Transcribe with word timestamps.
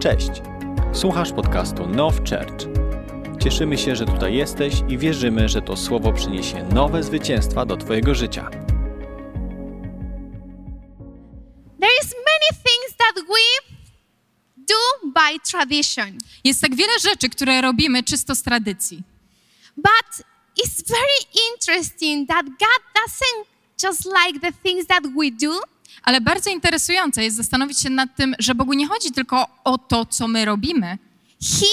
Cześć! 0.00 0.30
Słuchasz 0.92 1.32
podcastu 1.32 1.86
Now 1.86 2.14
Church. 2.16 2.66
Cieszymy 3.44 3.78
się, 3.78 3.96
że 3.96 4.06
tutaj 4.06 4.34
jesteś 4.34 4.74
i 4.88 4.98
wierzymy, 4.98 5.48
że 5.48 5.62
to 5.62 5.76
słowo 5.76 6.12
przyniesie 6.12 6.64
nowe 6.64 7.02
zwycięstwa 7.02 7.66
do 7.66 7.76
Twojego 7.76 8.14
życia. 8.14 8.50
There 11.80 11.92
is 12.04 12.14
many 12.14 12.62
things 12.64 12.96
that 12.98 13.14
we 13.14 13.72
do 14.56 15.10
by 15.10 15.40
tradition, 15.50 16.18
Jest 16.44 16.60
tak 16.60 16.74
wiele 16.74 16.98
rzeczy, 17.02 17.28
które 17.28 17.60
robimy 17.60 18.02
czysto 18.02 18.34
z 18.34 18.42
tradycji. 18.42 19.02
but 19.76 20.24
it's 20.64 20.88
very 20.88 21.48
interesting 21.54 22.28
that 22.28 22.44
God 22.46 22.82
doesn't 22.94 23.44
just 23.82 24.04
like 24.04 24.40
the 24.40 24.52
things 24.62 24.86
that 24.86 25.02
we 25.02 25.30
do, 25.30 25.60
Ale 26.02 26.20
bardzo 26.20 26.50
interesujące 26.50 27.24
jest 27.24 27.36
zastanowić 27.36 27.80
się 27.80 27.90
nad 27.90 28.16
tym, 28.16 28.34
że 28.38 28.54
Bogu 28.54 28.72
nie 28.72 28.86
chodzi 28.86 29.12
tylko 29.12 29.46
o 29.64 29.78
to, 29.78 30.06
co 30.06 30.28
my 30.28 30.44
robimy. 30.44 30.98
He 31.42 31.66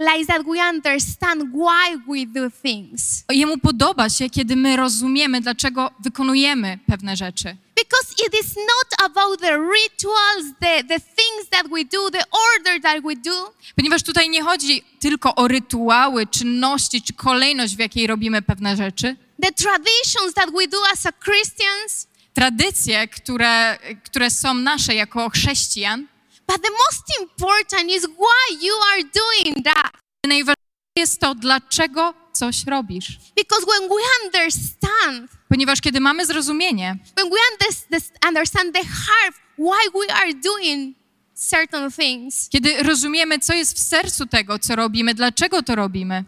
likes 0.00 0.26
that 0.26 0.42
we 0.46 0.70
understand 0.70 1.42
why 1.52 1.98
we 2.08 2.26
do 2.26 2.50
things. 2.62 3.24
Jemu 3.30 3.58
podoba 3.58 4.10
się, 4.10 4.30
kiedy 4.30 4.56
my 4.56 4.76
rozumiemy, 4.76 5.40
dlaczego 5.40 5.90
wykonujemy 6.00 6.78
pewne 6.86 7.16
rzeczy. 7.16 7.56
Because 7.76 8.12
it 8.26 8.34
is 8.44 8.56
not 8.56 9.10
about 9.10 9.40
the 9.40 9.58
rituals, 9.58 10.46
the, 10.60 10.84
the 10.84 11.00
things 11.00 11.48
that 11.50 11.68
we 11.68 11.84
do, 11.84 12.10
the 12.10 12.22
order 12.30 12.82
that 12.82 13.02
we 13.02 13.16
do, 13.16 13.52
Ponieważ 13.76 14.02
tutaj 14.02 14.30
nie 14.30 14.42
chodzi 14.42 14.82
tylko 15.00 15.34
o 15.34 15.48
rytuały, 15.48 16.26
czynności 16.26 17.02
czy 17.02 17.12
kolejność, 17.12 17.76
w 17.76 17.78
jakiej 17.78 18.06
robimy 18.06 18.42
pewne 18.42 18.76
rzeczy. 18.76 19.16
the 19.42 19.52
traditions 19.52 20.34
that 20.34 20.50
we 20.50 20.66
do 20.68 20.78
as 20.92 21.06
a 21.06 21.12
Christians, 21.12 22.06
Tradycje, 22.38 23.08
które, 23.08 23.78
które 24.04 24.30
są 24.30 24.54
nasze 24.54 24.94
jako 24.94 25.30
chrześcijan. 25.30 26.06
but 26.48 26.62
the 26.62 26.70
most 26.70 27.20
important 27.20 27.90
is 27.90 28.06
why 28.06 28.66
you 28.66 28.74
are 28.92 29.02
doing 29.02 29.64
that. 29.64 29.92
Najważniejsze 30.26 30.98
jest 30.98 31.20
to, 31.20 31.34
dlaczego 31.34 32.14
coś 32.32 32.64
robisz. 32.66 33.18
Because 33.36 33.66
when 33.66 33.88
we 33.88 33.96
understand, 34.24 35.30
Ponieważ 35.48 35.80
kiedy 35.80 36.00
mamy 36.00 36.26
zrozumienie, 36.26 36.96
when 37.16 37.30
we 37.30 37.36
unders- 37.50 38.28
understand 38.28 38.74
the 38.74 38.84
heart 38.84 39.36
why 39.58 39.90
we 40.08 40.14
are 40.14 40.34
doing 40.34 40.96
certain 41.34 41.90
things, 41.92 42.48
kiedy 42.48 42.82
rozumiemy, 42.82 43.38
co 43.38 43.54
jest 43.54 43.76
w 43.76 43.78
sercu 43.78 44.26
tego, 44.26 44.58
co 44.58 44.76
robimy, 44.76 45.14
dlaczego 45.14 45.62
to 45.62 45.74
robimy, 45.74 46.24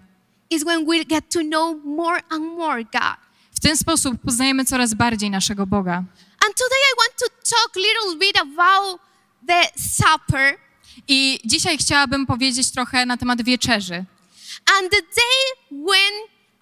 is 0.50 0.64
when 0.64 0.86
we 0.86 1.04
get 1.04 1.30
to 1.32 1.40
know 1.40 1.76
more 1.84 2.20
and 2.30 2.44
more 2.44 2.84
God. 2.84 3.29
W 3.60 3.62
ten 3.62 3.76
sposób 3.76 4.22
poznajemy 4.24 4.64
coraz 4.64 4.94
bardziej 4.94 5.30
naszego 5.30 5.66
Boga. 5.66 5.96
And 6.46 6.54
today 6.56 6.80
I 6.92 6.94
want 6.98 7.18
to 7.18 7.26
talk 7.50 7.76
little 7.76 8.18
bit 8.18 8.36
about 8.36 9.00
the 9.48 9.62
supper 9.78 10.58
I 11.08 11.38
dzisiaj 11.44 11.78
chciałabym 11.78 12.26
powiedzieć 12.26 12.70
trochę 12.70 13.06
na 13.06 13.16
temat 13.16 13.42
wieczerzy 13.42 14.04
and 14.78 14.90
the 14.90 15.02
day 15.02 15.68
when 15.70 16.12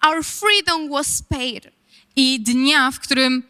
our 0.07 0.25
freedom 0.25 0.89
was 0.89 1.21
paid. 1.29 1.67
i 2.15 2.39
dnia, 2.39 2.91
w 2.91 2.99
którym 2.99 3.43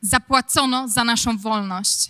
zapłacono 0.00 0.88
za 0.88 1.04
naszą 1.04 1.38
wolność. 1.38 2.08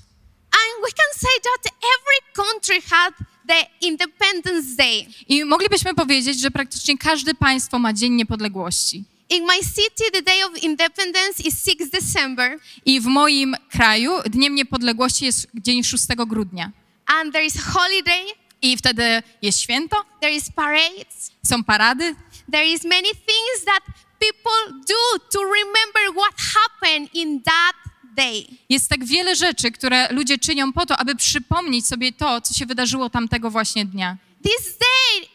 And 0.50 0.86
we 0.86 0.92
can 0.92 1.20
say 1.20 1.40
that 1.42 1.72
every 1.96 2.32
country 2.34 2.80
had 2.90 3.14
the 3.48 3.86
Independence 3.86 4.76
Day. 4.76 5.06
I 5.28 5.44
moglibyśmy 5.44 5.94
powiedzieć, 5.94 6.40
że 6.40 6.50
praktycznie 6.50 6.98
każde 6.98 7.34
państwo 7.34 7.78
ma 7.78 7.92
Dzień 7.92 8.12
Niepodległości. 8.12 9.04
In 9.28 9.44
my 9.46 9.58
city, 9.62 10.10
the 10.12 10.22
day 10.22 10.42
of 10.44 10.56
independence 10.62 11.40
is 11.40 11.64
6 11.64 11.90
December, 11.90 12.58
I 12.84 13.00
w 13.00 13.06
moim 13.06 13.54
kraju 13.70 14.12
Dniem 14.26 14.54
Niepodległości 14.54 15.24
jest 15.24 15.46
dzień 15.54 15.84
6 15.84 16.06
grudnia. 16.26 16.70
and 17.06 17.32
there 17.32 17.44
is 17.46 17.54
holiday, 17.74 18.24
I 18.62 18.76
wtedy 18.76 19.22
jest 19.42 19.60
święto, 19.60 20.04
there 20.20 20.32
is 20.34 20.50
parades, 20.50 21.30
są 21.46 21.64
parady, 21.64 22.14
there 22.52 22.66
is 22.66 22.84
many 22.84 23.08
things 23.14 23.64
that 23.64 23.80
people 24.18 24.80
do 24.88 25.18
to 25.32 25.38
remember 25.44 26.22
what 26.22 26.34
happened 26.54 27.14
in 27.14 27.42
that 27.42 27.72
day. 28.16 28.46
Jest 28.68 28.88
tak 28.90 29.04
wiele 29.04 29.36
rzeczy, 29.36 29.70
które 29.70 30.12
ludzie 30.12 30.38
czynią 30.38 30.72
po 30.72 30.86
to, 30.86 30.96
aby 30.96 31.14
przypomnieć 31.14 31.86
sobie 31.86 32.12
to, 32.12 32.40
co 32.40 32.54
się 32.54 32.66
wydarzyło 32.66 33.10
tamtego 33.10 33.50
właśnie 33.50 33.84
dnia. 33.84 34.16
This 34.44 34.78
day 34.78 35.28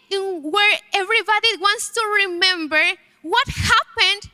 where 0.54 0.78
everybody 0.94 1.58
wants 1.62 1.92
to 1.94 2.02
remember 2.26 2.82
what 3.24 3.48
happened 3.48 4.32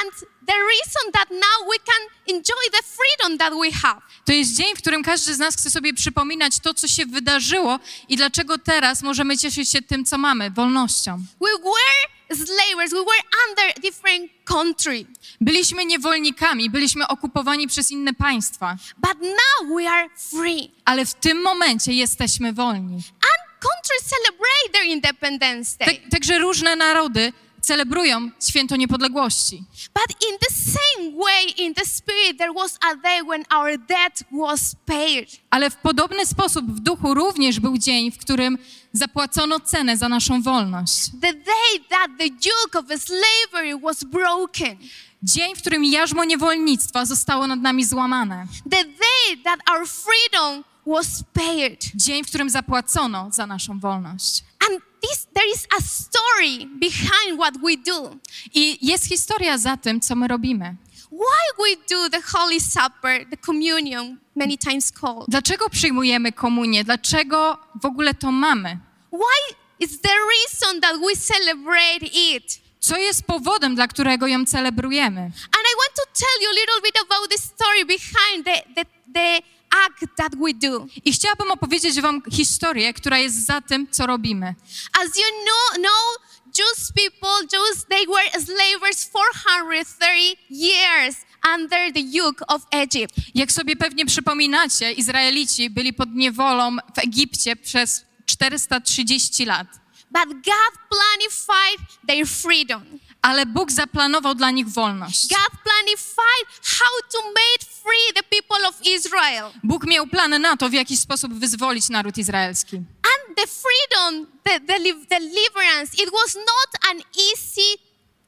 and 0.00 0.12
the 0.46 0.54
reason 0.54 1.12
that 1.12 1.30
now 1.30 1.68
we 1.70 1.78
can 1.78 2.36
enjoy 2.36 2.64
the 2.72 2.82
freedom 2.82 3.38
that 3.38 3.52
we 3.62 3.70
have. 3.72 4.00
To 4.24 4.32
jest 4.32 4.56
dzień, 4.56 4.74
w 4.76 4.78
którym 4.78 5.02
każdy 5.02 5.34
z 5.34 5.38
nas 5.38 5.56
chce 5.56 5.70
sobie 5.70 5.94
przypominać 5.94 6.58
to, 6.60 6.74
co 6.74 6.88
się 6.88 7.06
wydarzyło 7.06 7.78
i 8.08 8.16
dlaczego 8.16 8.58
teraz 8.58 9.02
możemy 9.02 9.38
cieszyć 9.38 9.70
się 9.70 9.82
tym, 9.82 10.04
co 10.04 10.18
mamy, 10.18 10.50
wolnością. 10.50 11.24
We 11.40 11.50
were 11.64 12.20
slavers, 12.46 12.90
we 12.90 13.04
were 13.04 13.22
under 13.48 13.80
different 13.82 14.30
country, 14.44 15.06
Byliśmy 15.40 15.84
niewolnikami, 15.84 16.70
byliśmy 16.70 17.06
okupowani 17.08 17.66
przez 17.68 17.90
inne 17.90 18.14
państwa, 18.14 18.76
but 18.96 19.20
now 19.22 19.76
we 19.76 19.90
are 19.90 20.08
free. 20.30 20.70
ale 20.84 21.06
w 21.06 21.14
tym 21.14 21.42
momencie 21.42 21.92
jesteśmy 21.92 22.52
wolni. 22.52 22.94
And 22.94 23.60
countries 23.60 24.10
celebrate 24.10 24.72
their 24.72 24.84
Independence 24.84 25.78
Day. 25.78 25.88
Tak, 25.88 26.10
także 26.10 26.38
różne 26.38 26.76
narody 26.76 27.32
celebrują 27.62 28.30
święto 28.48 28.76
niepodległości. 28.76 29.64
But 29.94 30.16
in 30.30 30.38
the 30.38 30.54
same 30.54 31.24
way, 31.24 31.66
in 31.66 31.74
the 31.74 31.86
spirit, 31.86 32.38
there 32.38 32.52
was 32.52 32.78
a 32.80 32.96
day 32.96 33.22
when 33.22 33.44
our 33.54 33.78
debt 33.78 34.24
was 34.32 34.76
paid. 34.86 35.40
Ale 35.50 35.70
w 35.70 35.76
podobny 35.76 36.26
sposób 36.26 36.66
w 36.66 36.80
duchu 36.80 37.14
również 37.14 37.60
był 37.60 37.78
dzień, 37.78 38.10
w 38.10 38.18
którym 38.18 38.58
zapłacono 38.92 39.60
cenę 39.60 39.96
za 39.96 40.08
naszą 40.08 40.42
wolność. 40.42 41.10
The 41.20 41.32
day 41.32 41.84
that 41.88 42.10
the 42.18 42.26
yoke 42.26 42.78
of 42.78 43.02
slavery 43.02 43.78
was 43.78 44.04
broken. 44.04 44.76
Dzień, 45.22 45.54
w 45.54 45.58
którym 45.58 45.84
jarzmo 45.84 46.24
niewolnictwa 46.24 47.04
zostało 47.04 47.46
nad 47.46 47.60
nami 47.60 47.84
złamane. 47.84 48.46
The 48.70 48.84
day 48.84 49.42
that 49.44 49.60
our 49.70 49.88
freedom 49.88 50.64
was 50.86 51.24
paid. 51.32 51.84
Dzień, 51.94 52.24
w 52.24 52.26
którym 52.26 52.50
zapłacono 52.50 53.28
za 53.32 53.46
naszą 53.46 53.78
wolność. 53.80 54.44
And 54.68 54.82
this, 55.00 55.26
there 55.34 55.48
is 55.54 55.66
a 55.78 55.80
story 55.80 56.66
behind 56.66 57.40
what 57.40 57.54
we 57.58 57.76
do. 57.76 58.16
I 58.54 58.86
jest 58.86 59.04
historia 59.06 59.58
za 59.58 59.76
tym, 59.76 60.00
co 60.00 60.14
my 60.14 60.28
robimy. 60.28 60.76
Why 61.12 61.44
we 61.58 61.76
do 61.88 62.10
the 62.10 62.20
Holy 62.38 62.60
Supper, 62.60 63.26
the 63.30 63.36
communion, 63.36 64.18
many 64.36 64.58
times 64.58 64.92
called. 64.92 65.24
Dlaczego 65.28 65.70
przyjmujemy 65.70 66.32
komunię? 66.32 66.84
Dlaczego 66.84 67.58
w 67.82 67.84
ogóle 67.84 68.14
to 68.14 68.32
mamy? 68.32 68.78
Why 69.12 69.56
is 69.80 70.00
the 70.00 70.08
reason 70.08 70.80
that 70.80 70.96
we 71.00 71.16
celebrate 71.16 72.06
it? 72.12 72.60
Co 72.80 72.96
jest 72.96 73.22
powodem, 73.22 73.74
dla 73.74 73.88
którego 73.88 74.26
ją 74.26 74.46
celebrujemy? 74.46 75.20
And 75.20 75.64
I 75.72 75.74
want 75.76 75.94
to 75.96 76.02
tell 76.20 76.42
you 76.42 76.48
a 76.48 76.52
little 76.52 76.80
bit 76.82 76.96
about 77.06 77.30
the 77.30 77.38
story 77.38 77.84
behind 77.84 78.44
the, 78.44 78.74
the, 78.74 78.90
the 79.14 79.42
act 79.86 80.16
that 80.16 80.32
we 80.36 80.54
do. 80.54 80.86
I 81.04 81.12
chciałabym 81.12 81.50
opowiedzieć 81.50 82.00
wam 82.00 82.22
historię, 82.32 82.94
która 82.94 83.18
jest 83.18 83.46
za 83.46 83.60
tym, 83.60 83.86
co 83.90 84.06
robimy. 84.06 84.54
As 84.92 85.16
you 85.16 85.24
know, 85.44 85.74
know 85.74 86.30
Jewish 86.58 86.92
people, 86.94 87.46
Jews, 87.52 87.84
they 87.88 88.06
were 88.06 88.44
slavers 88.44 89.10
430 89.10 90.36
years 90.50 91.16
under 91.54 91.92
the 91.92 92.00
yoke 92.00 92.44
of 92.48 92.62
Egypt. 92.70 93.14
Jak 93.34 93.52
sobie 93.52 93.76
pewnie 93.76 94.06
przypominacie, 94.06 94.92
Izraelici 94.92 95.70
byli 95.70 95.92
pod 95.92 96.08
niewolą 96.14 96.76
w 96.94 96.98
Egipcie 96.98 97.56
przez 97.56 98.04
430 98.26 99.44
lat. 99.44 99.66
But 100.10 100.28
God 100.28 100.72
planified 100.90 101.80
their 102.06 102.26
freedom. 102.26 102.82
Ale 103.22 103.46
Bóg 103.46 103.72
zaplanował 103.72 104.34
dla 104.34 104.50
nich 104.50 104.68
wolność. 104.68 105.28
God 105.28 105.60
planified 105.62 106.46
how 106.78 106.94
to 107.12 107.22
make 107.22 107.69
free 107.82 108.12
the 108.14 108.22
people 108.22 108.68
of 108.68 108.74
Israel. 108.86 109.50
Bóg 109.64 109.86
miał 109.86 110.06
plany 110.06 110.38
na 110.38 110.56
to, 110.56 110.68
w 110.68 110.72
jaki 110.72 110.96
sposób 110.96 111.32
wyzwolić 111.34 111.88
naród 111.88 112.18
izraelski. 112.18 112.76
And 112.76 113.36
the 113.36 113.46
freedom, 113.46 114.26
the, 114.44 114.60
the 114.60 114.78
li- 114.78 115.06
deliverance, 115.10 116.02
it 116.02 116.10
was 116.12 116.34
not 116.36 116.90
an 116.90 117.02
easy 117.32 117.78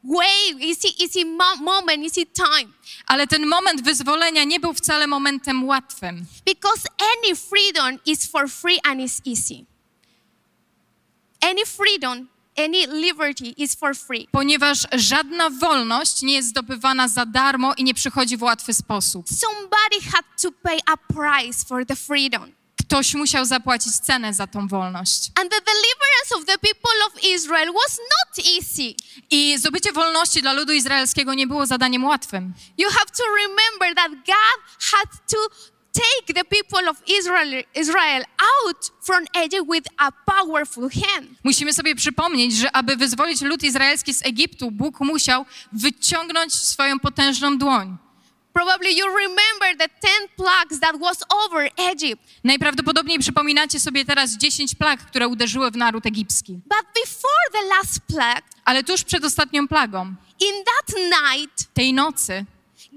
way, 0.04 0.70
easy, 0.70 0.88
easy 1.04 1.24
mo- 1.24 1.56
moment, 1.56 2.04
easy 2.04 2.26
time. 2.26 2.72
Ale 3.06 3.26
ten 3.26 3.46
moment 3.46 3.82
wyzwolenia 3.82 4.44
nie 4.44 4.60
był 4.60 4.74
wcale 4.74 5.06
momentem 5.06 5.64
łatwym, 5.64 6.26
Because 6.46 6.82
any 7.18 7.36
freedom 7.36 7.98
is 8.06 8.26
for 8.26 8.48
free 8.50 8.78
and 8.84 9.00
is 9.00 9.20
easy. 9.26 9.64
Any 11.40 11.66
freedom, 11.66 12.28
any 12.58 12.86
liberty 12.86 13.54
is 13.56 13.74
for 13.74 13.96
free. 13.96 14.28
ponieważ 14.32 14.86
żadna 14.92 15.50
wolność 15.50 16.22
nie 16.22 16.34
jest 16.34 16.48
zdobywana 16.48 17.08
za 17.08 17.26
darmo 17.26 17.74
i 17.74 17.84
nie 17.84 17.94
przychodzi 17.94 18.36
w 18.36 18.42
łatwy 18.42 18.74
sposób. 18.74 19.26
Somebody 19.28 20.10
had 20.12 20.24
to 20.42 20.52
pay 20.62 20.78
a 20.86 20.96
price 20.96 21.64
for 21.66 21.86
the 21.86 21.96
freedom. 21.96 22.52
Ktoś 22.80 23.14
musiał 23.14 23.44
zapłacić 23.44 23.92
cenę 23.96 24.34
za 24.34 24.46
tą 24.46 24.68
wolność. 24.68 25.30
And 25.40 25.50
the 25.50 25.60
deliverance 25.60 26.34
of 26.36 26.44
the 26.44 26.58
people 26.58 27.06
of 27.06 27.24
Israel 27.24 27.72
was 27.72 27.98
not 27.98 28.46
easy. 28.46 28.94
I 29.30 29.58
zdobycie 29.58 29.92
wolności 29.92 30.42
dla 30.42 30.52
ludu 30.52 30.72
izraelskiego 30.72 31.34
nie 31.34 31.46
było 31.46 31.66
zadaniem 31.66 32.04
łatwym. 32.04 32.54
You 32.78 32.90
have 32.90 33.06
to 33.06 33.22
remember 33.36 33.94
that 33.94 34.10
God 34.26 34.58
had 34.92 35.08
to 35.30 35.36
take 35.92 36.34
the 36.34 36.44
people 36.44 36.90
of 36.90 37.02
Israel, 37.18 37.64
Israel 37.74 38.24
out 38.40 38.90
from 39.00 39.24
Egypt 39.44 39.66
with 39.72 39.86
a 39.96 40.12
powerful 40.26 40.88
hand. 40.90 41.28
Musimy 41.44 41.72
sobie 41.72 41.94
przypomnieć, 41.94 42.56
że 42.56 42.76
aby 42.76 42.96
wyzwolić 42.96 43.40
lud 43.40 43.62
izraelski 43.62 44.14
z 44.14 44.26
Egiptu, 44.26 44.70
Bóg 44.70 45.00
musiał 45.00 45.44
wyciągnąć 45.72 46.54
swoją 46.54 47.00
potężną 47.00 47.58
dłoń. 47.58 47.96
Probably 48.52 48.92
you 48.92 49.06
remember 49.06 49.76
the 49.78 49.88
10 50.02 50.30
plagues 50.36 50.80
that 50.80 51.00
was 51.00 51.18
over 51.30 51.70
Egypt. 51.76 52.22
Najprawdopodobniej 52.44 53.18
przypominacie 53.18 53.80
sobie 53.80 54.04
teraz 54.04 54.36
10 54.36 54.74
plag, 54.74 55.00
które 55.00 55.28
uderzyły 55.28 55.70
w 55.70 55.76
naród 55.76 56.06
egipski. 56.06 56.52
But 56.52 56.86
before 56.94 57.50
the 57.52 57.62
last 57.76 58.00
plague, 58.00 58.48
Ale 58.64 58.84
tuż 58.84 59.04
przed 59.04 59.24
ostatnią 59.24 59.68
plagą, 59.68 60.14
in 60.40 60.64
that 60.64 60.96
night, 60.96 61.74
tej 61.74 61.92
nocy, 61.92 62.44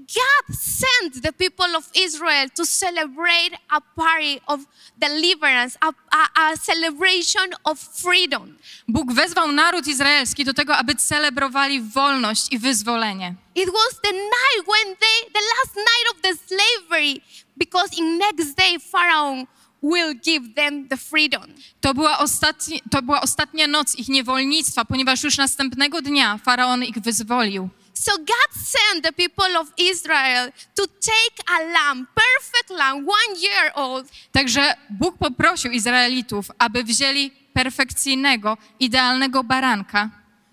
God 0.06 0.56
sent 0.56 1.22
the 1.22 1.32
people 1.32 1.76
of 1.76 1.90
Israel 1.94 2.48
to 2.54 2.66
celebrate 2.66 3.58
a 3.70 3.80
party 3.80 4.40
of 4.46 4.60
deliverance, 4.98 5.78
a, 5.80 5.88
a, 5.88 6.40
a 6.40 6.56
celebration 6.56 7.50
of 7.64 7.78
freedom. 7.78 8.56
Bóg 8.88 9.12
wezwał 9.12 9.52
naród 9.52 9.86
izraelski 9.86 10.44
do 10.44 10.54
tego, 10.54 10.76
aby 10.76 10.94
celebrowali 10.94 11.80
wolność 11.80 12.52
i 12.52 12.58
wyzwolenie. 12.58 13.34
It 13.54 13.66
was 13.66 14.00
the 14.02 14.12
night 14.12 14.66
when 14.66 14.96
they, 14.96 15.30
the 15.32 15.40
last 15.40 15.76
night 15.76 16.14
of 16.14 16.20
the 16.22 16.46
slavery, 16.46 17.20
because 17.56 17.98
in 17.98 18.18
next 18.18 18.54
day 18.54 18.78
Pharaoh 18.92 19.46
will 19.82 20.14
give 20.14 20.54
them 20.54 20.88
the 20.88 20.96
freedom. 20.96 21.54
To 21.80 21.94
była, 21.94 22.18
ostatni, 22.18 22.80
to 22.90 23.02
była 23.02 23.20
ostatnia 23.20 23.66
noc 23.66 23.94
ich 23.94 24.08
niewolnictwa, 24.08 24.84
ponieważ 24.84 25.22
już 25.22 25.36
następnego 25.36 26.02
dnia 26.02 26.38
faraon 26.38 26.84
ich 26.84 26.98
wyzwolił. 26.98 27.68
So 27.98 28.12
God 28.18 28.50
sent 28.64 29.04
the 29.04 29.12
people 29.12 29.56
of 29.56 29.72
Israel 29.78 30.52
to 30.74 30.86
take 30.86 31.36
a 31.48 31.58
lamb, 31.72 32.06
perfect 32.14 32.70
lamb, 32.70 33.06
one 33.08 33.40
year 33.40 33.72
old, 33.74 34.06
Także 34.32 34.74
Bóg 34.90 35.18
poprosił 35.18 35.70
Izraelitów, 35.72 36.46
aby 36.58 36.84
wzięli 36.84 37.30
perfekcyjnego, 37.52 38.56
idealnego 38.80 39.44
baranka, 39.44 40.10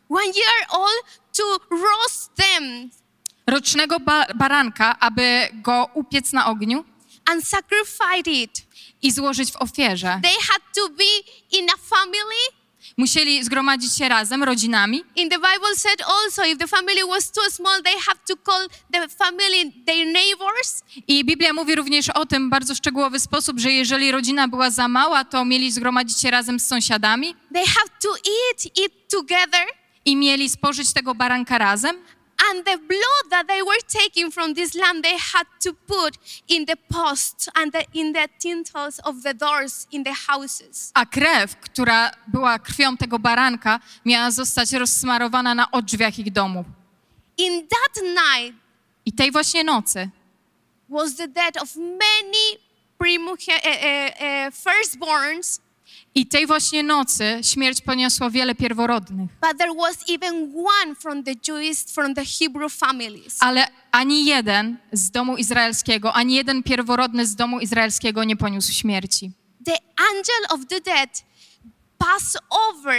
one 0.10 0.26
year 0.26 0.68
old, 0.70 1.04
to 1.38 1.44
roast 1.70 2.36
them 2.36 2.90
rocznego 3.48 4.00
ba- 4.00 4.26
baranka, 4.36 5.00
aby 5.00 5.50
go 5.54 5.90
upiec 5.94 6.34
na 6.34 6.46
ogniu 6.46 6.86
and 7.32 7.48
sacrifice 7.48 8.32
it. 8.32 8.62
i 9.02 9.12
złożyć 9.12 9.52
w 9.52 9.56
ofierze. 9.56 10.20
They 10.24 10.38
had 10.50 10.62
to 10.76 10.90
be 10.90 11.14
in 11.52 11.70
a 11.70 11.78
family. 11.78 12.63
Musieli 12.98 13.44
zgromadzić 13.44 13.94
się 13.94 14.10
razem, 14.10 14.44
rodzinami. 14.44 15.04
In 15.16 15.30
the 15.30 15.36
Bible 15.38 15.76
said 15.76 16.02
also, 16.02 16.44
if 16.46 16.58
the 16.58 16.68
family 16.68 17.02
was 17.10 17.32
too 17.32 17.52
small, 17.52 17.84
they 17.84 17.94
have 18.08 18.20
to 18.28 18.36
call 18.52 18.68
the 18.94 19.08
family 19.10 19.72
their 19.86 20.06
neighbors. 20.08 20.84
I 21.08 21.26
Biblia 21.26 21.54
mówi 21.54 21.76
również 21.76 22.10
o 22.10 22.26
tym 22.26 22.48
w 22.48 22.50
bardzo 22.50 22.76
szczegółowy 22.76 23.20
sposób, 23.20 23.60
że 23.60 23.72
jeżeli 23.72 24.12
rodzina 24.12 24.48
była 24.48 24.70
za 24.70 24.88
mała, 24.88 25.26
to 25.26 25.46
mieli 25.46 25.72
zgromadzić 25.72 26.20
się 26.20 26.32
razem 26.32 26.60
z 26.60 26.68
sąsiadami 26.68 27.36
They 27.54 27.66
have 27.66 27.90
to 28.02 28.10
eat 28.10 28.66
it 28.66 28.94
together. 29.12 29.68
i 30.06 30.16
mieli 30.16 30.50
spożyć 30.50 30.94
tego 30.94 31.16
baranka 31.16 31.58
razem. 31.58 31.96
And 32.50 32.66
the 32.66 32.78
blood 32.78 33.26
that 33.30 33.48
they 33.48 33.62
were 33.62 33.82
taking 33.88 34.32
from 34.32 34.54
this 34.54 34.76
lamb, 34.76 35.02
they 35.02 35.18
had 35.18 35.48
to 35.62 35.74
put 35.74 36.18
in 36.48 36.66
the 36.66 36.76
posts 36.90 37.50
and 37.56 37.72
the, 37.72 37.86
in 37.94 38.14
the 38.14 38.28
tintles 38.40 39.00
of 39.00 39.24
the 39.24 39.34
doors 39.34 39.88
in 39.92 40.04
the 40.04 40.14
houses. 40.28 40.92
A 40.94 41.06
krew, 41.06 41.56
która 41.62 42.12
była 42.28 42.60
krwią 42.60 42.98
tego 42.98 43.20
baranka, 43.20 43.80
miała 44.06 44.32
zostać 44.32 44.74
rozsmarowana 44.74 45.56
na 45.56 45.68
drzwiach 45.84 46.20
ich 46.20 46.32
domów. 46.32 46.66
In 47.38 47.68
that 47.68 48.04
night 48.04 48.64
I 49.06 49.12
tej 49.12 49.32
właśnie 49.32 49.64
nocy 49.64 50.10
was 50.90 51.16
the 51.16 51.28
death 51.28 51.62
of 51.62 51.76
many 51.76 52.58
primo, 52.98 53.32
uh, 53.32 53.38
uh, 53.38 53.68
uh, 53.68 54.52
firstborns, 54.52 55.60
I 56.16 56.26
tej 56.26 56.48
właśnie 56.48 56.84
nocy 56.84 57.40
śmierć 57.42 57.82
poniosła 57.82 58.30
wiele 58.30 58.56
pierworodnych, 58.56 59.32
but 59.42 59.58
there 59.58 59.74
was 59.74 59.98
even 60.10 60.54
one 60.56 60.96
from 60.96 61.24
the 61.24 61.32
Jewish, 61.48 61.78
from 61.94 62.16
the 62.16 62.24
Hebrew 62.40 62.70
families. 62.74 63.38
ale 63.40 63.68
ani 63.92 64.26
jeden 64.26 64.78
z 64.92 65.12
domu 65.12 65.38
izraelskiego, 65.38 66.14
ani 66.14 66.36
jeden 66.36 66.64
pierworodny 66.64 67.26
z 67.26 67.36
domu 67.36 67.60
izraelskiego 67.60 68.24
nie 68.24 68.36
poniósł 68.36 68.72
śmierci. 68.74 69.32
The 69.66 69.78
angel 69.98 70.46
of 70.50 70.68
the 70.68 70.82
dead 70.82 71.24
passed 71.98 72.42
over 72.52 72.94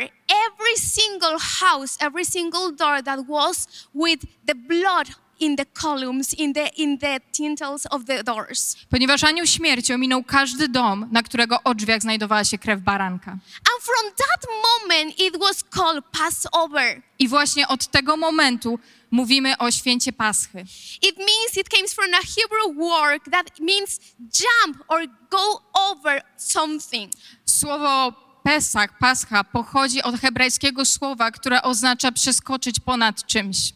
every 0.46 0.76
single 0.76 1.38
house, 1.60 1.96
every 2.00 2.24
single 2.24 2.72
door 2.72 3.02
that 3.02 3.20
was 3.28 3.68
with 3.94 4.20
the 4.46 4.54
blood 4.54 5.08
in 5.44 5.56
the 5.56 5.66
columns, 5.82 6.34
in 6.34 6.52
the 6.52 6.68
in 6.76 6.98
the 6.98 7.20
tintles 7.32 7.86
of 7.90 8.04
the 8.04 8.24
doors. 8.24 8.76
Ponieważ 8.90 9.24
anioł 9.24 9.46
śmierci 9.46 9.92
ominął 9.92 10.24
każdy 10.24 10.68
dom, 10.68 11.08
na 11.12 11.22
którego 11.22 11.60
drzwiach 11.74 12.02
znajdowała 12.02 12.44
się 12.44 12.58
krew 12.58 12.80
baranka. 12.80 13.30
And 13.30 13.82
from 13.82 14.10
that 14.16 14.50
moment, 14.64 15.20
it 15.20 15.38
was 15.38 15.64
called 15.70 16.04
Passover. 16.12 17.02
I 17.18 17.28
właśnie 17.28 17.68
od 17.68 17.86
tego 17.86 18.16
momentu 18.16 18.78
mówimy 19.10 19.58
o 19.58 19.70
święcie 19.70 20.12
Paschy. 20.12 20.64
It 21.02 21.16
means 21.18 21.56
it 21.56 21.68
comes 21.68 21.94
from 21.94 22.14
a 22.14 22.20
Hebrew 22.20 22.88
word 22.90 23.22
that 23.30 23.60
means 23.60 24.00
jump 24.18 24.84
or 24.88 25.00
go 25.30 25.62
over 25.72 26.22
something. 26.36 27.12
Słowo 27.44 28.12
Pesach, 28.42 28.98
Pascha 28.98 29.44
pochodzi 29.44 30.02
od 30.02 30.20
hebrajskiego 30.20 30.84
słowa, 30.84 31.30
które 31.30 31.62
oznacza 31.62 32.12
przeskoczyć 32.12 32.80
ponad 32.80 33.26
czymś. 33.26 33.72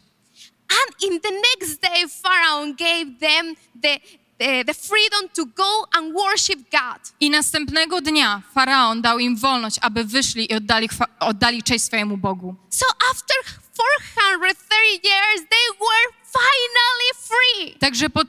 And 0.69 1.11
in 1.11 1.19
the 1.21 1.31
next 1.31 1.81
day, 1.81 2.05
Pharaoh 2.23 2.73
gave 2.73 3.19
them 3.19 3.55
the, 3.81 3.99
the, 4.37 4.63
the 4.63 4.73
freedom 4.73 5.29
to 5.33 5.45
go 5.45 5.85
and 5.95 6.13
worship 6.13 6.59
God. 6.71 6.99
I 7.19 7.29
następnego 7.29 8.01
dnia 8.01 8.41
faraon 8.53 9.01
dał 9.01 9.19
im 9.19 9.35
wolność, 9.35 9.77
aby 9.81 10.03
wyszli 10.03 10.51
i 10.51 10.55
oddali, 10.55 10.89
oddali 11.19 11.63
cześć 11.63 11.85
swojemu 11.85 12.17
Bogu. 12.17 12.55
So 12.69 12.85
after 13.11 13.35
430 13.73 14.99
years, 15.03 15.41
they 15.49 15.67
were 15.79 16.13
finally 16.23 17.11
free. 17.17 17.79
Także 17.79 18.09
po 18.09 18.25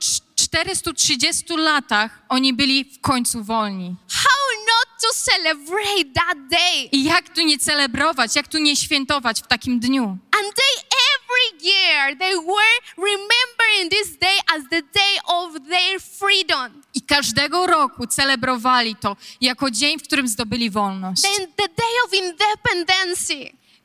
430 0.51 1.57
latach 1.57 2.23
oni 2.29 2.53
byli 2.53 2.85
w 2.85 3.01
końcu 3.01 3.45
wolni. 3.45 3.97
How 4.09 4.41
not 4.67 5.01
to 5.01 5.09
celebrate 5.15 6.05
that 6.15 6.39
day? 6.51 6.89
I 6.93 7.05
jak 7.05 7.29
tu 7.35 7.41
nie 7.41 7.59
celebrować, 7.59 8.37
jak 8.37 8.49
tu 8.49 8.59
nie 8.59 8.77
świętować 8.77 9.43
w 9.43 9.47
takim 9.47 9.81
dniu? 9.81 10.05
And 10.33 10.55
they 10.55 10.85
every 11.11 11.71
year 11.71 12.19
they 12.19 12.35
were 12.37 12.79
remembering 12.97 13.91
this 13.91 14.19
day 14.19 14.39
as 14.57 14.63
the 14.71 14.83
day 14.83 15.19
of 15.27 15.53
their 15.69 16.01
freedom. 16.01 16.83
I 16.95 17.03
każdego 17.03 17.67
roku 17.67 18.07
celebrowali 18.07 18.97
to 18.97 19.17
jako 19.41 19.71
dzień, 19.71 19.99
w 19.99 20.03
którym 20.03 20.29
zdobyli 20.29 20.71
wolność. 20.71 21.23
Then 21.23 21.47
the 21.57 21.69
day 21.69 21.95
of 22.07 22.15
independence. 22.15 23.35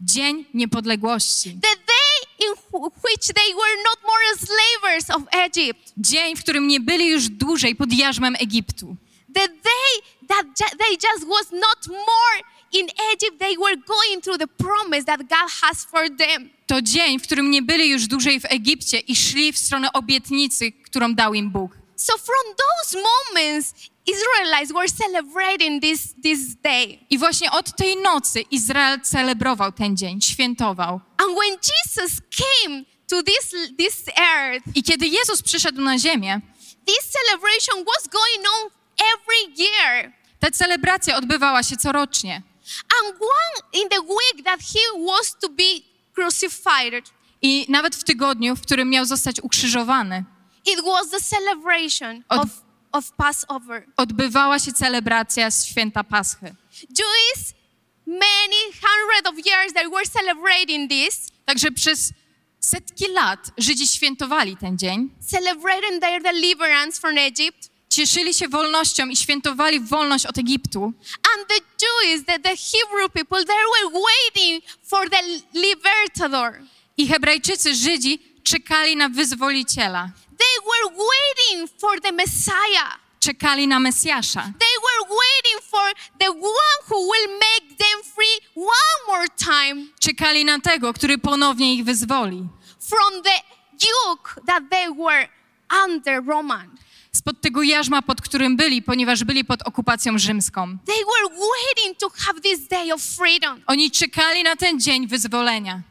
Dzień 0.01 0.45
niepodległości. 0.53 1.49
The 1.61 1.75
day 1.75 2.04
in 2.39 2.53
wh- 2.55 3.03
which 3.03 3.27
they 3.35 3.53
were 3.55 3.75
not 3.83 3.97
more 4.03 4.47
slavers 4.47 5.09
of 5.09 5.23
Egypt. 5.45 5.93
Dzień, 5.97 6.35
w 6.35 6.39
którym 6.43 6.67
nie 6.67 6.79
byli 6.79 7.09
już 7.09 7.29
dłużej 7.29 7.75
pod 7.75 7.93
jarzmem 7.93 8.35
Egiptu. 8.39 8.95
The 9.33 9.47
day 9.47 9.91
that 10.27 10.45
they 10.77 10.91
just 10.91 11.27
was 11.27 11.51
not 11.51 11.87
more 11.87 12.41
in 12.71 12.87
Egypt, 13.13 13.39
they 13.39 13.57
were 13.57 13.77
going 13.77 14.21
through 14.23 14.39
the 14.39 14.47
promise 14.47 15.03
that 15.05 15.19
God 15.19 15.51
has 15.61 15.85
for 15.85 16.09
them. 16.17 16.49
To 16.67 16.81
dzień, 16.81 17.19
w 17.19 17.23
którym 17.23 17.51
nie 17.51 17.61
byli 17.61 17.89
już 17.89 18.07
dłużej 18.07 18.39
w 18.39 18.45
Egipcie 18.45 18.99
i 18.99 19.15
szli 19.15 19.53
w 19.53 19.57
stronę 19.57 19.93
obietnicy, 19.93 20.71
którą 20.71 21.15
dał 21.15 21.33
im 21.33 21.51
Bóg. 21.51 21.77
So 21.95 22.13
from 22.17 22.55
those 22.57 22.97
moments, 23.03 23.73
Israelites 24.07 24.71
were 24.73 24.87
celebrating 24.89 25.81
this, 25.81 26.13
this 26.23 26.55
day. 26.55 26.99
I 27.09 27.17
właśnie 27.17 27.51
od 27.51 27.75
tej 27.75 27.97
nocy 27.97 28.41
Izrael 28.41 29.01
celebrował 29.01 29.71
ten 29.71 29.97
dzień, 29.97 30.21
świętował. 30.21 31.01
And 31.17 31.37
when 31.39 31.51
Jesus 31.51 32.21
came 32.37 32.83
to 33.09 33.23
this, 33.23 33.55
this 33.77 34.03
earth, 34.17 34.67
I 34.75 34.83
kiedy 34.83 35.07
Jezus 35.07 35.41
przyszedł 35.41 35.81
na 35.81 35.99
ziemię, 35.99 36.41
this 36.85 37.11
celebration 37.11 37.85
was 37.85 38.07
going 38.07 38.47
on 38.55 38.69
every 39.13 39.65
year. 39.65 40.11
ta 40.39 40.51
celebracja 40.51 41.17
odbywała 41.17 41.63
się 41.63 41.77
corocznie. 41.77 42.41
And 43.03 43.15
one 43.21 43.81
in 43.83 43.89
the 43.89 44.01
week 44.01 44.45
that 44.45 44.59
he 44.59 45.03
was 45.07 45.35
to 45.41 45.49
be 45.49 45.81
crucified, 46.15 47.11
I 47.41 47.65
nawet 47.69 47.95
w 47.95 48.03
tygodniu, 48.03 48.55
w 48.55 48.61
którym 48.61 48.89
miał 48.89 49.05
zostać 49.05 49.39
ukrzyżowany, 49.41 50.23
it 50.65 50.79
was 50.85 51.09
the 51.09 51.19
celebration 51.19 52.23
Od- 52.29 52.41
of, 52.41 52.47
of 52.95 53.11
Passover. 53.11 53.85
odbywała 53.97 54.59
się 54.59 54.73
celebracja 54.73 55.51
święta 55.51 56.03
Paschy. 56.03 56.55
Jews, 56.89 57.53
many 58.05 58.61
hundred 58.81 59.27
of 59.27 59.45
years 59.45 59.73
they 59.73 59.89
were 59.89 60.05
celebrating 60.05 60.89
this, 60.89 61.27
Także 61.45 61.71
przez 61.71 62.13
setki 62.59 63.07
lat 63.07 63.51
Żydzi 63.57 63.87
świętowali 63.87 64.57
ten 64.57 64.77
dzień, 64.77 65.09
celebrating 65.29 66.01
their 66.01 66.23
deliverance 66.23 66.99
from 66.99 67.17
Egypt. 67.17 67.69
cieszyli 67.89 68.33
się 68.33 68.47
wolnością 68.47 69.07
i 69.07 69.15
świętowali 69.15 69.79
wolność 69.79 70.25
od 70.25 70.37
Egiptu. 70.37 70.83
And 71.35 71.47
the 71.47 71.55
Jews, 71.81 72.25
the, 72.25 72.39
the 72.39 72.49
Hebrew 72.55 73.09
people, 73.13 73.45
they 73.45 73.55
were 73.55 74.01
waiting 74.01 74.63
for 74.83 75.09
the 75.09 75.21
libertador. 75.53 76.61
I 76.97 77.07
Hebrajczycy, 77.07 77.75
Żydzi, 77.75 78.19
czekali 78.45 78.95
na 78.95 79.09
wyzwoliciela. 79.09 80.09
They 80.37 80.55
were 80.69 80.95
waiting 80.97 81.69
for 81.79 82.01
the 82.01 82.11
Messiah. 82.11 82.99
Czekali 83.19 83.67
na 83.67 83.79
Mesjasza. 83.79 84.41
They 84.59 84.75
were 84.87 85.15
waiting 85.21 85.61
for 85.69 85.93
the 86.19 86.29
one 86.29 86.77
who 86.89 86.97
will 87.11 87.27
make 87.27 87.77
them 87.77 88.03
free 88.15 88.37
one 88.55 88.99
more 89.07 89.27
time. 89.37 89.87
Czekali 89.99 90.45
na 90.45 90.59
tego, 90.59 90.93
który 90.93 91.17
ponownie 91.17 91.73
ich 91.73 91.85
wyzwoli. 91.85 92.47
From 92.79 93.23
the 93.23 93.41
yoke 93.87 94.41
that 94.47 94.63
they 94.69 94.89
were 94.89 95.27
under 95.85 96.25
Roman. 96.25 96.77
Spod 97.11 97.41
tego 97.41 97.63
jarzma, 97.63 98.01
pod 98.01 98.21
którym 98.21 98.57
byli, 98.57 98.81
ponieważ 98.81 99.23
byli 99.23 99.45
pod 99.45 99.61
okupacją 99.61 100.17
rzymską. 100.19 100.77
They 100.85 101.03
were 101.05 101.35
waiting 101.39 101.97
to 101.97 102.09
have 102.09 102.41
this 102.41 102.67
day 102.67 102.93
of 102.93 103.01
freedom. 103.01 103.61
Oni 103.67 103.91
czekali 103.91 104.43
na 104.43 104.55
ten 104.55 104.79
dzień 104.79 105.07
wyzwolenia. 105.07 105.81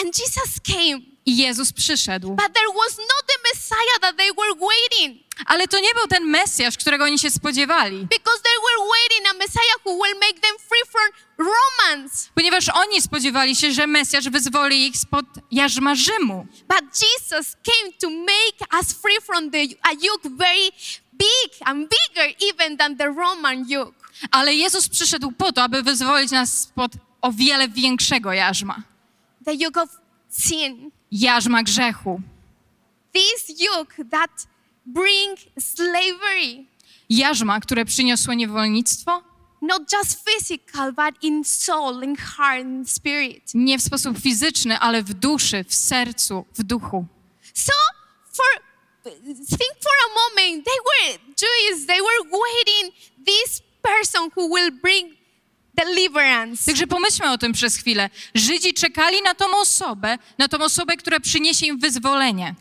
And 0.00 0.18
Jesus 0.18 0.60
came. 0.66 1.17
I 1.28 1.36
Jezus 1.36 1.72
przyszedł. 1.72 2.28
But 2.28 2.52
there 2.54 2.72
was 2.74 2.98
not 2.98 3.22
the 3.26 3.38
Messiah 3.48 3.98
that 4.00 4.16
they 4.16 4.30
were 4.32 4.54
waiting. 4.68 5.22
Ale 5.46 5.68
to 5.68 5.80
nie 5.80 5.94
był 5.94 6.06
ten 6.06 6.24
Mesjasz, 6.24 6.76
którego 6.76 7.04
oni 7.04 7.18
się 7.18 7.30
spodziewali. 7.30 7.96
Because 7.96 8.42
they 8.42 8.58
were 8.66 8.88
waiting 8.88 9.30
a 9.30 9.34
Messiah 9.34 9.78
who 9.84 9.92
will 9.92 10.14
make 10.14 10.40
them 10.40 10.56
free 10.68 10.84
from 10.90 11.08
Romans. 11.38 12.28
Ponieważ 12.34 12.68
oni 12.68 13.02
spodziewali 13.02 13.56
się, 13.56 13.72
że 13.72 13.86
Mesjasz 13.86 14.28
wyzwoli 14.28 14.86
ich 14.86 14.96
spod 14.96 15.26
jarzma 15.50 15.94
Rzymu. 15.94 16.46
But 16.68 17.02
Jesus 17.02 17.56
came 17.62 17.92
to 18.00 18.10
make 18.10 18.74
us 18.80 18.92
free 18.92 19.20
from 19.22 19.50
the 19.50 19.58
a 19.82 19.92
yoke 19.92 20.28
very 20.30 20.70
big 21.12 21.52
and 21.64 21.88
bigger 21.90 22.34
even 22.52 22.76
than 22.76 22.96
the 22.96 23.06
Roman 23.06 23.64
yoke. 23.68 23.98
Ale 24.30 24.54
Jezus 24.54 24.88
przyszedł 24.88 25.32
po 25.32 25.52
to, 25.52 25.62
aby 25.62 25.82
wyzwolić 25.82 26.30
nas 26.30 26.60
spod 26.60 26.92
o 27.22 27.32
wiele 27.32 27.68
większego 27.68 28.32
jarzma. 28.32 28.82
The 29.44 29.54
yoke 29.54 29.82
of 29.82 29.88
sin. 30.28 30.90
Jarzma 31.12 31.62
grzechu. 31.62 32.20
This 33.12 33.60
yoke 33.60 34.04
that 34.10 34.46
bring 34.86 35.38
slavery. 35.60 36.64
Jarzma, 37.10 37.60
które 37.60 37.84
przyniosło 37.84 38.34
niewolnictwo, 38.34 39.22
Not 39.62 39.92
just 39.92 40.24
physical, 40.24 40.92
but 40.92 41.24
in 41.24 41.44
soul, 41.44 42.02
in 42.04 42.16
heart, 42.16 42.60
in 42.64 42.86
spirit. 42.86 43.42
nie 43.54 43.78
w 43.78 43.82
sposób 43.82 44.18
fizyczny, 44.18 44.78
ale 44.78 45.02
w 45.02 45.14
duszy, 45.14 45.64
w 45.68 45.74
sercu, 45.74 46.44
w 46.54 46.62
duchu. 46.62 47.06
So, 47.54 47.72
for 48.32 48.46
think 49.34 49.74
for 49.80 49.96
a 50.06 50.08
moment, 50.14 50.64
they 50.64 50.78
were 50.88 51.18
Jews. 51.36 51.86
They 51.86 52.00
were 52.00 52.22
waiting 52.30 52.94
this 53.26 53.62
person 53.82 54.30
who 54.36 54.48
will 54.54 54.70
bring 54.82 55.17
deliverance. 55.84 56.64
Także 56.66 56.86
pomyślmy 56.86 57.32
o 57.32 57.38
tym 57.38 57.52
przez 57.52 57.76
chwilę. 57.76 58.10
Żydzi 58.34 58.74
czekali 58.74 59.22
na 59.22 59.34
tą 59.34 59.44
osobę, 59.60 60.18
na 60.38 60.48
tą 60.48 60.58
osobę, 60.58 60.96
która 60.96 61.20
przyniesie 61.20 61.66
im 61.66 61.78
wyzwolenie. 61.78 62.54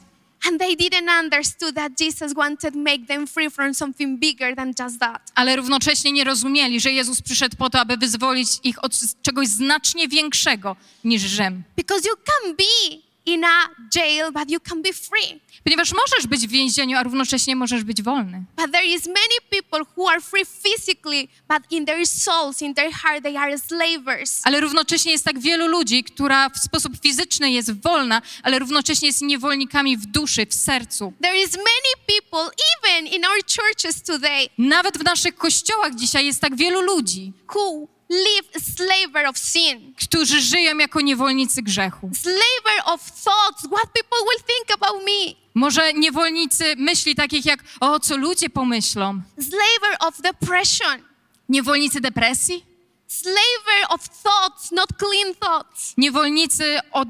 And 0.46 0.60
they 0.60 0.76
didn't 0.76 1.10
understood 1.24 1.76
that 1.76 2.02
Jesus 2.02 2.34
wanted 2.34 2.74
to 2.74 2.80
make 2.80 3.08
them 3.08 3.28
free 3.28 3.50
from 3.50 3.74
something 3.74 4.20
bigger 4.20 4.56
than 4.56 4.74
just 4.80 5.00
that. 5.00 5.32
Ale 5.36 5.56
równocześnie 5.56 6.12
nie 6.12 6.24
rozumieli, 6.24 6.80
że 6.80 6.92
Jezus 6.92 7.22
przyszedł 7.22 7.58
po 7.58 7.70
to, 7.70 7.80
aby 7.80 7.98
wyzwolić 7.98 8.50
ich 8.64 8.84
od 8.84 8.94
czegoś 9.22 9.48
znacznie 9.48 10.08
większego 10.08 10.76
niż 11.04 11.22
Rzym. 11.22 11.64
Because 11.78 12.10
you 12.10 12.16
can 12.16 12.56
be 12.56 12.98
in 13.26 13.44
a 13.44 13.70
jail, 13.96 14.32
but 14.32 14.52
you 14.52 14.60
can 14.60 14.82
be 14.82 14.94
free. 14.94 15.40
Ponieważ 15.68 15.94
możesz 15.94 16.28
być 16.28 16.48
w 16.48 16.52
więzieniu, 16.52 16.98
a 16.98 17.04
równocześnie 17.04 17.56
możesz 17.56 17.84
być 17.84 18.02
wolny. 18.02 18.44
But 18.58 18.72
there 18.72 18.86
is 18.86 19.06
many 19.06 19.38
people 19.50 19.80
who 19.98 20.10
are 20.10 20.22
free 20.22 20.46
physically, 20.46 21.28
but 21.50 21.72
in 21.72 21.86
their 21.86 22.08
souls, 22.08 22.62
in 22.62 22.74
their 22.74 22.92
heart, 22.92 23.24
they 23.24 23.40
are 23.40 23.58
slavers. 23.58 24.42
Ale 24.44 24.62
równocześnie 24.62 25.12
jest 25.12 25.26
tak 25.26 25.40
wielu 25.40 25.68
ludzi, 25.68 26.04
która 26.04 26.50
w 26.50 26.58
sposób 26.58 26.94
fizyczny 27.04 27.52
jest 27.52 27.82
wolna, 27.82 28.22
ale 28.44 28.60
równocześnie 28.60 29.08
jest 29.08 29.22
niewolnikami 29.22 29.98
w 29.98 30.06
duszy, 30.06 30.46
w 30.46 30.54
sercu. 30.54 31.14
There 31.22 31.38
is 31.38 31.52
many 31.52 31.92
people, 32.08 32.52
even 32.78 33.14
in 33.14 33.26
our 33.26 33.40
churches 33.56 34.02
today, 34.04 34.50
Nawet 34.58 34.98
w 34.98 35.04
naszych 35.04 35.36
kościołach 35.36 35.96
dzisiaj 35.96 36.26
jest 36.26 36.42
tak 36.42 36.56
wielu 36.56 36.82
ludzi, 36.82 37.34
who 37.56 37.88
live 38.10 38.64
slaver 38.76 39.26
of 39.28 39.38
sin, 39.38 39.94
którzy 39.96 40.42
żyją 40.42 40.78
jako 40.78 41.02
niewolnicy 41.02 41.62
grzechu. 41.62 42.10
slaver 42.22 42.82
of 42.86 43.02
thoughts, 43.24 43.62
what 43.72 43.92
people 43.94 44.18
will 44.30 44.44
think 44.48 44.72
about 44.82 45.04
me, 45.06 45.34
Może 45.54 45.94
niewolnicy 45.94 46.76
myśli 46.78 47.16
takich 47.16 47.46
jak, 47.46 47.64
o, 47.80 48.00
co 48.00 48.18
ludzie 48.18 48.50
pomyślą. 48.50 49.22
slaver 49.42 49.98
of 50.00 50.22
depression, 50.22 51.02
Niewolnicy 51.50 52.02
depresji? 52.02 52.66
slaver 53.08 53.86
of 53.90 54.02
thoughts, 54.24 54.72
not 54.72 54.90
clean 55.00 55.36
thoughts. 55.36 55.94
Niewolnicy 55.98 56.80
od, 56.92 57.08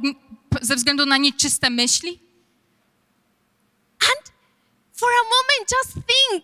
ze 0.61 0.75
względu 0.75 1.05
na 1.05 1.17
nieczyste 1.17 1.69
myśli? 1.69 2.19
And 4.01 4.31
for 4.93 5.09
a 5.09 5.23
moment, 5.23 5.69
just 5.71 5.93
think 6.07 6.43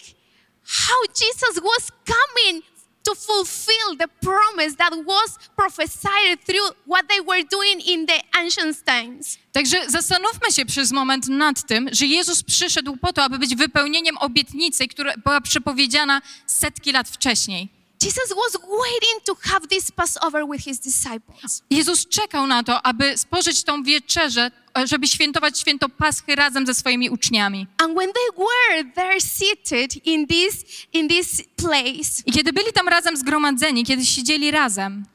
how 0.64 0.98
Jesus 1.08 1.64
was 1.64 1.92
coming 2.06 2.64
to 3.04 3.16
fulfill 3.16 3.98
the 4.00 4.08
promise 4.22 4.76
that 4.78 4.94
was 5.06 5.38
prophesied 5.56 6.40
through 6.46 6.68
what 6.88 7.08
they 7.10 7.22
were 7.22 7.44
doing 7.52 7.82
in 7.88 8.06
the 8.06 8.20
ancient 8.40 8.86
times. 8.86 9.38
Także 9.52 9.90
zastanówmy 9.90 10.52
się 10.52 10.66
przez 10.66 10.92
moment 10.92 11.28
nad 11.28 11.68
tym, 11.68 11.90
że 11.92 12.06
Jezus 12.06 12.44
przyszedł 12.44 12.98
po 12.98 13.14
to, 13.14 13.24
aby 13.24 13.40
być 13.40 13.56
wypełnieniem 13.56 14.18
obietnicy, 14.18 14.88
która 14.88 15.14
była 15.18 15.42
przepowiedziana 15.42 16.22
setki 16.48 16.92
lat 16.92 17.10
wcześniej. 17.10 17.83
Jesus 18.04 18.34
was 18.36 18.58
waiting 18.68 19.18
to 19.26 19.34
have 19.52 19.68
this 19.68 19.92
Passover 19.92 20.46
with 20.46 20.62
his 20.66 20.80
disciples. 20.80 21.64
Jezus 21.70 22.08
czekał 22.08 22.48
na 22.48 22.64
to, 22.64 22.86
aby 22.86 23.18
spożyć 23.18 23.64
tą 23.64 23.84
wieczerzę, 23.84 24.52
żeby 24.86 25.08
świętować 25.08 25.60
święto 25.60 25.90
Paschy 25.90 26.36
razem 26.36 26.66
ze 26.66 26.74
swoimi 26.74 27.10
uczniami. 27.10 27.68
And 27.78 27.98
when 27.98 28.10
they 28.14 28.46
were 28.46 28.92
there 28.96 29.22
seated 29.22 30.08
in 30.08 30.28
this, 30.28 30.66
in 30.94 31.08
this 31.08 31.44
place, 31.56 32.24
I 32.26 32.32
kiedy 32.32 32.54
byli 32.54 32.74
tam 32.74 32.88
razem 32.88 33.18
zgromadzeni, 33.18 33.86
kiedy 33.86 34.06
siedzieli 34.06 34.52
razem, 34.52 35.06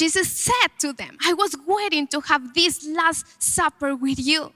Jesus 0.00 0.28
said 0.28 0.80
to 0.80 0.94
them, 0.94 1.16
I 1.30 1.34
was 1.34 1.50
waiting 1.66 2.10
to 2.10 2.20
have 2.20 2.52
this 2.54 2.86
last 2.86 3.26
supper 3.38 3.96
with 4.02 4.26
you. 4.26 4.50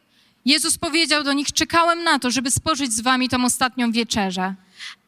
Jezus 0.45 0.79
powiedział 0.79 1.25
do 1.25 1.33
nich: 1.33 1.53
Czekałem 1.53 2.05
na 2.05 2.19
to, 2.19 2.31
żeby 2.31 2.51
spożyć 2.51 2.93
z 2.93 3.01
wami 3.01 3.29
tą 3.29 3.45
ostatnią 3.45 3.93
wieczerzę. 3.93 4.55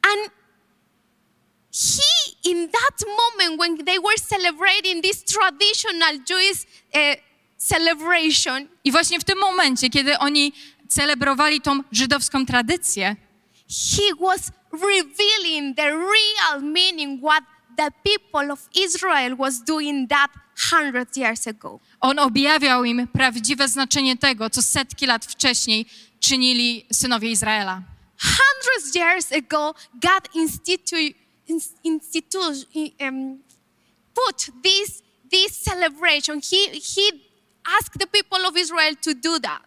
And 0.02 0.39
he, 1.72 2.50
in 2.50 2.68
that 2.70 3.06
moment 3.06 3.60
when 3.60 3.84
they 3.84 3.98
were 3.98 4.18
celebrating 4.18 5.02
this 5.02 5.24
traditional 5.24 6.18
Jewish 6.28 6.66
uh, 6.94 7.14
celebration, 7.56 8.68
I 8.84 8.90
właśnie 8.92 9.20
w 9.20 9.24
tym 9.24 9.38
momencie, 9.38 9.90
kiedy 9.90 10.18
oni 10.18 10.52
celebrowali 10.88 11.60
tą 11.60 11.80
żydowską 11.92 12.46
tradycję, 12.46 13.16
he 13.96 14.26
was 14.26 14.50
revealing 14.72 15.76
the 15.76 15.90
real 15.90 16.62
meaning 16.62 17.20
what 17.22 17.44
the 17.76 17.90
people 18.04 18.52
of 18.52 18.68
Israel 18.74 19.36
was 19.36 19.62
doing 19.64 20.10
that 20.10 20.30
hundred 20.70 21.16
years 21.16 21.46
ago. 21.48 21.80
on 22.00 22.18
objawiał 22.18 22.84
im 22.84 23.08
prawdziwe 23.08 23.68
znaczenie 23.68 24.16
tego, 24.16 24.50
co 24.50 24.62
setki 24.62 25.06
lat 25.06 25.26
wcześniej 25.26 25.86
czynili 26.20 26.86
synowie 26.92 27.30
Izraela. 27.30 27.82
Hundreds 28.22 28.94
years 28.94 29.32
ago, 29.32 29.74
God 29.94 30.28
institu- 30.34 31.14
ins- 31.50 31.74
institu- 31.84 32.66
um, 33.00 33.38
put 34.14 34.38
this, 34.62 35.02
this 35.30 35.52
celebration. 35.70 36.40
He, 36.40 36.80
he 36.94 37.10
asked 37.78 37.98
the 37.98 38.06
people 38.06 38.46
of 38.46 38.56
Israel 38.56 38.94
to 39.02 39.14
do 39.14 39.38
that. 39.40 39.62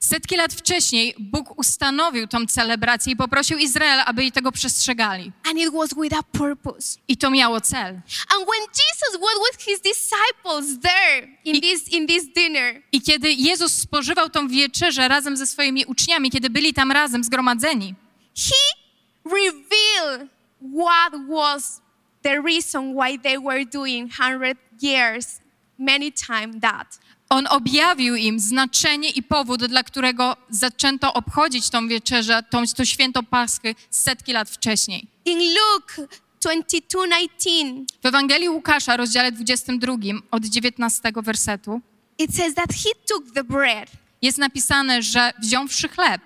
Setki 0.00 0.36
lat 0.36 0.54
wcześniej 0.54 1.14
Bóg 1.18 1.58
ustanowił 1.58 2.26
tą 2.26 2.46
celebrację 2.46 3.12
i 3.12 3.16
poprosił 3.16 3.58
Izrael, 3.58 4.02
aby 4.06 4.22
jej 4.22 4.32
tego 4.32 4.52
przestrzegali. 4.52 5.32
And 5.44 5.58
it 5.58 5.72
was 5.72 5.90
with 6.02 6.14
a 6.18 6.22
purpose. 6.22 6.98
I 7.08 7.16
to 7.16 7.30
miało 7.30 7.60
cel. 7.60 7.94
And 8.34 8.46
when 8.48 8.60
Jesus 8.60 9.20
was 9.20 9.34
with 9.50 9.62
his 9.64 9.80
disciples 9.80 10.80
there 10.82 11.28
in 11.44 11.60
this, 11.60 11.88
in 11.88 12.06
this 12.06 12.24
dinner, 12.34 12.82
I 12.92 13.00
kiedy 13.00 13.32
Jezus 13.32 13.72
spożywał 13.72 14.30
tą 14.30 14.48
wieczerzę 14.48 15.08
razem 15.08 15.36
ze 15.36 15.46
swoimi 15.46 15.84
uczniami, 15.84 16.30
kiedy 16.30 16.50
byli 16.50 16.74
tam 16.74 16.92
razem 16.92 17.24
zgromadzeni, 17.24 17.94
he 18.36 18.86
revealed 19.24 20.35
what 20.72 21.12
was 21.28 21.80
the 22.22 22.40
reason 22.42 22.94
why 22.94 23.18
they 23.18 23.38
were 23.38 23.64
doing 23.64 24.10
100 24.10 24.56
years, 24.80 25.40
many 25.78 26.12
times 26.12 26.60
that. 26.60 26.98
On 27.28 27.46
objawił 27.46 28.16
im 28.16 28.40
znaczenie 28.40 29.10
i 29.10 29.22
powód, 29.22 29.64
dla 29.64 29.82
którego 29.82 30.36
zaczęto 30.50 31.14
obchodzić 31.14 31.70
tą 31.70 31.88
wieczerzę, 31.88 32.42
tą, 32.50 32.62
to 32.76 32.84
święto 32.84 33.22
Paschy 33.22 33.74
setki 33.90 34.32
lat 34.32 34.50
wcześniej. 34.50 35.06
In 35.24 35.38
Luke 35.38 36.16
22:19, 36.40 37.84
W 38.02 38.06
Ewangelii 38.06 38.48
Łukasza, 38.48 38.96
rozdziale 38.96 39.32
22, 39.32 39.94
od 40.30 40.44
19 40.44 41.12
wersetu, 41.22 41.80
it 42.18 42.36
says 42.36 42.54
that 42.54 42.72
he 42.72 42.90
took 43.08 43.32
the 43.34 43.44
bread 43.44 43.90
jest 44.22 44.38
napisane, 44.38 45.02
że 45.02 45.32
wziąwszy 45.42 45.88
chleb 45.88 46.22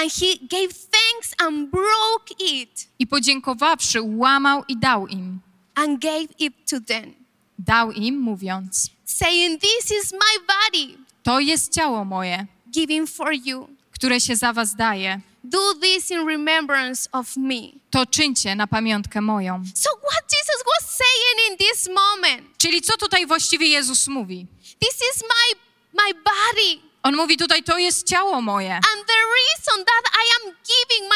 and 0.00 0.12
he 0.12 0.38
gave 0.48 0.68
thanks 0.68 1.34
and 1.38 1.70
broke 1.70 2.30
it 2.38 2.88
i 2.98 3.06
podziękowawszy, 3.06 4.02
łamał 4.02 4.64
i 4.68 4.76
dał 4.76 5.06
im. 5.06 5.40
and 5.74 6.00
gave 6.00 6.28
it 6.38 6.54
to 6.70 6.80
them, 6.80 7.14
Dał 7.58 7.92
im, 7.92 8.20
mówiąc, 8.20 8.90
saying, 9.04 9.60
This 9.60 9.90
is 10.02 10.12
my 10.12 10.46
body 10.46 10.98
to 11.22 11.40
jest 11.40 11.72
ciało 11.72 12.04
moje, 12.04 12.46
given 12.70 13.06
for 13.06 13.32
you. 13.44 13.68
które 13.92 14.20
się 14.20 14.36
za 14.36 14.52
was 14.52 14.74
daje. 14.74 15.20
Do 15.44 15.74
this 15.74 16.10
in 16.10 16.26
remembrance 16.26 17.08
of 17.12 17.36
me. 17.36 17.60
To 17.90 18.06
czyńcie 18.06 18.54
na 18.54 18.66
pamiątkę 18.66 19.20
moją. 19.20 19.64
So, 19.74 19.90
what 20.10 20.24
Jesus 20.32 20.64
was 20.66 20.96
saying 20.96 21.50
in 21.50 21.56
this 21.58 21.72
this 21.72 21.88
moment? 21.94 22.58
Czyli 22.58 22.82
co 22.82 22.96
tutaj 22.96 23.26
właściwie 23.26 23.66
Jezus 23.66 24.08
mówi? 24.08 24.46
This 24.78 24.96
is 25.14 25.22
my 25.22 25.60
my 26.04 26.14
body. 26.14 26.91
On 27.02 27.16
mówi 27.16 27.36
tutaj, 27.36 27.62
to 27.62 27.78
jest 27.78 28.08
ciało 28.08 28.40
moje. 28.40 28.74
And 28.74 29.06
the 29.06 29.22
reason 29.38 29.84
that 29.84 30.04
I 30.14 30.24
am 30.36 30.54
giving 30.54 31.12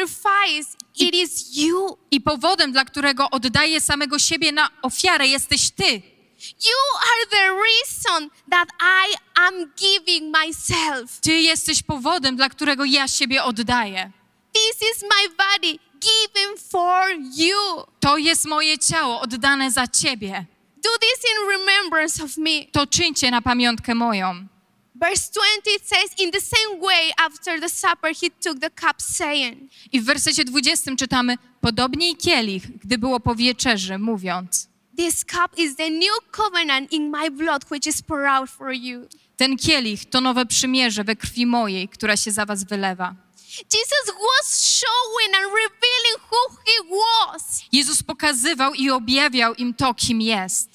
sacrifice, 0.00 0.76
it 0.98 1.14
is 1.14 1.56
you. 1.56 1.98
I 2.10 2.20
powodem, 2.20 2.72
dla 2.72 2.84
którego 2.84 3.30
oddaję 3.30 3.80
samego 3.80 4.18
siebie 4.18 4.52
na 4.52 4.70
ofiarę, 4.82 5.26
jesteś 5.26 5.70
ty. 5.70 6.02
You 6.40 6.80
are 7.00 7.26
the 7.30 7.50
reason 7.50 8.30
that 8.50 8.68
I 8.80 9.14
am 9.34 9.72
giving 9.76 10.36
myself. 10.36 11.20
Ty 11.20 11.32
jesteś 11.32 11.82
powodem, 11.82 12.36
dla 12.36 12.48
którego 12.48 12.84
ja 12.84 13.08
siebie 13.08 13.44
oddaję. 13.44 14.10
This 14.52 14.90
is 14.90 15.02
my 15.02 15.28
body 15.28 15.78
given 16.00 16.56
for 16.70 17.10
you. 17.36 17.84
To 18.00 18.16
jest 18.16 18.44
moje 18.44 18.78
ciało 18.78 19.20
oddane 19.20 19.70
za 19.70 19.86
ciebie. 19.86 20.46
Do 20.76 20.90
this 20.98 21.24
in 21.30 21.48
remembrance 21.50 22.24
of 22.24 22.36
me. 22.36 22.66
To 22.72 22.86
czyńcie 22.86 23.30
na 23.30 23.42
pamiątkę 23.42 23.94
moją. 23.94 24.46
Verse 25.00 25.30
20 25.30 25.70
it 25.70 25.88
says, 25.88 26.14
In 26.18 26.30
the 26.30 26.40
same 26.40 26.80
way, 26.80 27.10
after 27.18 27.60
the 27.60 27.68
supper, 27.68 28.08
he 28.12 28.30
took 28.30 28.60
the 28.60 28.70
cup, 28.70 29.02
saying, 29.02 29.70
I 29.92 30.00
w 30.00 30.04
wersecie 30.04 30.44
20 30.44 30.96
czytamy, 30.96 31.36
podobnie 31.60 32.10
i 32.10 32.16
kielich, 32.16 32.62
gdy 32.84 32.98
było 32.98 33.20
po 33.20 33.34
wieczerzy, 33.34 33.98
mówiąc, 33.98 34.68
This 34.96 35.24
cup 35.24 35.58
is 35.58 35.76
the 35.76 35.90
new 35.90 36.20
covenant 36.30 36.92
in 36.92 37.10
my 37.10 37.30
blood, 37.30 37.64
which 37.70 37.86
is 37.86 38.02
poured 38.02 38.26
out 38.26 38.50
for 38.50 38.72
you. 38.72 39.08
ten 39.36 39.56
kielich 39.56 40.04
to 40.10 40.20
nowe 40.20 40.46
przymierze 40.46 41.04
we 41.04 41.16
krwi 41.16 41.46
mojej, 41.46 41.88
która 41.88 42.16
się 42.16 42.30
za 42.30 42.46
was 42.46 42.64
wylewa. 42.64 43.14
Jesus 43.72 44.06
was 44.06 44.78
showing 44.80 45.34
and 45.36 45.46
revealing 45.52 46.18
who 46.30 46.56
he 46.66 46.96
was. 46.96 47.62
Jezus 47.72 48.02
pokazywał 48.02 48.74
i 48.74 48.90
objawiał 48.90 49.54
im 49.54 49.74
to, 49.74 49.94
kim 49.94 50.20
jest. 50.20 50.69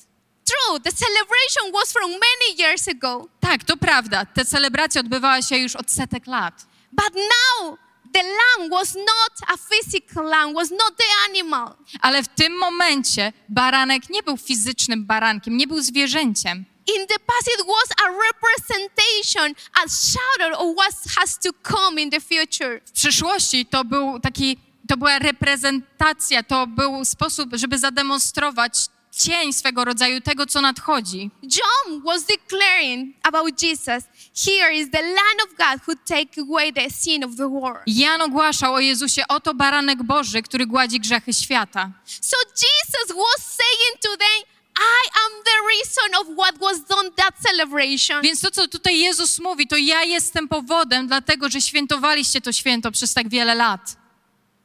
True, 0.46 0.80
the 0.80 0.92
celebration 0.92 1.72
was 1.74 1.92
from 1.92 2.12
many 2.12 2.58
years 2.58 2.88
ago. 2.88 3.30
Tak, 3.40 3.64
to 3.64 3.78
prawda, 3.78 4.26
ta 4.26 4.46
celebracja 4.46 5.02
odbywała 5.02 5.42
się 5.42 5.58
już 5.58 5.76
od 5.76 5.92
setek 5.92 6.28
lat. 6.28 6.66
But 6.92 7.16
now, 7.16 7.78
the 8.14 8.24
lamb 8.24 8.70
was 8.72 8.96
not 8.96 9.34
a 9.48 9.58
physical 9.58 10.26
lamb, 10.26 10.54
was 10.54 10.72
not 10.72 10.98
the 10.98 11.30
animal. 11.30 11.76
Ale 12.02 12.24
w 12.24 12.28
tym 12.28 12.58
momencie 12.58 13.34
baranek 13.50 14.10
nie 14.10 14.24
był 14.24 14.38
fizycznym 14.38 15.06
barankiem, 15.06 15.58
nie 15.58 15.68
był 15.68 15.82
zwierzęciem. 15.82 16.66
In 16.88 17.08
the 17.08 17.20
past, 17.20 17.48
it 17.60 17.66
was 17.68 17.90
a 18.04 18.10
representation, 18.28 19.56
a 19.84 19.90
shadow 19.90 20.60
of 20.60 20.76
what 20.76 20.94
has 21.18 21.40
to 21.40 21.50
come 21.64 22.02
in 22.02 22.10
the 22.12 22.22
future. 22.22 22.82
W 22.86 22.92
przyszłości 22.92 23.66
to 23.66 23.84
był 23.86 24.20
taki, 24.20 24.58
to 24.88 24.98
była 24.98 25.20
reprezentacja, 25.20 26.44
to 26.44 26.68
był 26.68 27.06
sposób, 27.06 27.50
żeby 27.54 27.78
zademonstrować 27.78 28.74
cień 29.16 29.54
swego 29.54 29.86
rodzaju 29.86 30.22
tego, 30.22 30.46
co 30.46 30.62
nadchodzi. 30.62 31.30
John 31.44 32.02
was 32.02 32.24
declaring 32.24 33.16
about 33.24 33.62
Jesus, 33.62 34.04
Here 34.46 34.74
is 34.74 34.90
the 34.92 35.02
Lamb 35.02 35.40
of 35.44 35.58
God 35.58 35.80
who 35.88 35.96
take 36.06 36.42
away 36.42 36.74
the 36.74 36.90
sin 36.90 37.24
of 37.24 37.36
the 37.36 37.48
world. 37.48 37.84
Jan 37.88 38.22
ogłaszał 38.22 38.74
o 38.74 38.80
Jezusie, 38.80 39.28
oto 39.28 39.54
baranek 39.54 40.04
Boży, 40.04 40.42
który 40.42 40.66
gładzi 40.66 41.00
grzechy 41.00 41.34
świata. 41.34 41.92
So 42.06 42.38
Jesus 42.48 43.18
was 43.18 43.56
saying 43.56 44.02
to 44.02 44.10
them, 44.18 44.56
I 44.78 45.10
am 45.26 45.44
the 45.44 45.58
reason 45.70 46.16
of 46.22 46.38
what 46.38 46.58
was 46.60 46.86
done 46.86 47.12
that 47.12 47.34
celebration. 47.48 48.22
Więc 48.22 48.42
to, 48.42 48.52
co 48.52 48.68
tutaj 48.68 49.00
Jezus 49.00 49.40
mówi, 49.40 49.68
to 49.68 49.78
ja 49.78 50.04
jestem 50.04 50.48
powodem, 50.48 51.08
dlatego 51.08 51.50
że 51.50 51.62
świętowaliście 51.62 52.42
to 52.42 52.52
święto 52.52 52.92
przez 52.92 53.14
tak 53.14 53.30
wiele 53.30 53.56
lat. 53.56 53.98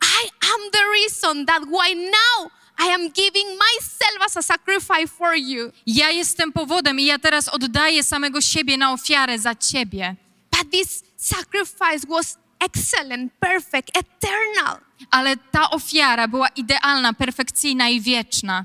I 0.02 0.30
am 0.54 0.71
the 0.73 0.85
reason 0.92 1.47
that 1.47 1.62
why 1.64 1.95
now 1.95 2.50
I 2.80 2.94
am 2.94 3.10
giving 3.10 3.58
myself 3.58 4.22
as 4.26 4.37
a 4.37 4.42
sacrifice 4.42 5.12
for 5.18 5.34
you. 5.34 5.72
Ja 5.87 6.10
jestem 6.10 6.52
powodem 6.52 7.00
i 7.00 7.04
ja 7.04 7.18
teraz 7.18 7.49
oddaję 7.49 8.05
samego 8.05 8.40
siebie 8.40 8.76
na 8.76 8.92
ofiarę 8.92 9.38
za 9.38 9.55
ciebie. 9.55 10.16
But 10.50 10.70
this 10.70 11.05
sacrifice 11.16 12.07
was 12.09 12.38
excellent, 12.61 13.33
perfect, 13.40 13.90
eternal. 13.96 14.78
Ale 15.11 15.37
ta 15.37 15.70
ofiara 15.70 16.28
była 16.28 16.48
idealna, 16.48 17.12
perfekcyjna 17.12 17.88
i 17.88 18.00
wieczna. 18.00 18.64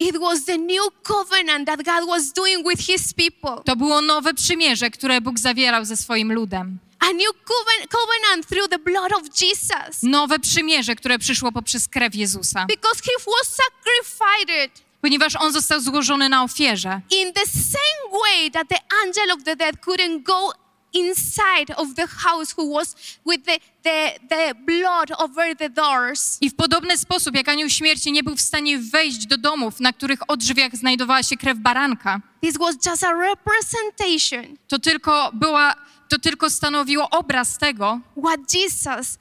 It 0.00 0.16
was 0.16 0.44
the 0.44 0.58
new 0.58 0.90
covenant 1.02 1.66
that 1.66 1.82
God 1.82 2.08
was 2.08 2.32
doing 2.32 2.68
with 2.68 2.80
his 2.80 3.14
people. 3.14 3.62
To 3.64 3.76
było 3.76 4.00
nowe 4.00 4.34
przymierze, 4.34 4.90
które 4.90 5.20
Bóg 5.20 5.38
zawierał 5.38 5.84
ze 5.84 5.96
swoim 5.96 6.32
ludem. 6.32 6.78
A 7.00 7.12
new 7.12 7.32
coven- 7.44 7.88
covenant 7.88 8.46
through 8.48 8.68
the 8.68 8.78
blood 8.78 9.12
of 9.12 9.22
Jesus. 9.40 10.02
Nowe 10.02 10.38
przymierze, 10.38 10.94
które 10.96 11.18
przyszło 11.18 11.52
poprzez 11.52 11.88
krew 11.88 12.14
Jezusa. 12.14 12.66
Because 12.66 13.00
he 13.04 13.12
was 13.26 13.56
sacrificed 13.56 14.88
Ponieważ 15.02 15.36
on 15.36 15.52
został 15.52 15.80
złożony 15.80 16.28
na 16.28 16.42
ofierze. 16.42 17.00
in 17.10 17.32
the 17.32 17.46
same 17.46 18.20
way 18.22 18.50
that 18.50 18.68
the 18.68 18.78
angel 19.06 19.30
of 19.32 19.44
the 19.44 19.56
dead 19.56 19.76
couldn't 19.76 20.22
go 20.22 20.52
inside 20.92 21.76
of 21.76 21.88
the 21.96 22.06
house 22.06 22.54
who 22.58 22.74
was 22.74 22.94
with 23.26 23.44
the, 23.44 23.58
the, 23.82 24.12
the 24.28 24.54
blood 24.54 25.10
over 25.18 25.56
the 25.56 25.70
doors. 25.70 26.38
I 26.40 26.50
w 26.50 26.54
podobny 26.54 26.96
sposób, 26.98 27.34
jak 27.36 27.48
anioł 27.48 27.68
śmierci 27.70 28.12
nie 28.12 28.22
był 28.22 28.36
w 28.36 28.40
stanie 28.40 28.78
wejść 28.78 29.26
do 29.26 29.38
domów, 29.38 29.80
na 29.80 29.92
których 29.92 30.18
odrzwiach 30.30 30.76
znajdowała 30.76 31.22
się 31.22 31.36
krew 31.36 31.58
baranka, 31.58 32.20
This 32.42 32.58
was 32.58 32.74
just 32.86 33.04
a 33.04 33.12
representation 33.12 34.56
to 34.68 34.78
tylko 34.78 35.30
była, 35.34 35.74
to 36.08 36.18
tylko 36.18 36.50
stanowiło 36.50 37.10
obraz 37.10 37.58
tego, 37.58 38.00
what 38.16 38.54
Jesus 38.54 39.18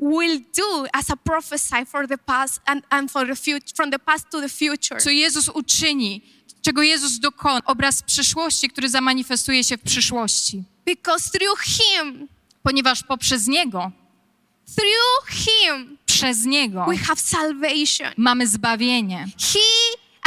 will 0.00 0.40
do 0.56 0.86
as 0.92 1.10
a 1.10 1.16
prophesy 1.16 1.86
for 1.86 2.08
the 2.08 2.18
past 2.18 2.60
and, 2.66 2.84
and 2.90 3.12
for 3.12 3.26
the 3.26 3.36
future 3.36 3.74
from 3.76 3.90
the 3.90 3.98
past 3.98 4.30
to 4.30 4.40
the 4.40 4.48
future. 4.48 5.00
co 5.00 5.10
Jezus 5.10 5.48
uczyni, 5.48 6.22
czego 6.62 6.82
Jezus 6.82 7.18
dokona, 7.18 7.60
obraz 7.64 8.02
przyszłości, 8.02 8.68
który 8.68 8.88
zamanifestuje 8.88 9.64
się 9.64 9.76
w 9.76 9.82
przyszłości. 9.82 10.62
Because 10.86 11.30
through 11.30 11.60
him, 11.60 12.28
Ponieważ 12.62 13.02
poprzez 13.02 13.46
Niego, 13.46 13.90
through 14.76 15.28
him, 15.30 15.98
przez 16.06 16.44
Niego 16.44 16.84
we 16.88 16.96
have 16.96 17.16
salvation. 17.16 18.12
mamy 18.16 18.46
zbawienie. 18.46 19.26
He 19.52 19.58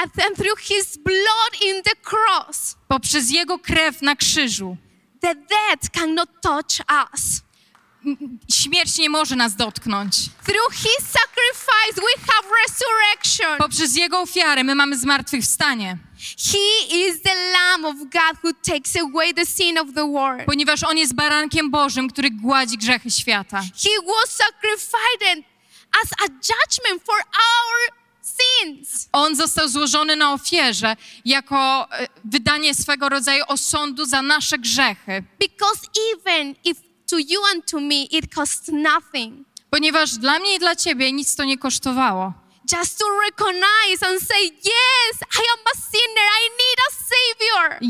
and 0.04 0.12
and 0.26 0.36
through 0.38 0.60
his 0.60 0.98
blood 0.98 1.62
in 1.66 1.84
the 1.84 1.92
cross, 2.10 2.76
Poprzez 2.88 3.32
Jego 3.32 3.60
krew 3.60 4.02
na 4.02 4.16
krzyżu 4.16 4.78
the 5.22 5.36
death 5.36 5.92
cannot 5.94 6.30
touch 6.42 6.82
us. 7.14 7.42
śmierć 8.52 8.98
nie 8.98 9.10
może 9.10 9.36
nas 9.36 9.56
dotknąć. 9.56 10.16
Through 10.46 10.74
his 10.74 11.08
sacrifice, 11.08 11.96
we 11.96 12.34
have 12.34 12.48
resurrection. 12.66 13.58
Poprzez 13.58 13.96
Jego 13.96 14.20
ofiarę 14.20 14.64
my 14.64 14.76
mamy 14.76 14.98
zmartwychwstanie. 14.98 15.98
He 16.20 16.98
is 16.98 17.22
the 17.22 17.36
Lamb 17.36 17.86
of 17.86 17.96
God 17.96 18.44
who 18.44 18.54
takes 18.54 18.96
away 18.96 19.34
the 19.34 19.46
sin 19.46 19.78
of 19.78 19.88
the 19.96 20.08
world. 20.12 20.46
Ponieważ 20.46 20.84
On 20.84 20.98
jest 20.98 21.16
barankiem 21.16 21.72
Bożym, 21.72 22.10
który 22.10 22.32
gładzi 22.32 22.78
grzechy 22.78 23.12
świata. 23.12 23.62
He 23.62 23.90
was 24.08 24.36
sacrificed 24.36 25.44
as 26.04 26.12
a 26.20 26.26
judgment 26.26 27.04
for 27.04 27.16
our. 27.16 27.99
On 29.12 29.36
został 29.36 29.68
złożony 29.68 30.16
na 30.16 30.34
ofierze 30.34 30.96
jako 31.26 31.88
e, 31.92 32.08
wydanie 32.26 32.74
swego 32.74 33.10
rodzaju 33.10 33.44
osądu 33.48 34.06
za 34.06 34.22
nasze 34.22 34.58
grzechy. 34.58 35.24
Because 35.40 35.80
even 36.14 36.56
if 36.64 36.82
to 37.10 37.18
you 37.18 37.46
and 37.54 37.72
to 37.72 37.80
me 37.80 37.96
it 38.04 38.34
costs 38.36 38.68
nothing, 38.74 39.48
Ponieważ 39.70 40.12
dla 40.18 40.40
mnie 40.40 40.56
i 40.56 40.60
dla 40.60 40.76
Ciebie 40.76 41.12
nic 41.12 41.36
to 41.36 41.44
nie 41.44 41.58
kosztowało. 41.58 42.34
just 42.78 43.00
to 43.00 43.06
recognize 43.26 44.04
and 44.08 44.22
say, 44.22 44.52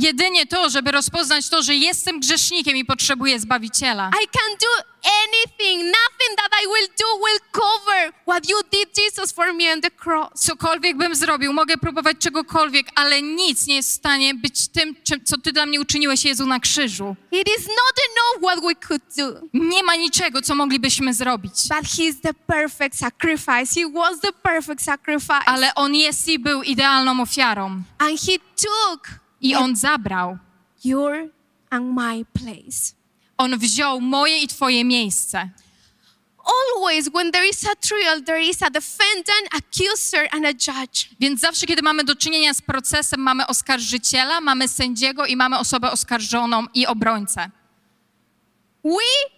Jedynie 0.09 0.45
to, 0.45 0.69
żeby 0.69 0.91
rozpoznać 0.91 1.49
to, 1.49 1.63
że 1.63 1.75
jestem 1.75 2.19
grzesznikiem 2.19 2.77
i 2.77 2.85
potrzebuję 2.85 3.39
Zbawiciela. 3.39 4.11
I 4.23 4.27
can 4.27 4.57
do 4.59 4.89
anything, 5.23 5.83
nothing 5.83 6.37
that 6.37 6.51
I 6.63 6.67
will 6.67 6.87
do 6.99 7.25
will 7.25 7.39
cover 7.51 8.13
what 8.27 8.49
you 8.49 8.61
did, 8.71 8.97
Jesus, 8.97 9.31
for 9.31 9.53
me 9.53 9.73
on 9.73 9.81
the 9.81 9.91
cross. 10.03 10.29
Cokolwiek 10.33 10.97
bym 10.97 11.15
zrobił, 11.15 11.53
mogę 11.53 11.77
próbować 11.77 12.17
czegokolwiek, 12.17 12.87
ale 12.95 13.21
nic 13.21 13.67
nie 13.67 13.75
jest 13.75 13.89
w 13.89 13.93
stanie 13.93 14.33
być 14.35 14.67
tym, 14.67 14.95
czym, 15.03 15.23
co 15.25 15.37
Ty 15.37 15.51
dla 15.51 15.65
mnie 15.65 15.81
uczyniłeś, 15.81 16.25
Jezu, 16.25 16.45
na 16.45 16.59
krzyżu. 16.59 17.15
It 17.31 17.47
is 17.59 17.67
not 17.67 17.95
enough 18.09 18.51
what 18.51 18.63
we 18.63 18.87
could 18.87 19.01
do. 19.17 19.47
Nie 19.53 19.83
ma 19.83 19.95
niczego, 19.95 20.41
co 20.41 20.55
moglibyśmy 20.55 21.13
zrobić. 21.13 21.53
But 21.69 21.89
he's 21.89 22.21
the 22.21 22.33
perfect 22.33 22.97
sacrifice. 22.97 23.81
He 23.81 23.91
was 23.93 24.19
the 24.19 24.33
perfect 24.33 24.81
sacrifice. 24.81 25.45
Ale 25.45 25.75
On 25.75 25.95
jest 25.95 26.27
i 26.27 26.39
był 26.39 26.63
idealną 26.63 27.21
ofiarą. 27.21 27.83
And 27.99 28.21
he 28.21 28.37
took 28.55 29.19
I 29.41 29.55
On 29.55 29.75
zabrał. 29.75 30.37
your 30.83 31.29
and 31.69 31.85
my 31.85 32.25
place. 32.33 32.93
On 33.37 33.57
wziął 33.57 34.01
moje 34.01 34.41
i 34.41 34.47
Twoje 34.47 34.85
miejsce. 34.85 35.49
Always, 36.75 37.09
when 37.09 37.31
there 37.31 37.49
is 37.49 37.65
a 37.65 37.75
trial, 37.75 38.23
there 38.23 38.41
is 38.41 38.63
a 38.63 38.69
defendant, 38.69 39.47
accuser, 39.51 40.27
and 40.31 40.45
a 40.45 40.51
judge. 40.53 41.09
Więc 41.19 41.39
zawsze, 41.39 41.65
kiedy 41.65 41.81
mamy 41.81 42.03
do 42.03 42.15
czynienia 42.15 42.53
z 42.53 42.61
procesem, 42.61 43.19
mamy 43.19 43.47
oskarżyciela, 43.47 44.41
mamy 44.41 44.67
sędziego 44.67 45.25
i 45.25 45.35
mamy 45.35 45.59
osobę 45.59 45.91
oskarżoną 45.91 46.65
i 46.73 46.87
obrońcę. 46.87 47.49
We 48.83 49.29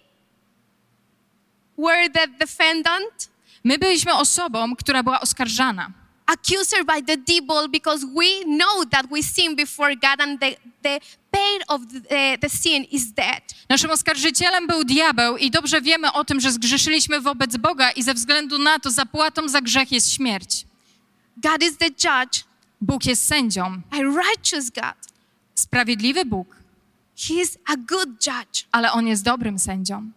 were 1.78 2.10
the 2.10 2.28
defendant, 2.28 3.32
My 3.64 3.78
byliśmy 3.78 4.14
osobą, 4.14 4.76
która 4.76 5.02
była 5.02 5.20
oskarżana. 5.20 5.90
Accuser 6.26 6.84
by 6.84 7.02
the 7.06 7.16
devil 7.16 7.68
because 7.68 8.06
we 8.14 8.44
know 8.44 8.84
that 8.90 9.06
we 9.10 9.22
sin 9.22 9.56
before 9.56 9.94
God 9.96 10.20
and 10.20 10.40
the, 10.40 10.56
the 10.82 11.00
pain 11.30 11.60
of 11.68 11.80
the, 12.08 12.38
the 12.40 12.48
sin 12.48 12.84
is 12.84 13.12
death. 13.12 13.42
Naszym 13.68 13.90
oskarżycielem 13.90 14.66
był 14.66 14.84
diabeł 14.84 15.36
i 15.36 15.50
dobrze 15.50 15.80
wiemy 15.80 16.12
o 16.12 16.24
tym, 16.24 16.40
że 16.40 16.52
zgrzeszyliśmy 16.52 17.20
wobec 17.20 17.56
Boga 17.56 17.90
i 17.90 18.02
ze 18.02 18.14
względu 18.14 18.58
na 18.58 18.78
to 18.78 18.90
zapłatą 18.90 19.48
za 19.48 19.60
grzech 19.60 19.92
jest 19.92 20.12
śmierć. 20.12 20.66
God 21.36 21.62
is 21.62 21.76
the 21.78 21.86
judge, 21.86 22.44
Bóg 22.80 23.06
jest 23.06 23.26
sędzią, 23.26 23.80
a 23.90 23.96
righteous 23.96 24.70
God. 24.70 25.12
sprawiedliwy 25.54 26.24
Bóg, 26.24 26.56
He 27.28 27.34
is 27.34 27.58
a 27.66 27.76
good 27.76 28.08
judge. 28.26 28.64
ale 28.72 28.92
On 28.92 29.06
jest 29.06 29.22
dobrym 29.24 29.58
sędzią. 29.58 30.10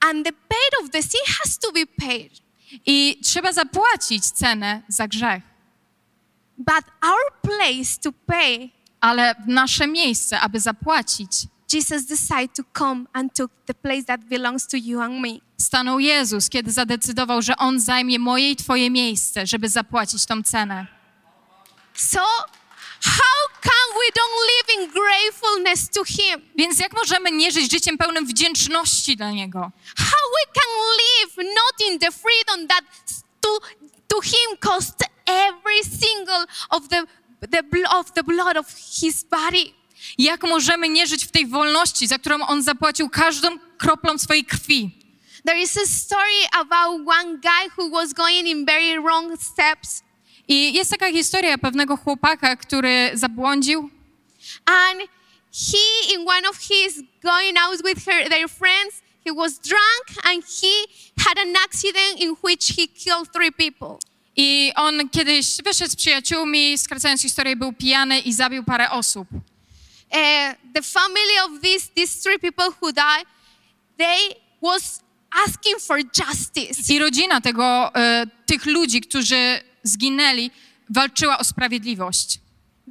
And 0.00 0.26
the 0.26 0.32
pain 0.32 0.84
of 0.84 0.90
the 0.90 1.02
sin 1.02 1.20
has 1.26 1.58
to 1.58 1.72
be 1.72 1.86
paid. 1.86 2.32
I 2.86 3.20
trzeba 3.24 3.52
zapłacić 3.52 4.24
cenę 4.24 4.82
za 4.88 5.08
grzech. 5.08 5.42
But 6.58 6.84
our 7.02 7.40
place 7.42 8.00
to 8.02 8.12
pay, 8.26 8.70
Ale 9.00 9.34
w 9.34 9.48
nasze 9.48 9.86
miejsce, 9.86 10.40
aby 10.40 10.60
zapłacić, 10.60 11.30
Jesus 11.72 12.04
decided 12.06 12.54
to 12.56 12.62
come 12.78 13.04
and 13.12 13.34
took 13.34 13.50
the 13.66 13.74
place 13.74 14.04
that 14.04 14.20
belongs 14.24 14.66
to 14.66 14.76
you 14.76 15.00
and 15.00 15.20
me. 15.20 15.38
stanął 15.58 15.98
Jezus, 15.98 16.48
kiedy 16.48 16.72
zadecydował, 16.72 17.42
że 17.42 17.56
On 17.56 17.80
zajmie 17.80 18.18
moje 18.18 18.50
i 18.50 18.56
Twoje 18.56 18.90
miejsce, 18.90 19.46
żeby 19.46 19.68
zapłacić 19.68 20.26
tą 20.26 20.42
cenę. 20.42 20.86
So, 21.94 22.20
how 23.00 23.38
can 23.62 23.86
we 24.00 24.06
don't 24.18 24.38
live 24.52 24.68
in 24.76 24.90
gratefulness 24.92 25.90
to 25.90 26.04
Him? 26.04 26.40
Więc 26.56 26.78
jak 26.78 26.92
możemy 26.92 27.30
nie 27.30 27.52
żyć 27.52 27.70
życiem 27.70 27.98
pełnym 27.98 28.26
wdzięczności 28.26 29.16
dla 29.16 29.30
Niego? 29.30 29.70
How 29.96 30.22
we 30.36 30.60
can 30.60 30.72
live 30.98 31.54
not 31.54 31.90
in 31.90 31.98
the 31.98 32.12
freedom 32.12 32.68
that 32.68 32.84
to, 33.40 33.58
to 34.08 34.20
Him 34.20 34.56
cost 34.60 35.04
every 35.26 35.84
single 35.84 36.46
of 36.70 36.88
the, 36.88 37.02
the, 37.50 37.88
of 37.90 38.12
the 38.12 38.22
blood 38.22 38.56
of 38.56 38.66
His 39.00 39.24
body? 39.24 39.72
Jak 40.18 40.42
możemy 40.42 40.88
nie 40.88 41.06
żyć 41.06 41.24
w 41.24 41.30
tej 41.30 41.46
wolności, 41.46 42.06
za 42.06 42.18
którą 42.18 42.46
On 42.46 42.62
zapłacił 42.62 43.10
każdą 43.10 43.58
kroplą 43.78 44.18
swojej 44.18 44.44
krwi? 44.44 45.06
There 45.46 45.62
is 45.62 45.76
a 45.76 45.86
story 45.86 46.48
about 46.52 47.06
one 47.06 47.38
guy 47.38 47.70
who 47.76 47.90
was 47.90 48.12
going 48.12 48.46
in 48.46 48.66
very 48.66 49.00
wrong 49.00 49.40
steps. 49.40 50.02
I 50.48 50.72
jest 50.72 50.90
taka 50.90 51.12
historia 51.12 51.58
pewnego 51.58 51.96
chłopaka, 51.96 52.56
który 52.56 53.10
zabłądził 53.14 53.90
And 54.66 55.00
he, 55.52 56.14
in 56.14 56.28
one 56.28 56.48
of 56.48 56.56
his 56.56 57.02
going 57.22 57.58
out 57.58 57.82
with 57.82 58.04
her, 58.04 58.28
their 58.28 58.48
friends, 58.48 59.02
he 59.24 59.32
was 59.34 59.58
drunk 59.58 60.24
and 60.24 60.44
he 60.44 60.86
had 61.18 61.38
an 61.38 61.56
accident 61.64 62.20
in 62.20 62.36
which 62.44 62.76
he 62.76 62.86
killed 62.86 63.32
three 63.32 63.52
people. 63.52 63.98
i 64.36 64.72
on 64.74 65.08
kiedyś 65.08 65.56
wyszedł 65.64 65.90
z 65.90 65.96
przyjaciółmi, 65.96 66.78
skracając 66.78 67.22
historię, 67.22 67.56
był 67.56 67.72
pijany 67.72 68.18
i 68.18 68.32
zabił 68.32 68.64
parę 68.64 68.90
osób. 68.90 69.28
Uh, 69.32 69.40
the 70.74 70.82
family 70.82 71.42
of 71.44 71.60
these, 71.62 71.88
these 71.94 72.22
three 72.22 72.38
people 72.38 72.66
who 72.82 72.92
died, 72.92 73.26
they 73.98 74.36
was 74.62 75.00
asking 75.46 75.80
for 75.80 75.98
justice. 75.98 76.94
I 76.94 76.98
rodzina 76.98 77.40
tego, 77.40 77.94
e, 77.94 78.26
tych 78.46 78.66
ludzi, 78.66 79.00
którzy 79.00 79.60
zginęli, 79.86 80.50
walczyła 80.90 81.38
o 81.38 81.44
sprawiedliwość. 81.44 82.40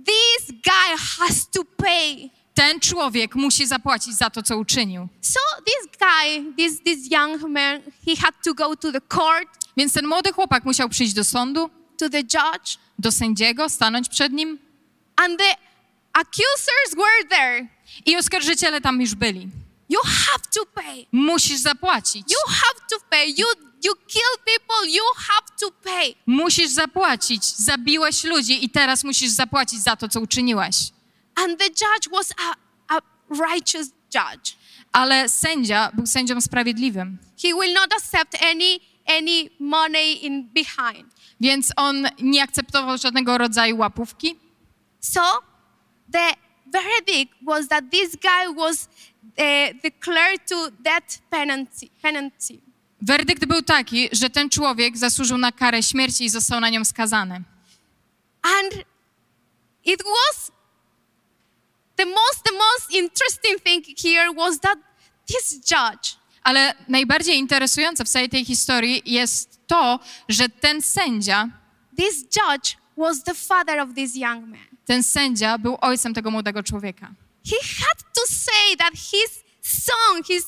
This 0.06 0.52
guy 0.52 0.98
has 0.98 1.50
to 1.50 1.64
pay. 1.78 2.30
Ten 2.54 2.80
człowiek 2.80 3.36
musi 3.36 3.68
zapłacić 3.68 4.16
za 4.16 4.30
to, 4.30 4.44
co 4.44 4.58
uczynił. 4.58 5.08
So 5.22 5.40
this 5.66 5.98
guy, 6.00 6.54
this, 6.58 6.84
this 6.84 7.12
young 7.12 7.42
man, 7.42 7.82
he 8.06 8.16
had 8.16 8.36
to 8.46 8.54
go 8.54 8.76
to 8.76 8.92
the 8.92 9.02
court, 9.02 9.66
Więc 9.78 9.94
ten 9.94 10.08
młody 10.08 10.32
chłopak 10.34 10.66
musiał 10.66 10.90
przyjść 10.90 11.14
do 11.14 11.24
sądu, 11.24 11.70
to 11.98 12.10
the 12.10 12.20
judge, 12.22 12.78
do 13.00 13.12
sędziego, 13.12 13.70
stanąć 13.70 14.10
przed 14.10 14.34
nim 14.34 14.60
and 15.16 15.40
the 15.40 15.56
accusers 16.14 16.96
were 16.96 17.30
there. 17.30 17.68
i 18.06 18.18
oskarżyciele 18.18 18.82
tam 18.82 19.02
już 19.02 19.16
byli. 19.16 19.48
You 19.90 20.00
have 20.04 20.44
to 20.54 20.66
pay. 20.66 21.06
Musisz 21.12 21.60
zapłacić. 21.60 22.24
You 22.32 22.54
have 22.54 22.80
to 22.90 22.96
pay. 23.10 23.26
You 23.30 23.46
you 23.84 23.96
kill 24.08 24.34
people. 24.46 24.90
You 24.92 25.04
have 25.16 25.48
to 25.60 25.72
pay. 25.72 26.16
Musisz 26.26 26.70
zapłacić. 26.70 27.46
Zabiłeś 27.46 28.24
ludzi 28.24 28.66
i 28.66 28.70
teraz 28.70 29.04
musisz 29.04 29.30
zapłacić 29.30 29.80
za 29.84 29.96
to, 29.96 30.08
co 30.10 30.20
uczyniłeś. 30.20 30.76
And 31.36 31.60
the 31.60 31.66
judge 31.66 32.10
was 32.12 32.34
a, 32.38 32.56
a 32.96 33.00
righteous 33.30 33.88
judge. 34.16 34.52
Ale 34.92 35.30
sędzia 35.30 35.92
był 35.94 36.06
sędzią 36.06 36.42
sprawiedliwym, 36.42 37.18
He 37.42 37.48
will 37.48 37.74
not 37.74 37.94
accept 37.94 38.44
any 38.44 38.80
any 39.08 39.50
money 39.60 40.26
in 40.26 40.50
behind. 40.54 41.14
więc 41.42 41.72
on 41.76 42.08
nie 42.20 42.44
akceptował 42.44 42.98
żadnego 42.98 43.38
rodzaju 43.38 43.78
łapówki. 43.78 44.40
So 45.00 45.22
the 46.14 46.34
verdict 46.66 47.34
was 47.42 47.68
that 47.68 47.84
this 47.92 48.16
guy 48.16 48.56
was 48.56 48.90
declared 49.84 50.48
to 50.50 50.72
death 50.72 51.18
penalty. 51.30 51.90
penalty. 52.02 52.62
Werdykt 53.02 53.46
był 53.46 53.62
taki, 53.62 54.10
że 54.12 54.30
ten 54.30 54.50
człowiek 54.50 54.98
zasłużył 54.98 55.38
na 55.38 55.52
karę 55.52 55.84
śmierci 55.84 56.26
i 56.26 56.30
został 56.30 56.60
na 56.60 56.70
nią 56.70 56.86
skazany. 56.86 57.36
And 58.42 58.74
it 59.84 60.04
was 60.04 60.52
the 61.96 62.06
most 62.06 62.44
the 62.44 62.52
most 62.52 62.92
interesting 62.92 63.64
thing 63.64 64.00
here 64.00 64.34
was 64.34 64.60
that 64.60 64.78
this 65.28 65.54
judge 65.54 66.16
Ale 66.44 66.74
najbardziej 66.88 67.38
interesujące 67.38 68.06
w 68.06 68.10
całej 68.10 68.30
tej 68.30 68.46
historii 68.46 69.02
jest 69.06 69.60
to, 69.68 70.00
że 70.30 70.50
ten 70.50 70.82
sędzia, 70.82 71.50
this 71.98 72.22
judge 72.22 72.78
was 72.98 73.24
the 73.24 73.34
father 73.34 73.80
of 73.80 73.90
this 73.96 74.16
young 74.16 74.48
man. 74.48 74.68
ten 74.86 75.04
sędzia 75.04 75.58
był 75.58 75.78
ojcem 75.82 76.14
tego 76.14 76.32
młodego 76.32 76.64
człowieka. 76.64 77.12
He 77.46 77.56
had 77.86 77.98
to 78.14 78.22
say 78.28 78.76
that 78.78 78.94
his 78.94 79.44
son, 79.62 80.24
his 80.30 80.46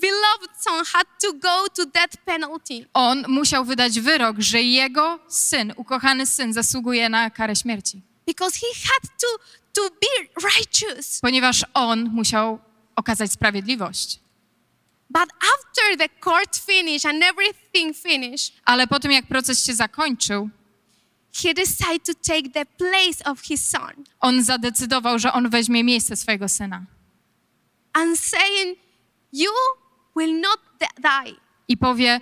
beloved 0.00 0.50
son, 0.60 0.84
had 0.92 1.06
to 1.22 1.32
go 1.32 1.66
to 1.74 1.86
death 1.86 2.16
penalty. 2.24 2.86
On 2.94 3.24
musiał 3.28 3.64
wydać 3.64 4.00
wyrok, 4.00 4.36
że 4.38 4.62
jego 4.62 5.18
syn, 5.28 5.72
ukochany 5.76 6.26
syn, 6.26 6.52
zasługuje 6.52 7.08
na 7.08 7.30
karę 7.30 7.56
śmierci, 7.56 8.00
Because 8.26 8.58
he 8.60 8.66
had 8.88 9.10
to, 9.20 9.26
to 9.72 9.90
be 9.90 10.42
righteous. 10.48 11.20
ponieważ 11.20 11.64
on 11.74 12.04
musiał 12.04 12.58
okazać 12.96 13.32
sprawiedliwość. 13.32 14.20
But 15.10 15.28
after 15.54 15.98
the 15.98 16.08
court 16.20 16.56
finished 16.56 17.06
and 17.06 17.22
everything 17.22 17.96
finished, 17.96 18.52
Ale 18.64 18.86
po 18.86 19.00
tym, 19.00 19.12
jak 19.12 19.26
proces 19.26 19.64
się 19.66 19.74
zakończył, 19.74 20.50
he 21.44 21.54
decided 21.54 22.04
to 22.04 22.14
take 22.14 22.52
the 22.52 22.64
place 22.66 23.30
of 23.30 23.40
his 23.40 23.68
son 23.68 24.04
on 24.20 24.42
zadecydował, 24.42 25.18
że 25.18 25.32
on 25.32 25.50
weźmie 25.50 25.84
miejsce 25.84 26.16
swojego 26.16 26.48
syna 26.48 26.84
and 27.92 28.18
saying, 28.20 28.78
You 29.32 29.50
will 30.16 30.40
not 30.40 30.60
die. 30.98 31.34
i 31.68 31.76
powie: 31.76 32.20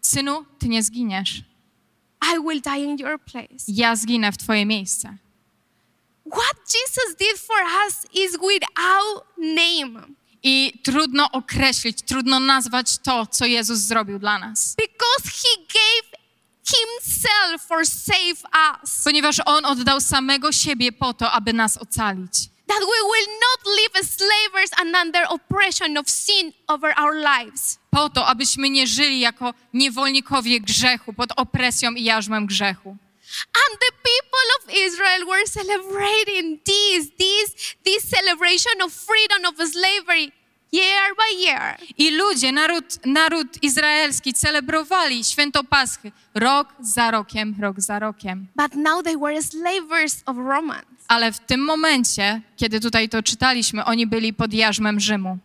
Synu, 0.00 0.44
ty 0.58 0.68
nie 0.68 0.82
zginiesz. 0.82 1.42
I 2.34 2.38
will 2.40 2.60
die 2.60 2.84
in 2.84 2.96
your 2.98 3.18
place. 3.20 3.64
Ja 3.68 3.96
zginę 3.96 4.32
w 4.32 4.36
twoje 4.36 4.66
miejsce. 4.66 5.16
What 6.32 6.56
Jesus 6.74 7.16
did 7.18 7.38
for 7.38 7.56
us 7.86 8.06
is 8.14 8.32
without 8.32 9.24
name 9.38 10.06
I 10.42 10.72
trudno 10.84 11.30
określić, 11.32 12.02
trudno 12.02 12.40
nazwać 12.40 12.98
to, 12.98 13.26
co 13.26 13.46
Jezus 13.46 13.78
zrobił 13.78 14.18
dla 14.18 14.38
nas. 14.38 14.76
because 14.76 15.28
he 15.42 15.56
gave 15.72 16.19
himself 16.66 17.62
for 17.62 17.86
save 17.86 18.42
us. 18.52 19.04
Ponieważ 19.04 19.40
On 19.46 19.64
oddał 19.64 20.00
samego 20.00 20.52
siebie 20.52 20.92
po 20.92 21.14
to, 21.14 21.30
aby 21.30 21.52
nas 21.52 21.78
ocalić. 21.78 22.48
That 22.66 22.80
we 22.80 22.86
will 22.86 23.26
not 23.26 23.66
live 23.66 23.96
as 24.00 24.10
slavers 24.10 24.70
and 24.80 24.96
under 24.96 25.24
oppression 25.28 25.96
of 25.96 26.10
sin 26.10 26.52
over 26.68 26.94
our 26.96 27.14
lives. 27.14 27.78
Po 27.90 28.10
to, 28.10 28.26
abyśmy 28.26 28.70
nie 28.70 28.86
żyli 28.86 29.20
jako 29.20 29.54
niewolnikowie 29.74 30.60
grzechu, 30.60 31.12
pod 31.12 31.30
opresją 31.36 31.92
i 31.92 32.04
jarzmem 32.04 32.46
grzechu. 32.46 32.96
And 33.54 33.78
the 33.78 33.92
people 34.02 34.46
of 34.58 34.74
Israel 34.74 35.26
were 35.26 35.46
celebrating 35.46 36.58
this, 36.64 37.10
this, 37.18 37.76
this 37.84 38.02
celebration 38.10 38.82
of 38.82 38.92
freedom 38.92 39.44
of 39.44 39.54
slavery 39.72 40.32
year 40.72 41.14
by 41.16 41.42
year. 41.44 41.76
I 41.98 42.10
ludzie, 42.10 42.52
naród, 42.52 43.06
naród 43.06 43.62
izraelski 43.62 44.34
celebrowali 44.34 45.24
święto 45.24 45.64
Paschy 45.64 46.12
rok 46.34 46.68
za 46.80 47.10
rokiem, 47.10 47.54
rok 47.60 47.80
za 47.80 47.98
rokiem. 47.98 48.46
But 48.56 48.74
now 48.74 49.02
they 49.02 49.16
were 49.16 49.42
slavers 49.42 50.22
of 50.26 50.36
Romans. 50.36 50.86
Ale 51.08 51.32
w 51.32 51.38
tym 51.38 51.64
momencie, 51.64 52.40
kiedy 52.56 52.80
tutaj 52.80 53.08
to 53.08 53.22
czytaliśmy, 53.22 53.84
oni 53.84 54.06
byli 54.06 54.32
pod 54.32 54.52
jarzmem 54.52 55.00
Rzymu. 55.00 55.38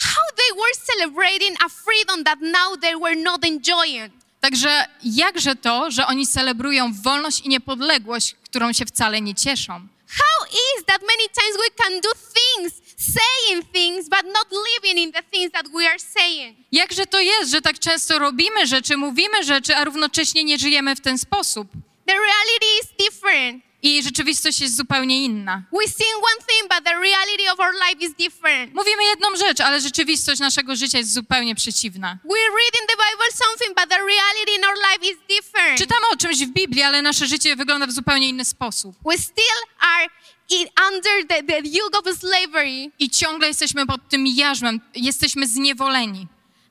How 0.00 0.24
they 0.36 0.56
were 0.56 0.74
celebrating 0.86 1.64
a 1.64 1.68
freedom 1.68 2.24
that 2.24 2.38
now 2.40 2.80
they 2.80 2.96
were 2.96 3.16
not 3.16 3.44
enjoying. 3.44 4.12
Także 4.40 4.84
jakże 5.02 5.56
to, 5.56 5.90
że 5.90 6.06
oni 6.06 6.26
celebrują 6.26 6.92
wolność 7.02 7.40
i 7.40 7.48
niepodległość, 7.48 8.34
którą 8.34 8.72
się 8.72 8.86
wcale 8.86 9.20
nie 9.20 9.34
cieszą? 9.34 9.72
How 10.08 10.46
is 10.46 10.84
that 10.86 11.00
many 11.02 11.28
times 11.38 11.56
we 11.56 11.84
can 11.84 12.00
do 12.00 12.10
things 12.34 12.83
saying 13.04 13.64
things 13.72 14.08
but 14.08 14.24
not 14.24 14.46
living 14.72 14.98
in 15.04 15.12
the 15.12 15.22
things 15.22 15.52
that 15.52 15.66
we 15.76 15.88
are 15.88 15.98
saying. 15.98 16.56
Jakże 16.72 17.06
to 17.06 17.20
jest, 17.20 17.50
że 17.50 17.60
tak 17.60 17.78
często 17.78 18.18
robimy 18.18 18.66
rzeczy, 18.66 18.96
mówimy 18.96 19.44
rzeczy, 19.44 19.76
a 19.76 19.84
równocześnie 19.84 20.44
nie 20.44 20.58
żyjemy 20.58 20.96
w 20.96 21.00
ten 21.00 21.18
sposób? 21.18 21.68
The 22.06 22.14
reality 22.14 22.66
is 22.82 23.06
different. 23.08 23.64
I 23.82 24.02
rzeczywistość 24.02 24.60
jest 24.60 24.76
zupełnie 24.76 25.24
inna. 25.24 25.62
We 25.72 25.84
sing 25.88 26.14
one 26.16 26.46
thing, 26.48 26.62
but 26.74 26.84
the 26.84 26.94
reality 26.94 27.52
of 27.52 27.60
our 27.60 27.74
life 27.74 28.04
is 28.06 28.14
different. 28.14 28.74
Mówimy 28.74 29.04
jedną 29.04 29.36
rzecz, 29.36 29.60
ale 29.60 29.80
rzeczywistość 29.80 30.40
naszego 30.40 30.76
życia 30.76 30.98
jest 30.98 31.12
zupełnie 31.12 31.54
przeciwna. 31.54 32.18
We 32.24 32.38
read 32.38 32.74
in 32.80 32.86
the 32.88 32.96
Bible 32.96 33.30
something, 33.32 33.76
but 33.80 33.88
the 33.88 33.96
reality 33.96 34.52
in 34.56 34.64
our 34.64 34.76
life 34.76 35.12
is 35.12 35.18
different. 35.28 35.78
Czytamy 35.78 36.06
o 36.12 36.16
czymś 36.16 36.36
w 36.36 36.48
Biblii, 36.52 36.82
ale 36.82 37.02
nasze 37.02 37.26
życie 37.26 37.56
wygląda 37.56 37.86
w 37.86 37.92
zupełnie 37.92 38.28
inny 38.28 38.44
sposób. 38.44 38.96
We 39.06 39.18
still 39.18 39.60
are 39.80 40.08
in, 40.50 40.68
under 40.88 41.26
the, 41.28 41.42
the 41.42 41.68
yoke 41.68 41.98
of 41.98 42.18
slavery. 42.18 42.90
I 42.98 43.10
ciągle 43.10 43.48
jesteśmy 43.48 43.86
pod 43.86 44.08
tym 44.08 44.26
jarzmem, 44.26 44.80
jesteśmy 44.94 45.46
zniewoleni. 45.46 46.26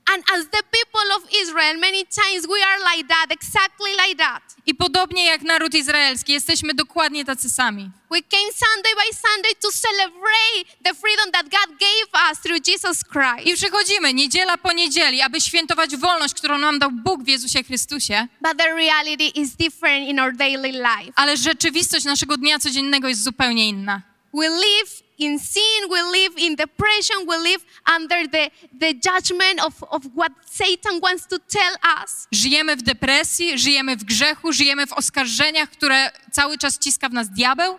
And 0.06 0.22
as 0.34 0.44
the 0.50 0.62
people 0.70 1.16
of 1.16 1.22
Israel, 1.42 1.78
many 1.80 2.04
times 2.04 2.46
we 2.48 2.62
are 2.62 2.78
like 2.96 3.08
that, 3.08 3.26
exactly 3.30 3.90
like 4.06 4.16
that. 4.16 4.42
I 4.66 4.74
podobnie 4.74 5.24
jak 5.24 5.42
naród 5.42 5.74
izraelski, 5.74 6.32
jesteśmy 6.32 6.74
dokładnie 6.74 7.24
tacy 7.24 7.50
sami. 7.50 7.90
We 8.10 8.22
came 8.22 8.52
Sunday 8.52 8.94
by 8.94 9.16
Sunday 9.28 9.52
to 9.62 9.68
celebrate 9.72 10.64
the 10.84 10.94
freedom 10.94 11.32
that 11.32 11.42
God 11.42 11.78
gave 11.78 12.30
us 12.30 12.38
through 12.40 12.68
Jesus 12.68 13.04
Christ. 13.04 13.46
I 13.46 13.54
przychodzimy 13.54 14.14
niedziela 14.14 14.56
po 14.58 14.72
niedzieli, 14.72 15.22
aby 15.22 15.40
świętować 15.40 15.96
wolność, 15.96 16.34
którą 16.34 16.58
nam 16.58 16.78
dał 16.78 16.90
Bóg 16.90 17.22
w 17.24 17.28
Jezusie 17.28 17.62
Chrystusie, 17.64 18.28
But 18.40 18.58
the 18.58 18.74
reality 18.74 19.24
is 19.40 19.56
different 19.56 20.08
in 20.08 20.20
our 20.20 20.36
daily 20.36 20.72
life. 20.72 21.12
ale 21.16 21.36
rzeczywistość 21.36 22.04
naszego 22.04 22.36
dnia 22.36 22.58
codziennego 22.58 23.08
jest 23.08 23.22
zupełnie 23.22 23.68
inna. 23.68 24.02
We 24.34 24.48
live 24.48 25.03
in 25.18 25.38
sin, 25.38 25.88
we 25.90 26.02
live 26.02 26.38
in 26.38 26.56
depression, 26.56 27.26
we 27.26 27.38
live 27.38 27.64
under 27.96 28.30
the, 28.30 28.50
the 28.80 28.94
judgment 28.94 29.60
of, 29.66 29.82
of 29.90 30.02
what 30.14 30.32
Satan 30.50 31.00
wants 31.00 31.26
to 31.26 31.38
tell 31.38 31.74
us. 32.02 32.26
Żyjemy 32.32 32.76
w 32.76 32.82
depresji, 32.82 33.58
żyjemy 33.58 33.96
w 33.96 34.04
grzechu, 34.04 34.52
żyjemy 34.52 34.86
w 34.86 34.92
oskarżeniach, 34.92 35.70
które 35.70 36.10
cały 36.32 36.58
czas 36.58 36.78
ciska 36.78 37.08
w 37.08 37.12
nas 37.12 37.30
diabeł. 37.30 37.78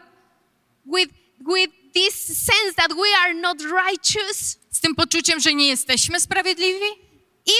With, 0.86 1.14
with 1.56 1.72
this 1.94 2.16
sense 2.46 2.74
that 2.76 2.94
we 2.94 3.18
are 3.24 3.34
not 3.34 3.62
righteous, 3.62 4.58
Z 4.72 4.80
tym 4.80 4.96
poczuciem, 4.96 5.40
że 5.40 5.54
nie 5.54 5.68
jesteśmy 5.68 6.20
sprawiedliwi, 6.20 6.86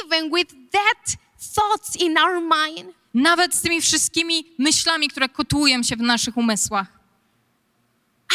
even 0.04 0.32
with 0.36 0.54
that 0.72 1.16
thoughts 1.56 1.96
in 1.96 2.18
our 2.18 2.42
mind. 2.42 2.96
nawet 3.14 3.56
z 3.56 3.62
tymi 3.62 3.82
wszystkimi 3.82 4.46
myślami, 4.58 5.08
które 5.08 5.30
kotują 5.30 5.84
się 5.84 5.96
w 5.96 6.02
naszych 6.02 6.38
umysłach. 6.38 6.88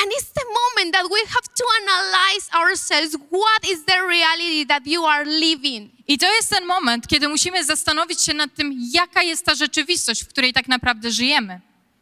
And 0.03 0.11
it's 0.13 0.33
the 0.33 0.47
moment 0.61 0.93
that 0.95 1.07
we 1.11 1.21
have 1.35 1.49
to 1.61 1.65
analyze 1.83 2.47
ourselves 2.55 3.17
what 3.29 3.65
is 3.69 3.85
the 3.85 3.99
reality 4.09 4.65
that 4.65 4.87
you 4.87 5.05
are 5.05 5.25
living. 5.27 5.91
I 6.09 6.19
to 6.19 6.27
jest 6.27 6.51
ten 6.51 6.67
moment, 6.67 7.07
kiedy 7.07 7.29
musimy 7.29 7.65
zastanowić 7.65 8.23
się 8.23 8.35
nad 8.35 8.55
tym, 8.55 8.73
jaka 8.93 9.23
jest 9.23 9.45
ta 9.45 9.55
rzeczywistość, 9.55 10.25
w 10.25 10.29
której 10.29 10.53
tak 10.53 10.69
naprawdę 10.69 11.11
żyjemy. 11.11 11.61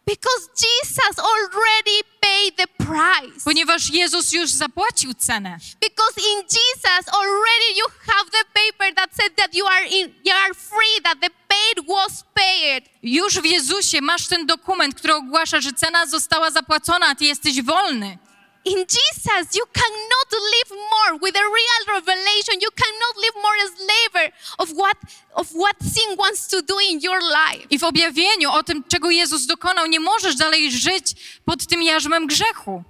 Because 0.08 0.48
Jesus 0.56 1.18
already 1.18 1.98
paid 2.20 2.56
the 2.56 2.66
price. 2.84 3.44
Ponieważ 3.44 3.90
Jezus 3.90 4.32
już 4.32 4.50
zapłacił 4.50 5.14
cenę. 5.14 5.58
Because 5.80 6.20
in 6.20 6.42
Jesus 6.42 7.08
already 7.08 7.68
you 7.76 7.84
have 8.06 8.30
the 8.30 8.44
paper 8.54 8.94
that 8.94 9.10
said 9.20 9.36
that 9.36 9.54
you 9.54 9.66
are 9.66 9.86
in 9.86 10.14
you 10.24 10.34
are 10.34 10.54
free, 10.54 11.02
that 11.04 11.20
the 11.20 11.30
paid 11.48 11.86
was 11.88 12.24
paid. 12.34 12.84
Już 13.02 13.34
w 13.34 13.44
Jezusie 13.44 14.00
masz 14.00 14.26
ten 14.26 14.46
dokument, 14.46 14.94
który 14.94 15.14
ogłasza, 15.14 15.60
że 15.60 15.72
cena 15.72 16.06
została 16.06 16.50
zapłacona, 16.50 17.06
a 17.06 17.14
ty 17.14 17.24
jesteś 17.24 17.62
wolny. 17.62 18.18
In 18.64 18.84
Jesus, 18.86 19.54
you 19.54 19.64
cannot 19.72 20.30
live 20.54 20.70
more 20.92 21.18
with 21.22 21.36
a 21.36 21.46
real 21.58 21.82
revelation. 21.96 22.60
You 22.60 22.70
cannot 22.74 23.14
live 23.16 23.36
more 23.42 23.56
a 23.64 23.68
slave 23.76 24.32
of 24.58 24.68
what 24.76 24.96
of 25.34 25.48
what 25.54 25.76
sin 25.82 26.16
wants 26.18 26.48
to 26.48 26.62
do 26.62 26.78
in 26.90 27.00
your 27.00 27.20
life. 27.20 27.66
I 27.70 27.78
w 27.78 27.84
objawieniu 27.84 28.50
o 28.50 28.62
tym, 28.62 28.84
czego 28.88 29.10
Jezus 29.10 29.46
dokonał, 29.46 29.86
nie 29.86 30.00
możesz 30.00 30.36
dalej 30.36 30.72
żyć 30.72 31.14
pod 31.44 31.66
tym 31.66 31.82
jarzmem 31.82 32.26
grzechu. 32.26 32.84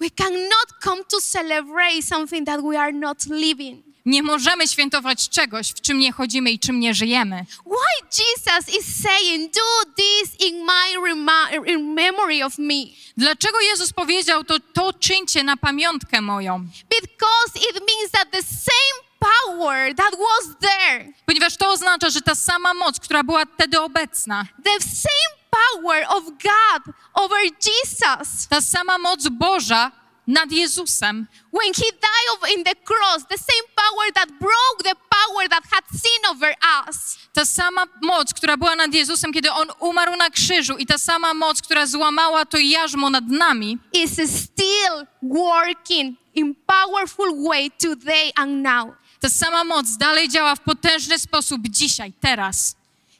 We 0.00 0.10
cannot 0.10 0.66
come 0.82 1.04
to 1.04 1.20
celebrate 1.20 2.02
something 2.02 2.46
that 2.46 2.60
we 2.62 2.78
are 2.78 2.92
not 2.92 3.26
living. 3.26 3.93
Nie 4.06 4.22
możemy 4.22 4.68
świętować 4.68 5.28
czegoś, 5.28 5.68
w 5.70 5.80
czym 5.80 5.98
nie 5.98 6.12
chodzimy 6.12 6.50
i 6.50 6.58
czym 6.58 6.80
nie 6.80 6.94
żyjemy. 6.94 7.46
Why 7.66 8.06
Jesus 8.18 8.68
is 8.78 9.02
saying, 9.02 9.52
"Do 9.54 9.92
this 9.96 10.40
in 10.40 10.64
my 10.64 11.08
rema- 11.08 11.66
in 11.66 11.94
memory 11.94 12.44
of 12.44 12.58
me." 12.58 12.74
Dlaczego 13.16 13.60
Jezus 13.60 13.92
powiedział 13.92 14.44
to, 14.44 14.54
to 14.72 14.92
czyńcie 14.92 15.44
na 15.44 15.56
pamiątkę 15.56 16.20
moją? 16.20 16.66
Because 16.90 17.68
it 17.70 17.74
means 17.74 18.10
that 18.12 18.30
the 18.30 18.42
same 18.42 19.04
power 19.18 19.94
that 19.94 20.10
was 20.10 20.56
there, 20.60 21.12
Ponieważ 21.26 21.56
to 21.56 21.70
oznacza, 21.70 22.10
że 22.10 22.20
ta 22.20 22.34
sama 22.34 22.74
moc, 22.74 23.00
która 23.00 23.22
była 23.22 23.44
wtedy 23.54 23.80
obecna, 23.80 24.46
the 24.64 24.80
same 24.80 25.34
power 25.50 26.06
of 26.08 26.24
God 26.24 26.94
over 27.14 27.40
Jesus, 27.42 28.48
ta 28.48 28.60
sama 28.60 28.98
moc 28.98 29.28
Boża 29.28 29.90
nad 30.26 30.50
Jezusem, 30.52 31.26
when 31.52 31.72
he 31.74 31.90
died 31.90 32.28
of, 32.34 32.48
in 32.56 32.64
the 32.64 32.74
cross, 32.84 33.24
the 33.30 33.38
same 33.38 33.66
power 33.76 34.12
that 34.14 34.28
broke 34.40 34.82
the 34.82 34.94
power 35.10 35.48
that 35.48 35.62
had 35.72 35.84
sin 35.92 36.20
over 36.30 36.54
us, 36.88 37.18
ta 37.32 37.44
sama 37.44 37.86
moc, 38.02 38.34
która 38.34 38.56
była 38.56 38.76
nad 38.76 38.94
Jezusem, 38.94 39.32
kiedy 39.32 39.52
On 39.52 39.68
umarł 39.80 40.16
na 40.16 40.30
krzyżu 40.30 40.76
i 40.76 40.86
ta 40.86 40.98
sama 40.98 41.34
moc, 41.34 41.62
która 41.62 41.86
złamała 41.86 42.44
to 42.44 42.58
jarzmo 42.58 43.10
nad 43.10 43.28
nami, 43.28 43.78
is 43.92 44.12
still 44.12 45.06
working 45.22 46.16
in 46.34 46.54
powerful 46.66 47.48
way 47.48 47.70
today 47.70 48.32
and 48.36 48.62
now. 48.62 48.94
ta 49.20 49.28
sama 49.28 49.64
moc 49.64 49.96
dalej 49.96 50.28
działa 50.28 50.56
w 50.56 50.60
potężny 50.60 51.18
sposób 51.18 51.60
dzisiaj, 51.68 52.12
teraz. 52.20 52.76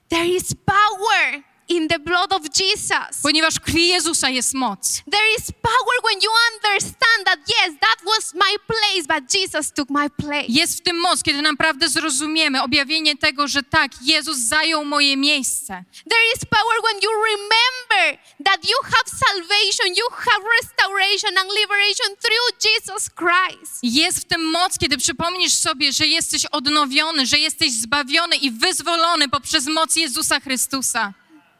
There 0.08 0.26
is 0.26 0.54
power 0.66 1.42
in 1.68 1.88
the 1.88 1.98
blood 1.98 2.32
of 2.32 2.42
Jesus. 2.60 3.22
Ponieważ 3.22 3.54
w 3.54 3.60
krwi 3.60 3.88
Jezusa 3.88 4.30
jest 4.30 4.54
moc. 4.54 5.02
There 5.10 5.28
is 5.38 5.52
power 5.62 5.96
when 6.04 6.22
you 6.22 6.30
understand 6.54 7.24
that 7.24 7.38
yes, 7.48 7.74
that 7.80 7.98
was 8.06 8.34
my 8.34 8.56
place, 8.66 9.20
but 9.20 9.34
Jesus 9.34 9.72
took 9.72 9.90
my 9.90 10.10
place. 10.10 10.44
Jest 10.48 10.78
w 10.78 10.82
tym 10.82 10.96
moc, 10.96 11.22
kiedy 11.22 11.42
naprawdę 11.42 11.88
zrozumiemy 11.88 12.62
objawienie 12.62 13.16
tego, 13.16 13.48
że 13.48 13.62
tak, 13.62 13.90
Jezus 14.02 14.38
zajął 14.38 14.84
moje 14.84 15.16
miejsce. 15.16 15.84
There 16.10 16.26
is 16.36 16.44
power 16.44 16.76
when 16.84 17.02
you 17.02 17.10
remember 17.10 18.24
that 18.44 18.68
you 18.68 18.76
have 18.82 19.18
salvation, 19.26 19.94
you 19.96 20.08
have 20.10 20.44
restoration 20.60 21.38
and 21.38 21.50
liberation 21.60 22.16
through 22.16 22.64
Jesus 22.64 23.10
Christ. 23.10 23.78
Jest 23.82 24.18
w 24.18 24.24
tym 24.24 24.44
moc, 24.50 24.78
kiedy 24.78 24.98
przypomnisz 24.98 25.52
sobie, 25.52 25.92
że 25.92 26.06
jesteś 26.06 26.46
odnowiony, 26.46 27.26
że 27.26 27.38
jesteś 27.38 27.72
zbawiony 27.72 28.36
i 28.36 28.50
wyzwolony 28.50 29.28
poprzez 29.28 29.66
moc 29.66 29.96
Jezusa 29.96 30.40
Chrystusa. 30.40 31.12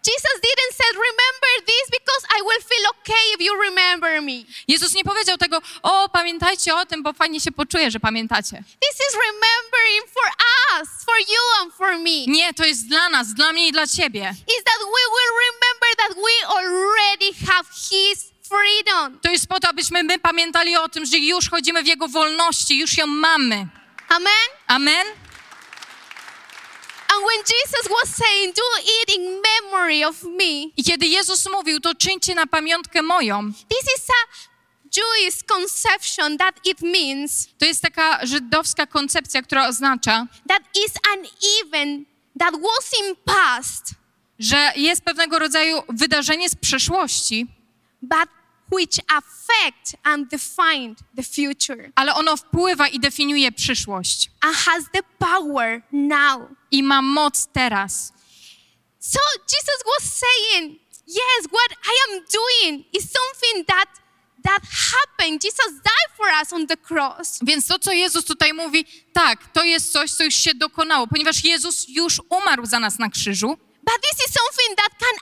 Jesus 0.05 0.37
didn't 0.49 0.73
say, 0.79 0.89
remember 1.09 1.53
this 1.67 1.87
because 1.91 2.23
I 2.37 2.43
will 2.43 2.63
feel 2.71 2.85
okay 2.95 3.25
if 3.35 3.41
you 3.45 3.53
remember 3.69 4.23
me. 4.23 4.45
Jezus 4.69 4.95
nie 4.95 5.05
powiedział 5.05 5.39
tego, 5.39 5.63
o, 5.83 6.09
pamiętajcie 6.09 6.75
o 6.75 6.87
tym, 6.87 7.03
bo 7.03 7.13
fajnie 7.13 7.41
się 7.41 7.53
poczuję, 7.53 7.91
że 7.91 8.01
pamiętacie. 8.01 8.57
This 8.81 8.97
is 9.09 9.15
remembering 9.27 10.05
for 10.13 10.29
us, 10.81 10.89
for 11.05 11.19
you 11.19 11.43
and 11.61 11.75
for 11.75 11.99
me. 11.99 12.27
Nie, 12.27 12.55
to 12.55 12.65
jest 12.65 12.89
dla 12.89 13.09
nas, 13.09 13.35
dla 13.35 13.53
mnie 13.53 13.69
i 13.69 13.73
dla 13.73 13.87
ciebie. 13.87 14.35
Is 14.59 14.65
that 14.65 14.79
we 14.79 15.05
will 15.15 15.33
remember 15.47 15.91
that 15.97 16.15
we 16.17 16.49
already 16.49 17.33
have 17.47 17.69
His 17.91 18.35
freedom. 18.49 19.21
To 19.21 19.31
jest 19.31 19.47
po 19.47 19.61
to, 19.61 19.69
abyśmy 19.69 20.03
my 20.03 20.19
pamiętali 20.19 20.77
o 20.77 20.89
tym, 20.89 21.07
że 21.07 21.19
już 21.19 21.51
chodzimy 21.51 21.83
w 21.83 21.87
Jego 21.87 22.09
wolności, 22.09 22.79
już 22.79 22.97
ją 22.97 23.07
mamy. 23.07 23.67
Amen? 24.09 24.49
Amen? 24.67 25.07
And 25.07 25.13
when 25.13 25.13
Jesus 25.13 25.13
was 25.13 25.13
saying, 25.13 25.13
do 25.13 25.13
it 25.13 25.13
in 25.13 25.13
memory 26.27 26.73
of 26.75 27.04
me, 27.04 27.04
I 30.77 30.85
kiedy 30.85 31.07
Jezus 31.07 31.49
mówił, 31.53 31.81
to 31.81 31.95
czyńcie 31.95 32.35
na 32.35 32.47
pamiątkę 32.47 33.03
moją, 33.03 33.53
this 33.53 33.95
is 33.97 34.07
a 34.11 34.55
Jewish 34.97 35.43
conception 35.43 36.39
that 36.39 36.67
it 36.67 36.81
means 36.83 37.49
to 37.59 37.65
jest 37.65 37.83
taka 37.83 38.27
żydowska 38.27 38.87
koncepcja, 38.87 39.43
która 39.43 39.69
oznacza, 39.69 40.27
that 40.49 40.63
is 40.87 40.93
an 41.13 41.27
event 41.63 42.09
that 42.39 42.55
was 42.55 42.91
in 43.01 43.17
past, 43.25 43.85
że 44.39 44.73
jest 44.77 45.03
pewnego 45.03 45.39
rodzaju 45.39 45.83
wydarzenie 45.89 46.49
z 46.49 46.55
przeszłości, 46.55 47.47
but 48.03 48.29
which 48.75 49.01
affect 49.09 49.97
and 50.05 50.29
define 50.31 50.95
the 51.17 51.23
future 51.23 51.93
ale 51.95 52.15
ono 52.15 52.37
wpływa 52.37 52.89
i 52.89 53.01
definiuje 53.01 53.53
przyszłość. 53.53 54.31
and 54.41 54.57
has 54.57 54.85
the 54.93 55.03
power 55.19 55.83
now. 55.93 56.49
I 56.71 56.83
ma 56.83 57.03
moc 57.03 57.47
teraz. 57.53 58.13
So 59.01 59.19
Jesus 59.53 59.83
was 59.87 60.13
saying, 60.13 60.79
yes, 61.07 61.47
what 61.53 61.71
I 61.85 61.95
am 62.09 62.21
doing 62.33 62.85
is 62.93 63.05
something 63.13 63.67
that 63.67 63.89
that 64.45 64.63
happened. 64.93 65.43
Jesus 65.45 65.73
died 65.73 66.17
for 66.17 66.27
us 66.43 66.53
on 66.53 66.67
the 66.67 66.77
cross. 66.77 67.39
Więc 67.43 67.67
to, 67.67 67.79
co 67.79 67.93
Jezus 67.93 68.25
tutaj 68.25 68.53
mówi, 68.53 68.85
tak, 69.13 69.53
to 69.53 69.65
jest 69.65 69.93
coś, 69.93 70.11
co 70.11 70.25
już 70.25 70.35
się 70.35 70.55
dokonało, 70.55 71.07
ponieważ 71.07 71.45
Jezus 71.45 71.89
już 71.89 72.21
umarł 72.29 72.67
za 72.67 72.81
nas 72.81 72.99
na 72.99 73.11
krzyżu, 73.11 73.59
But 73.85 74.01
this 74.03 74.27
is 74.27 74.35
something 74.35 74.77
that 74.77 74.93
can 74.99 75.15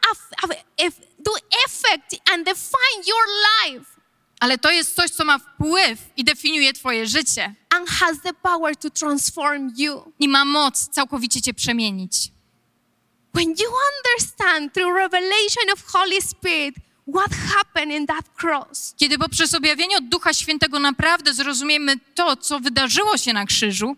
do 1.24 1.32
effect 1.66 2.30
and 2.32 2.46
define 2.46 3.02
your 3.06 3.24
life. 3.64 3.86
Ale 4.40 4.58
to 4.58 4.70
jest 4.70 4.94
coś, 4.94 5.10
co 5.10 5.24
ma 5.24 5.38
wpływ 5.38 5.98
i 6.16 6.24
definiuje 6.24 6.72
twoje 6.72 7.06
życie. 7.06 7.54
and 7.70 7.88
has 7.88 8.20
the 8.22 8.32
power 8.34 8.76
to 8.76 8.90
transform 8.90 9.70
you. 9.76 10.12
I 10.18 10.28
ma 10.28 10.44
moc 10.44 10.88
całkowicie 10.88 11.42
cię 11.42 11.54
przemienić. 11.54 12.14
When 13.34 13.48
you 13.48 13.70
understand 13.98 14.72
through 14.74 14.96
revelation 14.96 15.70
of 15.72 15.82
Holy 15.92 16.22
Spirit 16.22 16.74
what 17.14 17.30
happened 17.54 17.92
in 17.92 18.06
that 18.06 18.24
cross, 18.40 18.94
Kiedy 18.98 19.18
poprzez 19.18 19.54
objawienie 19.54 19.96
od 19.96 20.08
Ducha 20.08 20.34
Świętego 20.34 20.78
naprawdę 20.78 21.34
zrozumiemy 21.34 21.94
to, 22.14 22.36
co 22.36 22.60
wydarzyło 22.60 23.18
się 23.18 23.32
na 23.32 23.46
krzyżu, 23.46 23.96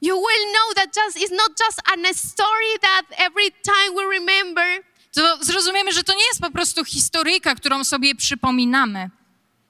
you 0.00 0.16
will 0.16 0.52
know 0.52 0.74
that 0.74 0.96
just 0.96 1.16
it's 1.16 1.36
not 1.36 1.50
just 1.66 1.80
a 1.84 2.14
story 2.14 2.78
that 2.80 3.06
every 3.18 3.50
time 3.50 3.94
we 3.96 4.02
remember. 4.18 4.84
To 5.12 5.44
zrozumiemy, 5.44 5.92
że 5.92 6.02
to 6.02 6.12
nie 6.12 6.26
jest 6.28 6.40
po 6.40 6.50
prostu 6.50 6.84
historyjka, 6.84 7.54
którą 7.54 7.84
sobie 7.84 8.14
przypominamy. 8.14 9.10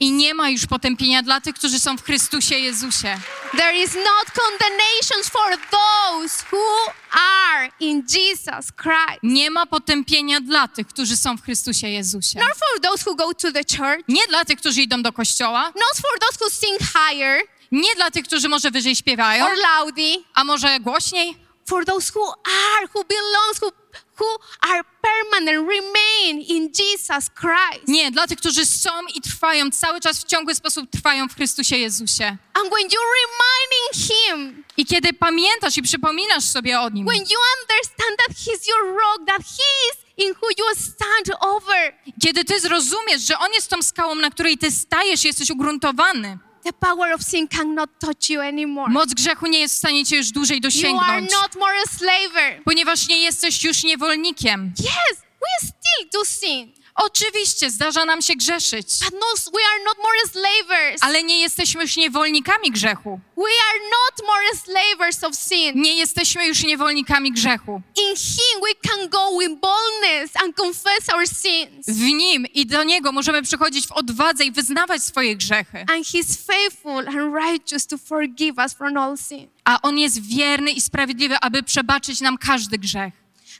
I 0.00 0.12
nie 0.12 0.34
ma 0.34 0.50
już 0.50 0.66
potępienia 0.66 1.22
dla 1.22 1.40
tych, 1.40 1.54
którzy 1.54 1.80
są 1.80 1.96
w 1.96 2.02
Chrystusie 2.02 2.58
Jezusie. 2.58 3.18
There 3.56 3.76
is 3.76 3.94
not 3.94 4.30
condemnation 4.34 5.22
for 5.22 5.70
those 5.70 6.44
who 6.52 6.92
are 7.12 7.70
in 7.80 8.02
Jesus 8.14 8.72
Christ. 8.72 9.22
Nie 9.22 9.50
ma 9.50 9.66
potępienia 9.66 10.40
dla 10.40 10.68
tych, 10.68 10.86
którzy 10.86 11.16
są 11.16 11.36
w 11.36 11.42
Chrystusie 11.42 11.88
Jezusie. 11.88 12.38
Not 12.38 12.58
for 12.58 12.80
those 12.90 13.10
who 13.10 13.16
go 13.16 13.34
to 13.34 13.52
the 13.52 13.76
church, 13.76 14.04
Nie 14.08 14.26
dla 14.28 14.44
tych, 14.44 14.58
którzy 14.58 14.82
idą 14.82 15.02
do 15.02 15.12
kościoła, 15.12 15.64
not 15.64 15.96
for 15.96 16.20
those 16.20 16.44
who 16.44 16.50
sing 16.50 16.78
higher. 16.80 17.40
Nie 17.72 17.94
dla 17.94 18.10
tych, 18.10 18.24
którzy 18.24 18.48
może 18.48 18.70
wyżej 18.70 18.96
śpiewają, 18.96 19.46
or 19.46 19.52
loudly, 19.56 20.24
a 20.34 20.44
może 20.44 20.80
głośniej, 20.80 21.36
for 21.66 21.84
those 21.84 22.12
who 22.14 22.34
are, 22.44 22.88
who 22.94 23.04
belongs, 23.04 23.62
who, 23.62 23.83
who 24.20 24.26
are 24.70 24.84
permanent, 25.02 25.68
remain 25.68 26.40
in 26.48 26.70
Jesus 26.78 27.30
Christ. 27.30 27.88
Nie, 27.88 28.10
dla 28.10 28.26
tych, 28.26 28.38
którzy 28.38 28.66
są 28.66 28.90
i 29.14 29.20
trwają, 29.20 29.70
cały 29.70 30.00
czas 30.00 30.20
w 30.20 30.24
ciągły 30.24 30.54
sposób 30.54 30.90
trwają 30.90 31.28
w 31.28 31.34
Chrystusie 31.34 31.76
Jezusie. 31.76 32.24
And 32.54 32.70
when 32.72 32.88
you're 32.88 33.12
reminding 33.20 34.08
Him, 34.08 34.64
I 34.76 34.86
kiedy 34.86 35.12
pamiętasz 35.12 35.76
i 35.76 35.82
przypominasz 35.82 36.44
sobie 36.44 36.80
o 36.80 36.88
Nim, 36.90 37.06
when 37.06 37.18
you 37.20 37.38
understand 37.60 38.18
that 38.18 38.36
He's 38.36 38.68
your 38.68 38.96
rock, 38.96 39.26
that 39.26 39.42
He 39.42 39.88
is 39.90 40.26
in 40.26 40.34
who 40.42 40.48
you 40.58 40.64
stand 40.74 41.40
over, 41.40 41.94
kiedy 42.22 42.44
ty 42.44 42.60
zrozumiesz, 42.60 43.22
że 43.22 43.38
On 43.38 43.52
jest 43.52 43.70
tą 43.70 43.82
skałą, 43.82 44.14
na 44.14 44.30
której 44.30 44.58
ty 44.58 44.70
stajesz, 44.70 45.24
jesteś 45.24 45.50
ugruntowany, 45.50 46.38
the 46.64 46.72
power 46.72 47.12
of 47.14 47.22
sin 47.22 47.48
cannot 47.48 47.90
touch 48.00 48.30
you 48.30 48.40
anymore. 48.40 48.90
moc 48.92 49.14
grzechu 49.14 49.46
nie 49.46 49.58
jest 49.60 49.74
w 49.74 49.78
stanie 49.78 50.04
cię 50.04 50.16
już 50.16 50.30
dłużej 50.30 50.56
You 50.56 50.60
are 50.60 50.70
dosięgnąć, 50.70 51.30
not 51.32 51.56
more 51.56 51.74
a 51.86 51.88
slaver. 51.98 52.62
ponieważ 52.64 53.08
nie 53.08 53.16
jesteś 53.20 53.64
już 53.64 53.84
niewolnikiem. 53.84 54.72
Yes, 54.80 55.18
we 55.40 55.66
still 55.66 56.08
do 56.12 56.24
sin, 56.24 56.72
Oczywiście, 56.96 57.70
zdarza 57.70 58.04
nam 58.04 58.22
się 58.22 58.34
grzeszyć, 58.34 58.86
but 59.04 59.12
no, 59.12 59.50
we 59.52 59.60
are 59.74 59.84
not 59.84 59.96
more 59.98 60.18
slavers. 60.32 61.02
ale 61.02 61.22
nie 61.22 61.40
jesteśmy 61.40 61.82
już 61.82 61.96
niewolnikami 61.96 62.70
grzechu. 62.70 63.20
We 63.36 63.42
are 63.70 63.78
not 63.78 64.26
more 64.26 64.56
slavers 64.64 65.24
of 65.24 65.34
sin. 65.36 65.80
Nie 65.82 65.94
jesteśmy 65.96 66.46
już 66.46 66.62
niewolnikami 66.64 67.32
grzechu. 67.32 67.82
In 67.96 68.16
Him, 68.16 68.60
we 68.62 68.88
can 68.90 69.08
go 69.08 69.38
with 69.38 69.60
boldness 69.60 70.36
and 70.44 70.56
confess 70.56 71.08
our 71.14 71.28
sins. 71.28 71.86
W 71.88 72.00
Nim 72.00 72.46
i 72.46 72.66
do 72.66 72.84
Niego 72.84 73.12
możemy 73.12 73.42
przychodzić 73.42 73.86
w 73.86 73.92
odwadze 73.92 74.44
i 74.44 74.52
wyznawać 74.52 75.02
swoje 75.04 75.36
grzechy. 75.36 75.78
And 75.78 76.06
He's 76.06 76.46
faithful 76.46 77.08
and 77.08 77.34
righteous 77.34 77.86
to 77.86 77.98
forgive 77.98 78.58
us 78.58 78.74
from 78.74 78.96
all 78.96 79.16
sin. 79.18 79.48
A 79.64 79.78
On 79.82 79.98
jest 79.98 80.22
wierny 80.26 80.70
i 80.70 80.80
sprawiedliwy, 80.80 81.36
aby 81.40 81.62
przebaczyć 81.62 82.20
nam 82.20 82.38
każdy 82.38 82.78
grzech. 82.78 83.12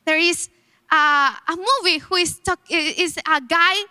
There 0.04 0.20
is 0.20 0.48
a, 0.90 1.28
a 1.46 1.56
movie 1.56 1.98
who 2.10 2.16
is, 2.16 2.40
talk, 2.40 2.58
is 2.70 3.18
a 3.18 3.40
guy 3.40 3.84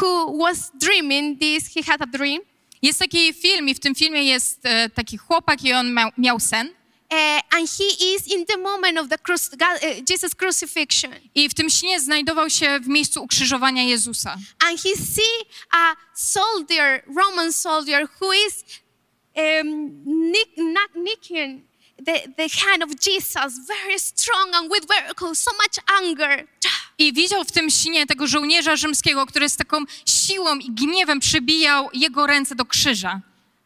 who 0.00 0.38
was 0.38 0.72
dreaming 0.78 1.38
this. 1.38 1.74
He 1.74 1.82
had 1.82 2.02
a 2.02 2.06
dream. 2.06 2.40
Jest 2.82 2.98
taki 2.98 3.32
film 3.34 3.68
i 3.68 3.74
w 3.74 3.80
tym 3.80 3.94
filmie 3.94 4.24
jest 4.24 4.66
e, 4.66 4.88
taki 4.90 5.18
chłopak 5.18 5.64
i 5.64 5.72
on 5.72 5.94
miał, 5.94 6.10
miał 6.18 6.40
sen. 6.40 6.68
Uh, 7.10 7.40
and 7.50 7.70
he 7.70 8.14
is 8.14 8.26
in 8.26 8.44
the 8.46 8.56
moment 8.56 8.98
of 8.98 9.08
the 9.08 9.18
God, 9.56 9.82
uh, 9.82 10.02
Jesus 10.10 10.34
crucifixion. 10.34 11.12
I 11.34 11.48
w 11.48 11.54
tym 11.54 11.70
śnie 11.70 12.00
znajdował 12.00 12.50
się 12.50 12.80
w 12.80 12.88
miejscu 12.88 13.22
ukrzyżowania 13.22 13.82
Jezusa. 13.82 14.36
and 14.66 14.80
he 14.80 14.96
see 14.96 15.46
a 15.70 15.94
soldier, 16.14 17.04
Roman 17.16 17.52
soldier, 17.52 18.08
who 18.20 18.32
is 18.32 18.64
um, 19.36 19.90
nick, 20.32 20.48
the, 21.98 22.28
the 22.36 22.48
hand 22.48 22.82
of 22.82 22.90
Jesus, 23.06 23.66
very 23.66 23.98
strong 23.98 24.54
and 24.54 24.70
with 24.70 24.86
very, 24.88 25.34
so 25.34 25.50
much 25.52 25.78
anger. 26.02 26.46
I 26.98 27.12
widział 27.12 27.44
w 27.44 27.52
tym 27.52 27.70
śnie 27.70 28.06
tego 28.06 28.26
żołnierza 28.26 28.76
rzymskiego, 28.76 29.26
który 29.26 29.48
z 29.48 29.56
taką 29.56 29.84
siłą 30.06 30.56
i 30.58 30.70
gniewem 30.70 31.20
przybijał 31.20 31.88
jego 31.92 32.26
ręce 32.26 32.54
do 32.54 32.64
krzyża. 32.64 33.20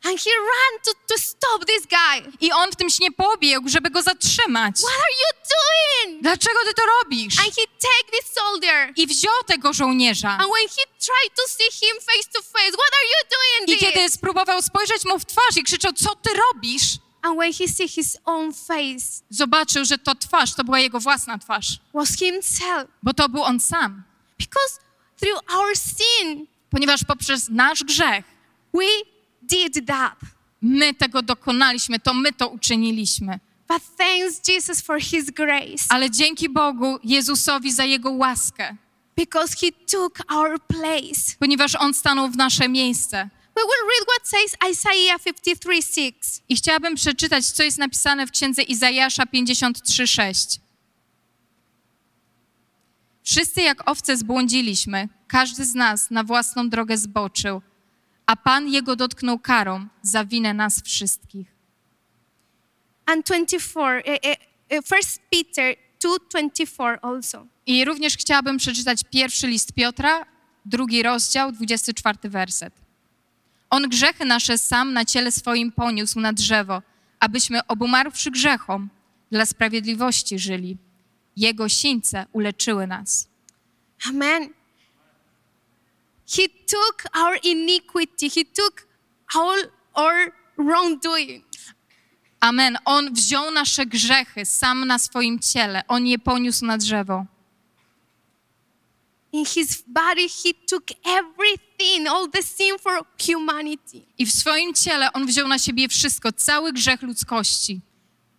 And 0.04 0.20
he 0.20 0.30
ran 0.30 0.80
to, 0.84 0.92
to 1.08 1.18
stop 1.18 1.66
this 1.66 1.86
guy. 1.86 2.32
I 2.40 2.52
on 2.52 2.72
w 2.72 2.76
tym 2.76 2.90
śnie 2.90 3.10
pobiegł, 3.12 3.68
żeby 3.68 3.90
go 3.90 4.02
zatrzymać. 4.02 4.76
What 4.76 4.96
are 4.96 5.14
you 5.22 5.30
doing? 5.54 6.22
Dlaczego 6.22 6.58
ty 6.64 6.74
to 6.74 6.82
robisz? 6.86 7.38
And 7.38 7.54
he 7.56 7.62
take 7.66 8.10
this 8.12 8.32
soldier. 8.34 8.92
I 8.96 9.06
wziął 9.06 9.44
tego 9.46 9.72
żołnierza. 9.72 10.28
And 10.28 10.52
when 10.52 10.68
he 10.68 10.84
tried 10.98 11.34
to 11.36 11.42
see 11.48 11.86
him 11.86 11.96
face 12.00 12.28
to 12.32 12.42
face, 12.42 12.72
what 12.72 12.92
are 12.98 13.06
you 13.06 13.28
doing 13.30 13.78
I 13.78 13.84
kiedy 13.84 13.98
this? 13.98 14.14
spróbował 14.14 14.62
spojrzeć 14.62 15.04
mu 15.04 15.18
w 15.18 15.24
twarz 15.24 15.56
i 15.56 15.62
krzyczał, 15.62 15.92
co 15.92 16.14
ty 16.14 16.30
robisz? 16.34 16.84
And 17.22 17.38
when 17.38 17.52
he 17.52 17.68
see 17.68 17.88
his 17.88 18.16
own 18.24 18.52
face, 18.52 19.22
Zobaczył, 19.30 19.84
że 19.84 19.98
to 19.98 20.14
twarz, 20.14 20.54
to 20.54 20.64
była 20.64 20.78
jego 20.80 21.00
własna 21.00 21.38
twarz. 21.38 21.78
was 21.94 22.08
himself. 22.16 22.88
Bo 23.02 23.14
to 23.14 23.28
był 23.28 23.42
on 23.42 23.60
sam. 23.60 24.02
Because 24.38 24.78
through 25.20 25.40
our 25.54 25.76
sin, 25.76 26.46
Ponieważ 26.70 27.04
poprzez 27.04 27.48
nasz 27.48 27.84
grzech 27.84 28.24
we 28.74 28.84
did 29.42 29.86
that. 29.86 30.18
my 30.62 30.94
tego 30.94 31.22
dokonaliśmy, 31.22 31.98
to 32.00 32.14
my 32.14 32.32
to 32.32 32.48
uczyniliśmy. 32.48 33.40
But 33.68 33.82
thanks 33.98 34.48
Jesus 34.48 34.80
for 34.80 35.00
his 35.02 35.30
grace 35.30 35.84
Ale 35.88 36.10
dzięki 36.10 36.48
Bogu, 36.48 36.98
Jezusowi 37.04 37.72
za 37.72 37.84
Jego 37.84 38.10
łaskę, 38.10 38.76
because 39.16 39.56
he 39.60 39.66
took 39.92 40.18
our 40.32 40.60
place. 40.66 41.36
ponieważ 41.38 41.74
On 41.74 41.94
stanął 41.94 42.28
w 42.28 42.36
nasze 42.36 42.68
miejsce. 42.68 43.28
We 43.58 43.64
will 43.64 43.88
read 43.88 44.04
what 44.06 44.28
says 44.28 44.70
Isaiah 44.70 45.18
53:6. 45.18 46.42
I 46.48 46.56
chciałabym 46.56 46.94
przeczytać, 46.94 47.46
co 47.46 47.62
jest 47.62 47.78
napisane 47.78 48.26
w 48.26 48.30
księdze 48.30 48.62
Izajasza 48.62 49.26
53:6. 49.26 50.60
Wszyscy 53.22 53.62
jak 53.62 53.90
owce 53.90 54.16
zbłądziliśmy, 54.16 55.08
każdy 55.28 55.64
z 55.64 55.74
nas 55.74 56.10
na 56.10 56.24
własną 56.24 56.68
drogę 56.68 56.98
zboczył, 56.98 57.62
a 58.26 58.36
Pan 58.36 58.68
jego 58.68 58.96
dotknął 58.96 59.38
karą 59.38 59.86
za 60.02 60.24
winę 60.24 60.54
nas 60.54 60.82
wszystkich. 60.82 61.46
And 63.06 63.26
24, 63.26 64.02
uh, 64.02 64.08
uh, 64.08 64.78
uh, 64.78 64.90
1 64.90 65.18
Peter 65.30 65.76
2:24 66.00 66.98
also. 67.02 67.46
I 67.66 67.84
również 67.84 68.16
chciałabym 68.16 68.58
przeczytać 68.58 69.00
pierwszy 69.10 69.46
list 69.46 69.72
Piotra, 69.72 70.26
drugi 70.64 71.02
rozdział, 71.02 71.52
24 71.52 72.18
werset. 72.30 72.87
On 73.70 73.88
grzechy 73.88 74.24
nasze 74.24 74.58
sam 74.58 74.92
na 74.92 75.04
ciele 75.04 75.32
swoim 75.32 75.72
poniósł 75.72 76.20
na 76.20 76.32
drzewo, 76.32 76.82
abyśmy 77.20 77.66
obumarłszy 77.66 78.30
grzechom, 78.30 78.88
dla 79.30 79.46
sprawiedliwości 79.46 80.38
żyli. 80.38 80.76
Jego 81.36 81.68
sińce 81.68 82.26
uleczyły 82.32 82.86
nas. 82.86 83.28
Amen. 84.08 84.48
He 86.36 86.42
took 86.66 87.16
our 87.16 87.38
iniquity. 87.42 88.30
He 88.30 88.44
took 88.44 88.86
all 89.34 89.58
our 89.94 90.32
wrongdoing. 90.58 91.44
Amen. 92.40 92.78
On 92.84 93.14
wziął 93.14 93.50
nasze 93.50 93.86
grzechy 93.86 94.44
sam 94.44 94.86
na 94.86 94.98
swoim 94.98 95.38
ciele. 95.38 95.82
On 95.88 96.06
je 96.06 96.18
poniósł 96.18 96.66
na 96.66 96.78
drzewo. 96.78 97.26
In 99.32 99.44
his 99.44 99.84
body, 99.86 100.28
he 100.28 100.54
took 100.66 100.84
everything, 101.04 102.06
all 102.08 102.30
the 102.30 102.42
sin 102.42 102.78
for 102.78 103.04
humanity. 103.26 104.06
I 104.18 104.26
w 104.26 104.32
swoim 104.32 104.74
ciele 104.74 105.12
on 105.12 105.26
wziął 105.26 105.48
na 105.48 105.58
siebie 105.58 105.88
wszystko, 105.88 106.32
cały 106.32 106.72
grzech 106.72 107.02
ludzkości. 107.02 107.80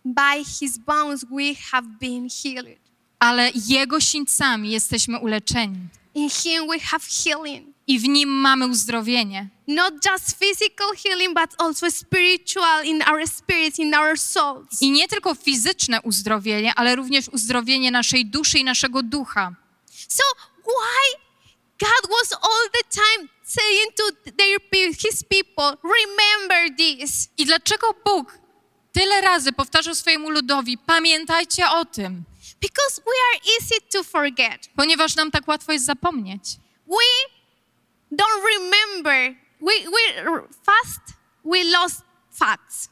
By 0.04 0.44
his 0.60 0.78
bones, 0.78 1.24
we 1.24 1.54
have 1.70 1.88
been 2.00 2.28
healed. 2.42 2.78
Ale 3.18 3.50
jego 3.68 4.00
sińcami 4.00 4.70
jesteśmy 4.70 5.18
uleczeni. 5.18 5.78
In 6.14 6.30
him, 6.30 6.66
we 6.68 6.80
have 6.80 7.04
healing. 7.24 7.66
I 7.86 7.98
w 7.98 8.08
nim 8.08 8.28
mamy 8.28 8.66
uzdrowienie. 8.66 9.48
Not 9.68 9.94
just 10.10 10.38
physical 10.38 10.96
healing, 11.04 11.34
but 11.34 11.50
also 11.58 11.90
spiritual 11.90 12.84
in 12.84 13.02
our 13.02 13.28
spirits, 13.28 13.78
in 13.78 13.94
our 13.94 14.18
souls. 14.18 14.82
I 14.82 14.90
nie 14.90 15.08
tylko 15.08 15.34
fizyczne 15.34 16.00
uzdrowienie, 16.00 16.74
ale 16.74 16.96
również 16.96 17.28
uzdrowienie 17.28 17.90
naszej 17.90 18.26
duszy 18.26 18.58
i 18.58 18.64
naszego 18.64 19.02
ducha. 19.02 19.54
So, 20.08 20.22
why 20.78 21.20
God 21.78 22.10
was 22.10 22.32
all 22.32 22.68
the 22.72 22.84
time 22.90 23.28
saying 23.44 23.86
to 23.96 24.32
their, 24.36 24.58
his 25.04 25.22
people, 25.24 25.76
remember 25.82 26.76
this. 26.76 27.28
I 27.38 27.44
dlaczego 27.46 27.94
Bóg 28.04 28.38
tyle 28.92 29.20
razy 29.20 29.52
powtarzał 29.52 29.94
swojemu 29.94 30.30
ludowi: 30.30 30.78
pamiętajcie 30.78 31.70
o 31.70 31.84
tym, 31.84 32.24
Because 32.60 33.00
we 33.06 33.12
are 33.30 33.40
easy 33.56 33.80
to 33.92 34.04
forget. 34.04 34.68
ponieważ 34.76 35.16
nam 35.16 35.30
tak 35.30 35.48
łatwo 35.48 35.72
jest 35.72 35.84
zapomnieć. 35.84 36.42
We 36.86 37.30
don't 38.12 38.44
remember. 38.54 39.34
We, 39.60 39.72
we 39.90 40.22
fast, 40.64 41.00
we 41.44 41.64
lost 41.64 42.02
facts. 42.38 42.88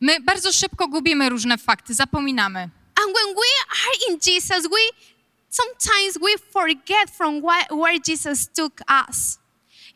My 0.00 0.20
bardzo 0.20 0.52
szybko 0.52 0.88
gubimy 0.88 1.28
różne 1.28 1.58
fakty, 1.58 1.94
zapominamy. 1.94 2.60
And 3.04 3.16
when 3.16 3.26
we 3.34 3.50
are 3.70 4.12
in 4.12 4.18
Jesus, 4.26 4.62
we 4.62 5.06
sometimes 5.52 6.18
we 6.18 6.36
forget 6.50 7.10
from 7.10 7.42
where 7.70 7.98
Jesus 8.08 8.48
took 8.48 8.80
us. 9.08 9.38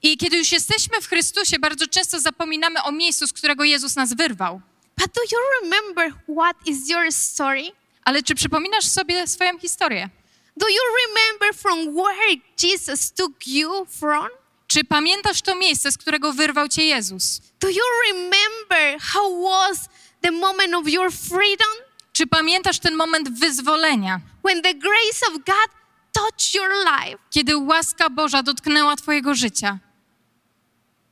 I 0.02 0.16
kiedy 0.16 0.36
już 0.36 0.52
jesteśmy 0.52 1.00
w 1.00 1.08
Chrystusie, 1.08 1.58
bardzo 1.58 1.86
często 1.86 2.20
zapominamy 2.20 2.82
o 2.82 2.92
miejscu, 2.92 3.26
z 3.26 3.32
którego 3.32 3.64
Jezus 3.64 3.96
nas 3.96 4.14
wyrwał. 4.14 4.60
But 4.96 5.14
do 5.14 5.20
you 5.22 5.38
remember 5.62 6.12
what 6.38 6.56
is 6.66 6.88
your 6.88 7.12
story? 7.12 7.72
Ale 8.04 8.22
czy 8.22 8.34
przypominasz 8.34 8.84
sobie 8.84 9.26
swoją 9.26 9.58
historię? 9.58 10.08
Do 10.56 10.68
you 10.68 10.80
remember 11.06 11.54
from 11.54 11.94
where 11.94 12.36
Jesus 12.62 13.12
took 13.12 13.46
you 13.46 13.86
from? 14.00 14.28
Czy 14.66 14.84
pamiętasz 14.84 15.42
to 15.42 15.54
miejsce, 15.54 15.92
z 15.92 15.98
którego 15.98 16.32
wyrwał 16.32 16.68
cię 16.68 16.84
Jezus? 16.84 17.40
Do 17.60 17.68
you 17.68 17.82
remember 18.08 19.00
how 19.00 19.42
was 19.42 19.88
the 20.22 20.30
moment 20.30 20.74
of 20.74 20.88
your 20.88 21.12
freedom 21.12 21.85
Czy 22.16 22.26
pamiętasz 22.26 22.78
ten 22.78 22.94
moment 22.94 23.38
wyzwolenia, 23.38 24.20
when 24.44 24.62
the 24.62 24.74
grace 24.74 25.26
of 25.28 25.34
God 25.34 25.70
touched 26.12 26.54
your 26.54 26.68
life? 26.68 27.18
kiedy 27.30 27.56
łaska 27.56 28.10
Boża 28.10 28.42
dotknęła 28.42 28.96
twojego 28.96 29.34
życia? 29.34 29.78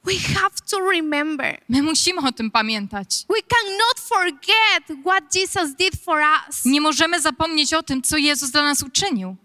We 0.04 0.12
have 0.34 0.54
to 0.70 0.90
remember. 0.90 1.60
My 1.68 1.82
musimy 1.82 2.28
o 2.28 2.32
tym 2.32 2.50
pamiętać. 2.50 3.24
We 3.28 3.42
cannot 3.42 4.00
forget 4.00 5.04
what 5.06 5.34
Jesus 5.34 5.74
did 5.74 5.94
for 6.04 6.20
us. 6.48 6.64
Nie 6.64 6.80
możemy 6.80 7.20
zapomnieć 7.20 7.74
o 7.74 7.82
tym, 7.82 8.02
co 8.02 8.16
Jezus 8.16 8.50
dla 8.50 8.62
nas 8.62 8.82
uczynił. 8.82 9.36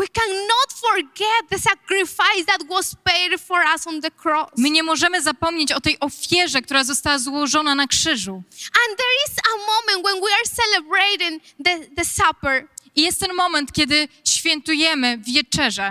We 0.00 0.08
cannot 0.08 0.68
forget 0.86 1.40
the 1.50 1.58
sacrifice 1.58 2.44
that 2.46 2.62
was 2.68 2.96
paid 3.04 3.38
for 3.38 3.60
us 3.74 3.86
on 3.86 4.00
the 4.00 4.10
cross. 4.10 4.48
My 4.56 4.70
nie 4.70 4.82
możemy 4.82 5.22
zapomnieć 5.22 5.72
o 5.72 5.80
tej 5.80 6.00
ofierze, 6.00 6.62
która 6.62 6.84
została 6.84 7.18
złożona 7.18 7.74
na 7.74 7.86
krzyżu. 7.86 8.42
And 8.82 8.98
there 8.98 9.14
is 9.26 9.32
a 9.38 9.56
moment 9.70 10.06
when 10.06 10.20
we 10.20 10.30
are 10.34 10.46
celebrating 10.62 11.42
the, 11.64 11.94
the 11.96 12.04
supper. 12.04 12.68
I 12.96 13.02
jest 13.02 13.20
ten 13.20 13.34
moment, 13.34 13.72
kiedy 13.72 14.08
świętujemy 14.24 15.18
wieczerzę. 15.18 15.86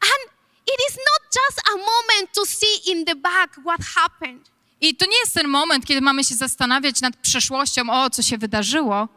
And 0.00 0.22
it 0.66 0.78
is 0.90 0.96
not 0.96 1.20
just 1.36 1.68
a 1.68 1.76
moment 1.76 2.32
to 2.34 2.46
see 2.46 2.90
in 2.92 3.04
the 3.04 3.14
back 3.14 3.56
what 3.64 3.80
happened. 3.94 4.50
I 4.80 4.96
to 4.96 5.06
nie 5.06 5.18
jest 5.18 5.34
ten 5.34 5.48
moment, 5.48 5.86
kiedy 5.86 6.00
mamy 6.00 6.24
się 6.24 6.34
zastanawiać 6.34 7.00
nad 7.00 7.16
przeszłością, 7.16 7.90
o 7.90 8.10
co 8.10 8.22
się 8.22 8.38
wydarzyło, 8.38 9.08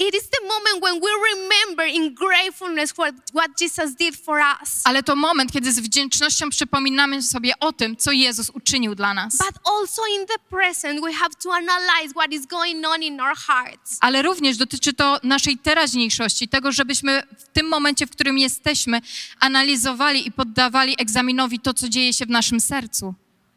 It 0.00 0.14
is 0.14 0.28
the 0.30 0.48
moment 0.48 0.82
when 0.82 0.94
we 0.94 1.10
remember 1.34 1.86
in 1.86 2.14
gratefulness 2.14 2.92
what, 2.92 3.14
what 3.32 3.50
Jesus 3.60 3.94
did 3.94 4.16
for 4.16 4.38
us. 4.62 4.80
ale 4.84 5.02
to 5.02 5.16
moment, 5.16 5.52
kiedy 5.52 5.72
z 5.72 5.80
wdzięcznością 5.80 6.50
przypominamy 6.50 7.22
sobie 7.22 7.52
o 7.60 7.72
tym, 7.72 7.96
co 7.96 8.12
Jezus 8.12 8.50
uczynił 8.50 8.94
dla 8.94 9.14
nas. 9.14 9.36
But 9.36 9.58
also 9.64 10.02
in 10.20 10.26
the 10.26 10.38
present, 10.50 11.00
we 11.00 11.12
have 11.12 11.30
to 11.42 11.54
analyze 11.54 12.14
what 12.14 12.32
is 12.32 12.46
going 12.46 12.86
on 12.86 13.02
in 13.02 13.20
our 13.20 13.36
hearts. 13.36 13.98
Ale 14.00 14.22
również 14.22 14.56
dotyczy 14.56 14.92
to 14.92 15.20
naszej 15.22 15.58
teraźniejszości, 15.58 16.48
tego, 16.48 16.72
żebyśmy 16.72 17.22
w 17.38 17.48
tym 17.52 17.68
momencie, 17.68 18.06
w 18.06 18.10
którym 18.10 18.38
jesteśmy, 18.38 19.00
analizowali 19.40 20.26
i 20.26 20.32
poddawali 20.32 20.94
egzaminowi 20.98 21.58
to, 21.58 21.74
co 21.74 21.88
dzieje 21.88 22.12
się 22.12 22.26
w 22.26 22.30
naszym 22.30 22.60
sercu. 22.60 23.14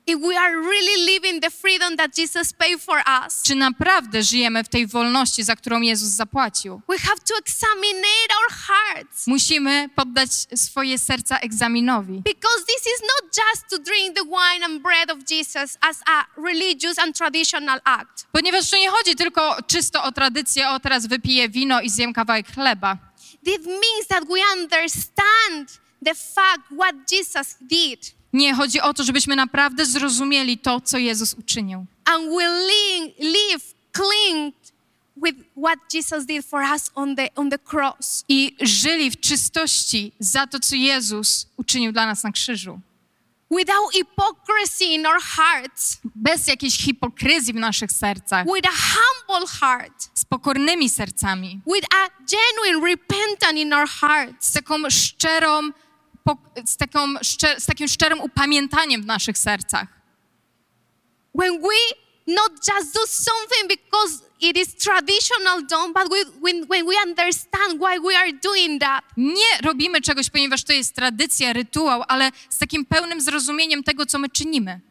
If 0.08 0.20
we 0.22 0.38
are 0.38 0.52
really 0.56 1.06
living 1.14 1.42
the 1.42 1.50
freedom 1.50 1.98
that 1.98 2.18
Jesus 2.18 2.54
paid 2.54 2.82
for 2.82 3.04
us, 3.26 3.42
Czy 3.44 3.56
naprawdę 3.56 4.24
żyjemy 4.24 4.64
w 4.64 4.70
tej 4.70 4.88
wolności, 4.88 5.44
za 5.44 5.56
którą 5.56 5.82
Jezus 5.82 6.10
zapłacił? 6.10 6.82
we 6.88 6.98
have 6.98 7.20
to 7.28 7.38
examine 7.38 8.04
our 8.38 8.54
hearts. 8.54 9.28
Musimy 9.28 9.90
poddać 9.96 10.30
swoje 10.56 10.98
serca 11.00 11.38
egzaminowi. 11.40 12.14
Because 12.22 12.66
this 12.68 12.82
is 12.96 13.02
not 13.02 13.32
just 13.38 13.68
to 13.70 13.78
drink 13.80 14.16
the 14.16 14.24
wine 14.24 14.66
and 14.66 14.82
bread 14.82 15.12
of 15.12 15.18
Jesus 15.32 15.78
as 15.82 15.98
a 16.06 16.26
religious 16.42 17.00
and 17.00 17.18
traditional 17.18 17.80
act. 17.84 18.26
Ponieważ 18.32 18.70
tu 18.70 18.76
nie 18.78 18.90
chodzi 18.90 19.16
tylko 19.16 19.58
czysto 19.68 20.04
o 20.04 20.12
tradycję, 20.12 20.70
o 20.70 20.80
teraz 20.80 21.06
wypiję 21.08 21.50
wino 21.50 21.82
i 21.82 21.90
zjem 21.90 22.14
kawałek 22.14 22.48
chleba. 22.54 22.98
This 23.46 23.66
means 23.66 24.08
that 24.10 24.24
we 24.28 24.40
understand 24.62 25.80
the 26.06 26.16
fact 26.16 26.62
what 26.80 26.96
Jesus 27.12 27.56
did 27.62 28.23
Nie, 28.34 28.54
chodzi 28.54 28.82
o 28.82 28.94
to, 28.94 29.04
żebyśmy 29.04 29.36
naprawdę 29.36 29.86
zrozumieli 29.86 30.58
to, 30.58 30.82
co 30.82 30.98
Jezus 30.98 31.34
uczynił. 31.34 31.86
and 32.06 32.24
we 32.30 32.48
live, 33.20 33.74
clean 33.94 34.52
with 35.18 35.36
what 35.64 35.80
Jesus 35.94 36.26
did 36.26 36.46
for 36.46 36.62
us 36.74 36.92
on 36.96 37.16
the, 37.16 37.30
on 37.36 37.50
the 37.50 37.60
cross. 37.60 38.24
I 38.30 38.56
żyli 38.62 39.12
w 39.12 39.20
czystości 39.20 40.12
za 40.20 40.48
to, 40.48 40.60
co 40.60 40.76
Jezus 40.76 41.48
uczynił 41.58 41.92
dla 41.92 42.06
nas 42.06 42.24
na 42.24 42.32
krzyżu. 42.32 42.80
Without 43.52 43.94
hypocrisy 43.94 44.86
in 44.86 45.06
our 45.06 45.22
hearts, 45.22 45.98
Bez 46.16 46.48
jakiejś 46.48 46.78
hipokryzji 46.78 47.54
w 47.54 47.56
naszych 47.56 47.92
sercach, 47.92 48.46
with 48.56 48.68
a 48.70 48.72
humble 48.72 49.48
heart, 49.48 50.10
z 50.14 50.26
pokornymi 50.26 50.90
sercami, 50.90 51.60
with 51.76 51.86
a 51.96 52.08
genuine 52.26 52.90
repentance 52.92 53.60
in 53.60 53.74
our 53.74 53.88
hearts. 53.90 54.48
z 54.50 54.52
taką 54.54 54.90
szczerą, 54.90 55.62
z, 56.66 56.78
taką, 56.78 57.14
z 57.58 57.66
takim 57.66 57.88
szczerym 57.88 58.22
upamiętaniem 58.22 59.02
w 59.02 59.06
naszych 59.06 59.38
sercach. 59.38 60.04
when 61.34 61.62
we 61.62 61.80
not 62.28 62.52
just 62.64 62.94
do 62.94 63.06
something 63.06 63.68
because 63.68 64.22
it 64.40 64.58
is 64.58 64.76
traditional 64.76 65.62
done, 65.68 65.94
but 65.94 66.10
we, 66.10 66.24
when, 66.42 66.68
when 66.68 66.86
we 66.86 66.96
understand 66.98 67.80
why 67.80 68.00
we 68.00 68.16
are 68.16 68.32
doing 68.32 68.80
that. 68.80 69.04
Nie 69.18 69.58
robimy 69.64 70.02
czegoś, 70.02 70.30
ponieważ 70.30 70.64
to 70.64 70.74
jest 70.74 70.96
tradycja, 70.96 71.54
rytuał, 71.54 72.04
ale 72.08 72.32
z 72.50 72.58
takim 72.58 72.86
pełnym 72.86 73.22
zrozumieniem 73.22 73.84
tego, 73.84 74.06
co 74.06 74.20
my 74.20 74.30
czynimy. 74.30 74.82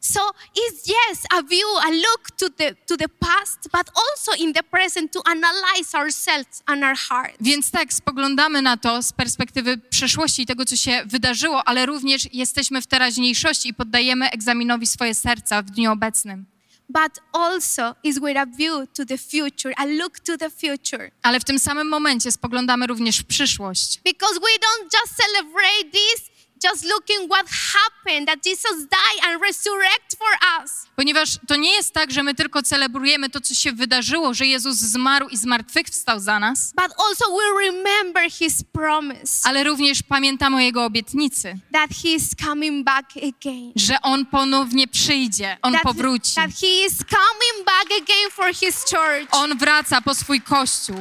So 0.00 0.20
it's 0.56 0.88
yes, 0.88 1.26
a 1.38 1.42
view, 1.42 1.66
a 1.88 1.90
look 1.90 2.30
to 2.36 2.48
the 2.48 2.74
to 2.86 2.96
the 2.96 3.08
past, 3.08 3.68
but 3.72 3.90
also 3.94 4.44
in 4.44 4.52
the 4.52 4.62
present 4.62 5.12
to 5.12 5.22
analyze 5.26 5.94
ourselves 5.94 6.62
and 6.66 6.84
our 6.84 6.96
hearts. 6.96 7.36
Więc 7.40 7.70
tak, 7.70 7.92
spoglądamy 7.92 8.62
na 8.62 8.76
to 8.76 9.02
z 9.02 9.12
perspektywy 9.12 9.78
przeszłości 9.78 10.42
i 10.42 10.46
tego, 10.46 10.64
co 10.64 10.76
się 10.76 11.02
wydarzyło, 11.06 11.68
ale 11.68 11.86
również 11.86 12.34
jesteśmy 12.34 12.82
w 12.82 12.86
teraźniejszości 12.86 13.68
i 13.68 13.74
poddajemy 13.74 14.30
egzaminowi 14.30 14.86
swoje 14.86 15.14
serca 15.14 15.62
w 15.62 15.70
dniu 15.70 15.92
obecnym. 15.92 16.46
But 16.88 17.20
also 17.32 17.94
is 18.02 18.18
with 18.18 18.36
a 18.36 18.46
view 18.46 18.88
to 18.94 19.04
the 19.04 19.18
future, 19.18 19.72
a 19.76 19.84
look 19.84 20.20
to 20.20 20.36
the 20.36 20.50
future. 20.50 21.10
Ale 21.22 21.40
w 21.40 21.44
tym 21.44 21.58
samym 21.58 21.88
momencie 21.88 22.32
spoglądamy 22.32 22.86
również 22.86 23.18
w 23.18 23.24
przyszłość. 23.24 24.00
Because 24.04 24.34
we 24.34 24.40
don't 24.40 24.84
just 24.84 25.16
celebrate 25.16 25.84
this 25.92 26.29
just 26.64 26.84
looking 26.84 27.28
what 27.30 27.46
happened, 27.48 28.28
that 28.28 28.46
Jesus 28.46 28.76
died 28.76 29.24
and 29.30 29.42
resurrected 29.42 30.18
for 30.18 30.62
us. 30.62 30.86
Ponieważ 30.96 31.28
to 31.48 31.56
nie 31.56 31.72
jest 31.74 31.92
tak, 31.92 32.10
że 32.10 32.22
my 32.22 32.34
tylko 32.34 32.62
celebrujemy 32.62 33.30
to, 33.30 33.40
co 33.40 33.54
się 33.54 33.72
wydarzyło, 33.72 34.34
że 34.34 34.46
Jezus 34.46 34.76
zmarł 34.76 35.28
i 35.28 35.36
zmartwychwstał 35.36 36.20
za 36.20 36.38
nas, 36.38 36.72
But 36.76 36.92
also 37.08 37.24
we 37.36 37.66
remember 37.66 38.30
his 38.32 38.64
promise 38.72 39.40
ale 39.44 39.64
również 39.64 40.02
pamiętamy 40.02 40.56
o 40.56 40.60
Jego 40.60 40.84
obietnicy, 40.84 41.54
that 41.72 41.90
he 42.02 42.08
is 42.08 42.30
coming 42.44 42.84
back 42.84 43.06
again. 43.16 43.72
że 43.76 43.96
On 44.02 44.26
ponownie 44.26 44.88
przyjdzie, 44.88 45.56
On 45.62 45.72
that, 45.72 45.82
powróci. 45.82 46.34
that 46.34 46.50
he 46.60 46.66
is 46.86 46.92
coming 46.98 47.66
back 47.66 47.86
again 48.02 48.30
for 48.30 48.54
his 48.54 48.76
church. 48.84 49.28
On 49.30 49.58
wraca 49.58 50.00
po 50.00 50.14
swój 50.14 50.40
Kościół. 50.40 50.96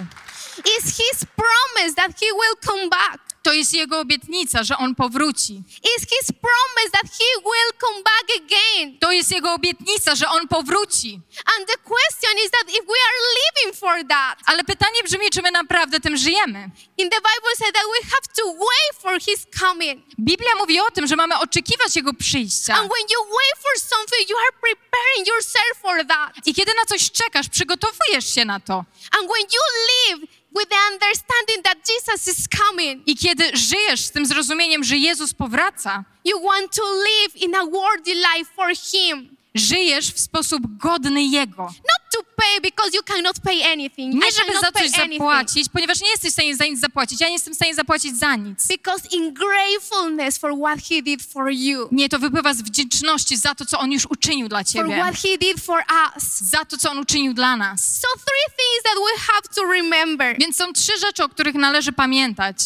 It's 0.60 0.86
his 0.98 1.26
promise 1.36 1.96
that 1.96 2.12
he 2.20 2.26
will 2.26 2.56
come 2.66 2.90
back. 2.90 3.20
To 3.50 3.54
jest 3.54 3.74
Jego 3.74 4.00
obietnica, 4.00 4.64
że 4.64 4.78
On 4.78 4.96
powróci. 4.96 5.64
It's 5.82 6.06
his 6.10 6.32
promise 6.42 6.90
that 6.92 7.04
he 7.20 7.30
will 7.42 7.72
come 7.80 8.04
back 8.04 8.26
again. 8.38 9.00
To 9.00 9.12
jest 9.12 9.32
Jego 9.32 9.54
obietnica, 9.54 10.16
że 10.16 10.30
On 10.30 10.48
powróci. 10.48 11.20
And 11.58 11.68
the 11.68 11.78
question 11.78 12.34
is 12.46 12.52
that 12.52 12.70
if 12.70 12.82
we 12.86 13.00
are 13.08 13.18
living 13.40 13.76
for 13.80 14.08
that, 14.10 14.40
Ale 14.46 14.64
pytanie 14.64 15.04
brzmi, 15.04 15.30
czy 15.34 15.42
my 15.42 15.52
naprawdę 15.52 16.00
tym 16.00 16.18
żyjemy? 16.18 16.70
in 16.98 17.10
the 17.10 17.18
Bible 17.18 17.56
says 17.58 17.72
that 17.74 17.84
we 17.96 18.10
have 18.10 18.28
to 18.38 18.44
wait 18.54 19.02
for 19.02 19.20
his 19.22 19.46
coming. 19.60 20.04
Biblia 20.20 20.56
mówi 20.56 20.80
o 20.80 20.92
tym, 20.92 21.08
że 21.08 21.16
mamy 21.16 21.40
oczekiwać 21.40 21.96
Jego 21.96 22.14
przyjścia. 22.14 22.74
And 22.76 22.92
when 22.92 23.06
you 23.14 23.20
wait 23.26 23.58
for 23.64 23.82
something, 23.90 24.30
you 24.30 24.38
are 24.38 24.52
preparing 24.62 25.28
yourself 25.28 25.74
for 25.82 26.08
that. 26.08 26.48
I 26.48 26.54
kiedy 26.54 26.72
na 26.74 26.86
coś 26.86 27.12
czekasz, 27.12 27.50
przygotowujesz 27.50 28.36
się 28.36 28.46
na 28.46 28.60
to. 28.60 28.74
And 29.20 29.30
when 29.32 29.44
you 29.56 29.62
live 29.92 30.30
with 30.52 30.70
the 30.70 30.76
understanding 30.94 31.64
that 31.64 31.78
Jesus 31.86 32.28
is 32.28 32.48
coming, 32.48 33.04
I 33.06 33.16
kiedy 33.16 33.58
żyjesz 33.58 34.06
z 34.06 34.12
tym 34.12 34.26
zrozumieniem, 34.26 34.84
że 34.84 34.98
Jezus 34.98 35.34
powraca, 35.34 36.04
you 36.26 36.42
want 36.42 36.76
to 36.76 36.84
live 36.84 37.36
in 37.36 37.56
a 37.56 37.66
worthy 37.66 38.14
life 38.14 38.50
for 38.56 38.70
him. 38.70 39.38
Żyjesz 39.60 40.14
w 40.14 40.20
sposób 40.20 40.78
godny 40.78 41.24
Jego. 41.24 41.64
Not 41.64 42.02
to 42.14 42.20
pay 42.36 42.62
because 42.62 42.98
you 42.98 43.04
cannot 43.04 43.40
pay 43.40 43.72
anything. 43.74 44.14
Nie 44.14 44.30
I 44.30 44.32
żeby 44.32 44.54
za 44.60 44.72
coś 44.72 44.82
anything. 44.82 45.12
zapłacić, 45.14 45.70
ponieważ 45.74 46.02
nie 46.02 46.10
jesteś 46.10 46.30
w 46.30 46.34
stanie 46.34 46.56
za 46.56 46.66
nic 46.66 46.80
zapłacić. 46.80 47.22
Ja 47.22 47.28
nie 47.28 47.34
jestem 47.34 47.54
w 47.54 47.56
stanie 47.56 47.76
zapłacić 47.76 48.20
za 48.20 48.36
nic. 48.36 48.68
Because 48.68 49.08
in 49.12 49.34
gratefulness 49.34 50.38
for 50.38 50.52
what 50.66 50.80
he 50.90 51.02
did 51.02 51.24
for 51.24 51.52
you, 51.52 51.88
Nie, 51.92 52.10
to 52.10 52.20
wypływa 52.20 52.54
z 52.54 52.62
wdzięczności 52.62 53.38
za 53.38 53.56
to, 53.56 53.66
co 53.66 53.80
On 53.80 53.92
już 53.92 54.06
uczynił 54.06 54.48
dla 54.48 54.60
for 54.64 54.68
Ciebie. 54.74 54.98
what 55.02 55.16
he 55.16 55.38
did 55.38 55.60
for 55.64 55.84
us. 56.16 56.24
Za 56.42 56.66
to, 56.66 56.78
co 56.78 56.92
On 56.92 56.98
uczynił 56.98 57.34
dla 57.34 57.56
nas. 57.56 58.00
So 58.00 58.08
three 58.14 58.56
things 58.58 58.84
that 58.84 58.96
we 58.96 59.20
have 59.22 59.42
to 59.56 59.74
remember. 59.74 60.38
Więc 60.40 60.56
są 60.56 60.74
trzy 60.74 60.92
rzeczy, 61.00 61.24
o 61.24 61.30
których 61.30 61.56
należy 61.56 61.92
pamiętać. 61.92 62.58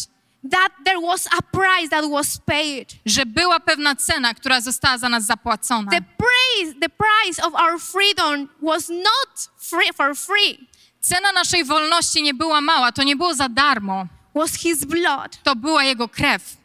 That 0.50 0.68
there 0.84 1.00
was 1.00 1.26
a 1.26 1.42
price 1.42 1.88
that 1.90 2.10
was 2.10 2.38
paid. 2.46 2.94
Że 3.06 3.26
była 3.26 3.60
pewna 3.60 3.96
cena, 3.96 4.34
która 4.34 4.60
została 4.60 4.98
za 4.98 5.08
nas 5.08 5.24
zapłacona. 5.24 5.90
The 5.90 6.00
price, 6.00 6.74
the 6.80 6.88
price 6.88 7.42
of 7.46 7.54
our 7.54 7.80
freedom 7.80 8.48
was 8.62 8.88
not 8.88 9.48
free 9.58 9.92
for 9.96 10.16
free. 10.16 10.68
Cena 11.00 11.32
naszej 11.32 11.64
wolności 11.64 12.22
nie 12.22 12.34
była 12.34 12.60
mała, 12.60 12.92
to 12.92 13.02
nie 13.02 13.16
było 13.16 13.34
za 13.34 13.48
darmo. 13.48 14.06
Was 14.34 14.54
his 14.54 14.84
blood. 14.84 15.42
To 15.42 15.56
była 15.56 15.84
Jego 15.84 16.08
krew. 16.08 16.56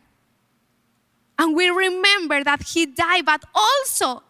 And 1.38 1.58
we 1.58 1.70
remember 1.70 2.44
that 2.44 2.60
he 2.74 2.86
died, 2.86 3.26
but 3.26 3.46
also, 3.54 4.22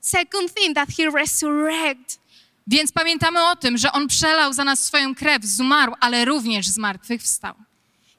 second 0.00 0.54
thing, 0.54 0.74
that 0.74 0.88
he 0.98 1.10
resurrected. 1.10 2.18
Więc 2.66 2.92
pamiętamy 2.92 3.46
o 3.46 3.56
tym, 3.56 3.78
że 3.78 3.92
On 3.92 4.08
przelał 4.08 4.52
za 4.52 4.64
nas 4.64 4.84
swoją 4.84 5.14
krew, 5.14 5.44
zmarł, 5.44 5.94
ale 6.00 6.24
również 6.24 6.66
zmartwychwstał. 6.66 7.54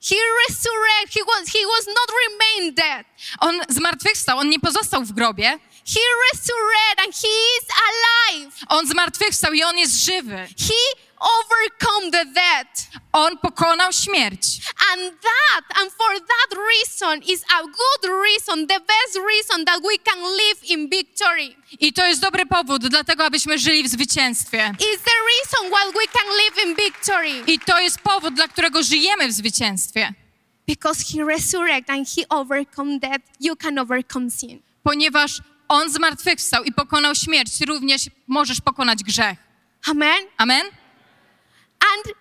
He 0.10 0.18
resurrected. 0.48 1.14
He 1.14 1.24
was, 1.24 1.50
he 1.50 1.66
was 1.66 1.88
not 1.88 2.10
remained 2.26 2.76
dead. 2.76 3.06
On 3.40 3.62
zmartwychwstał, 3.70 4.38
On 4.38 4.50
nie 4.50 4.60
pozostał 4.60 5.04
w 5.04 5.12
grobie. 5.12 5.60
He 5.86 6.00
resurrected 6.32 7.06
and 7.06 7.16
he 7.16 7.28
is 7.28 7.68
alive. 7.88 8.56
On 8.70 8.88
zmartwychwstał 8.88 9.54
i 9.54 9.64
On 9.64 9.78
jest 9.78 10.06
żywy. 10.06 10.48
He 10.60 11.07
overcome 11.20 12.12
the 12.12 12.26
death. 12.26 13.02
On 13.14 13.38
pokonał 13.38 13.94
śmierć. 13.94 14.62
And 14.94 15.02
that, 15.22 15.82
and 15.82 15.92
for 15.92 16.20
that 16.20 16.60
reason, 16.70 17.22
is 17.34 17.44
a 17.44 17.62
good 17.62 18.12
reason, 18.24 18.68
the 18.68 18.80
best 18.80 19.20
reason 19.28 19.66
that 19.66 19.82
we 19.82 19.98
can 19.98 20.24
live 20.24 20.64
in 20.64 20.90
victory. 20.90 21.56
I 21.80 21.94
to 21.94 22.06
jest 22.06 22.22
dobry 22.22 22.46
powód, 22.46 22.88
dlatego 22.88 23.26
abyśmy 23.26 23.58
żyli 23.58 23.84
w 23.84 23.88
zwycięstwie. 23.88 24.74
Is 24.80 25.02
the 25.04 25.18
reason 25.28 25.72
why 25.72 26.00
we 26.00 26.08
can 26.08 26.28
live 26.38 26.66
in 26.66 26.76
victory. 26.86 27.54
I 27.54 27.60
to 27.60 27.80
jest 27.80 28.00
powód, 28.00 28.34
dla 28.34 28.48
którego 28.48 28.84
żyjemy 28.84 29.28
w 29.28 29.32
zwycięstwie. 29.32 30.14
Because 30.68 31.04
he 31.04 31.24
resurrected 31.24 31.90
and 31.90 32.08
he 32.16 32.28
overcome 32.30 33.00
death, 33.00 33.26
you 33.40 33.56
can 33.56 33.80
overcome 33.80 34.32
sin. 34.32 34.62
Ponieważ 34.84 35.42
On 35.70 35.90
zmartwychwstał 35.90 36.64
i 36.64 36.74
pokonał 36.74 37.16
śmierć, 37.16 37.62
również 37.62 38.02
możesz 38.28 38.62
pokonać 38.62 39.04
grzech. 39.04 39.38
Amen. 39.88 40.18
Amen? 40.38 40.62
And 41.96 42.16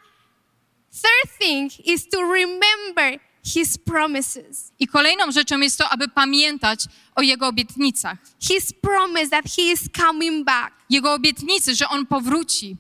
third 0.93 1.39
thing 1.39 1.71
is 1.85 2.09
to 2.09 2.19
remember 2.33 3.21
his 3.55 3.79
promises. 3.79 4.73
I 4.79 4.87
kolejną 4.87 5.33
rzeczą 5.33 5.61
jest 5.61 5.79
to, 5.79 5.89
aby 5.89 6.09
pamiętać 6.09 6.85
o 7.15 7.23
Jego 7.23 7.47
obietnicach. 7.49 8.19
His 8.41 8.73
promise 8.73 9.29
that 9.31 9.45
he 9.57 9.63
is 9.63 9.81
coming 9.97 10.45
back, 10.47 10.73
Jego 10.91 11.13
obietnicy, 11.15 11.75
że 11.75 11.89
On 11.89 12.07
powróci. 12.07 12.77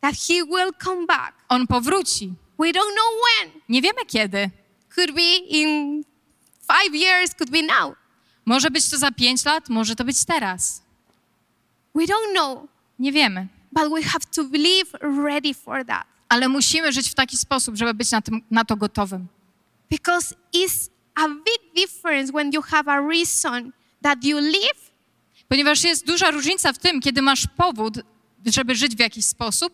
that 0.00 0.14
he 0.28 0.34
will 0.44 0.72
come 0.84 1.06
back. 1.06 1.34
On 1.48 1.66
powróci. 1.66 2.32
We 2.58 2.66
don't 2.72 2.92
know 2.94 3.12
when. 3.40 3.60
Nie 3.68 3.82
wiemy 3.82 4.06
kiedy. 4.06 4.50
Could 4.94 5.12
be 5.14 5.36
in 5.48 6.02
five 6.66 6.94
years, 6.94 7.34
could 7.34 7.50
be 7.50 7.62
now. 7.62 7.94
Może 8.44 8.70
być 8.70 8.90
to 8.90 8.98
za 8.98 9.10
pięć 9.12 9.44
lat, 9.44 9.68
może 9.68 9.96
to 9.96 10.04
być 10.04 10.24
teraz. 10.24 10.82
We 11.94 12.02
don't 12.04 12.32
know, 12.32 12.66
Nie 12.98 13.12
wiemy. 13.12 13.48
but 13.72 13.84
we 13.94 14.02
have 14.02 14.24
to 14.34 14.44
believe 14.44 14.92
ready 15.24 15.54
for 15.54 15.86
that. 15.86 16.06
Ale 16.32 16.48
musimy 16.48 16.92
żyć 16.92 17.10
w 17.10 17.14
taki 17.14 17.36
sposób, 17.36 17.76
żeby 17.76 17.94
być 17.94 18.10
na, 18.10 18.22
tym, 18.22 18.42
na 18.50 18.64
to 18.64 18.76
gotowym. 18.76 19.26
Because 19.90 20.34
it's 20.54 20.90
a 21.14 21.28
big 21.28 21.74
difference 21.76 22.32
when 22.32 22.52
you 22.52 22.62
have 22.62 22.92
a 22.92 23.00
reason 23.00 23.72
that 24.02 24.24
you 24.24 24.38
live 24.38 24.92
Ponieważ 25.48 25.84
jest 25.84 26.06
duża 26.06 26.30
różnica 26.30 26.72
w 26.72 26.78
tym, 26.78 27.00
kiedy 27.00 27.22
masz 27.22 27.46
powód, 27.56 27.94
żeby 28.46 28.74
żyć 28.74 28.96
w 28.96 28.98
jakiś 28.98 29.24
sposób, 29.24 29.72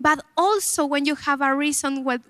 but 0.00 0.24
also 0.36 0.88
when 0.88 1.06
you 1.06 1.16
have 1.16 1.46
a 1.46 1.54
reason 1.54 2.04
with, 2.04 2.24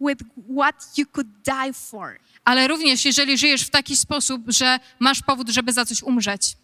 with, 0.00 0.22
what 0.56 0.98
you 0.98 1.06
could 1.06 1.26
die 1.44 1.72
for. 1.72 2.18
ale 2.44 2.68
również 2.68 3.04
jeżeli 3.04 3.38
żyjesz 3.38 3.62
w 3.62 3.70
taki 3.70 3.96
sposób, 3.96 4.42
że 4.48 4.78
masz 4.98 5.22
powód, 5.22 5.48
żeby 5.48 5.72
za 5.72 5.84
coś 5.84 6.02
umrzeć. 6.02 6.56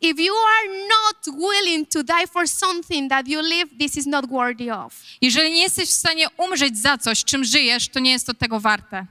If 0.00 0.22
you 0.22 0.34
are 0.34 0.68
not 0.88 1.38
willing 1.38 1.86
to 1.86 2.02
die 2.02 2.26
for 2.32 2.48
something 2.48 3.08
that 3.08 3.28
you 3.28 3.42
live, 3.42 3.68
this 3.78 3.96
is 3.96 4.06
not 4.06 4.26
worthy 4.30 4.70
of. 4.70 4.94
Jeżeli 5.20 5.50
nie 5.52 5.62
jesteś 5.62 5.88
w 5.88 5.92
stanie 5.92 6.26
umrzeć 6.36 6.78
za 6.78 6.98
coś, 6.98 7.24
czym 7.24 7.44
żyjesz, 7.44 7.88
to 7.88 8.00
nie 8.00 8.10
jest 8.10 8.26
to 8.26 8.34
tego 8.34 8.60
warte. 8.60 9.06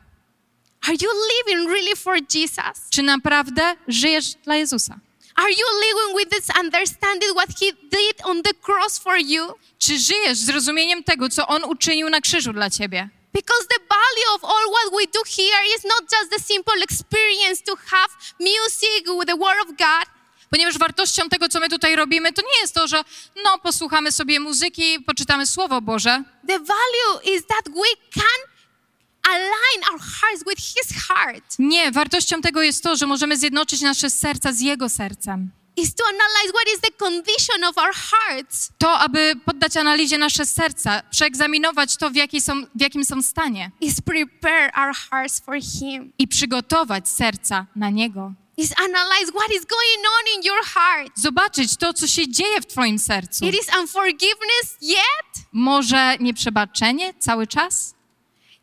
Are 0.81 0.95
you 1.01 1.09
living 1.33 1.69
really 1.69 1.95
for 1.95 2.17
Jesus? 2.33 2.89
Czy 2.89 3.03
naprawdę 3.03 3.75
żyjesz 3.87 4.33
dla 4.43 4.55
Jezusa? 4.55 4.99
Are 5.35 5.51
you 5.51 5.65
living 5.81 6.17
with 6.17 6.29
this 6.29 6.49
understanding 6.59 7.35
what 7.35 7.49
he 7.59 7.71
did 7.91 8.25
on 8.25 8.43
the 8.43 8.53
cross 8.53 8.99
for 8.99 9.17
you? 9.17 9.53
Czy 9.79 9.99
żyjesz 9.99 10.37
z 10.37 10.49
rozumieniem 10.49 11.03
tego, 11.03 11.29
co 11.29 11.47
On 11.47 11.63
uczynił 11.63 12.09
na 12.09 12.21
krzyżu 12.21 12.53
dla 12.53 12.69
ciebie? 12.69 13.09
Because 13.33 13.67
the 13.67 13.79
value 13.89 14.35
of 14.35 14.43
all 14.43 14.65
what 14.71 14.91
we 14.91 15.05
do 15.13 15.23
here 15.23 15.61
is 15.77 15.83
not 15.83 16.01
just 16.11 16.31
the 16.31 16.39
simple 16.53 16.83
experience 16.83 17.63
to 17.63 17.75
have 17.75 18.09
music 18.39 19.05
with 19.19 19.27
the 19.27 19.35
Word 19.35 19.59
of 19.61 19.67
God, 19.77 20.16
Ponieważ 20.49 20.77
wartością 20.77 21.29
tego, 21.29 21.49
co 21.49 21.59
my 21.59 21.69
tutaj 21.69 21.95
robimy, 21.95 22.33
to 22.33 22.41
nie 22.41 22.61
jest 22.61 22.75
to, 22.75 22.87
że 22.87 23.03
no, 23.43 23.57
posłuchamy 23.57 24.11
sobie 24.11 24.39
muzyki, 24.39 24.99
poczytamy 24.99 25.45
Słowo 25.45 25.81
Boże, 25.81 26.23
the 26.47 26.59
value 26.59 27.35
is 27.35 27.45
that 27.47 27.65
we 27.73 28.21
can 28.21 28.57
align 29.23 29.93
our 29.93 29.99
hearts 30.01 30.43
with 30.49 30.61
His 30.61 31.07
heart. 31.07 31.55
Nie, 31.59 31.91
wartością 31.91 32.41
tego 32.41 32.61
jest 32.61 32.83
to, 32.83 32.95
że 32.95 33.07
możemy 33.07 33.37
zjednoczyć 33.37 33.81
nasze 33.81 34.09
serca 34.09 34.53
z 34.53 34.59
Jego 34.61 34.89
sercem. 34.89 35.51
Is 35.77 35.95
to 35.95 36.03
analyze 36.05 36.53
what 36.53 36.75
is 36.75 36.81
the 36.81 36.91
condition 37.05 37.63
of 37.63 37.77
our 37.77 37.93
hearts. 37.95 38.69
To, 38.77 38.99
aby 38.99 39.33
poddać 39.45 39.77
analizie 39.77 40.17
nasze 40.17 40.45
serca, 40.45 41.01
przeegzaminować 41.11 41.97
to, 41.97 42.09
w, 42.09 42.15
jakiej 42.15 42.41
są, 42.41 42.61
w 42.75 42.81
jakim 42.81 43.05
są 43.05 43.21
stanie 43.21 43.71
Is 43.81 44.01
prepare 44.01 44.71
our 44.75 44.95
hearts 44.95 45.39
for 45.39 45.55
Him. 45.61 46.13
i 46.19 46.27
przygotować 46.27 47.09
serca 47.09 47.65
na 47.75 47.89
Niego. 47.89 48.33
Is 48.57 48.73
analyze 48.77 49.31
what 49.33 49.51
is 49.51 49.65
going 49.65 50.01
on 50.15 50.23
in 50.35 50.43
your 50.43 50.63
heart. 50.65 51.11
Zobaczyć 51.15 51.77
to, 51.77 51.93
co 51.93 52.07
się 52.07 52.27
dzieje 52.27 52.61
w 52.61 52.65
Twoim 52.65 52.99
sercu. 52.99 53.45
It 53.45 53.55
is 53.55 53.67
unforgiveness 53.79 54.77
yet. 54.81 55.45
Może 55.53 56.17
nieprzebaczenie 56.19 57.13
cały 57.19 57.47
czas? 57.47 57.95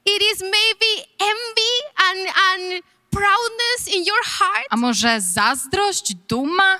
It 0.07 0.23
is 0.33 0.41
maybe 0.41 1.07
envy 1.21 1.73
and, 1.97 2.37
and 2.37 2.85
proudness 3.11 3.97
in 3.97 4.05
your 4.05 4.25
heart. 4.25 4.67
A 4.71 4.77
może 4.77 5.21
zazdrość, 5.21 6.15
duma? 6.15 6.79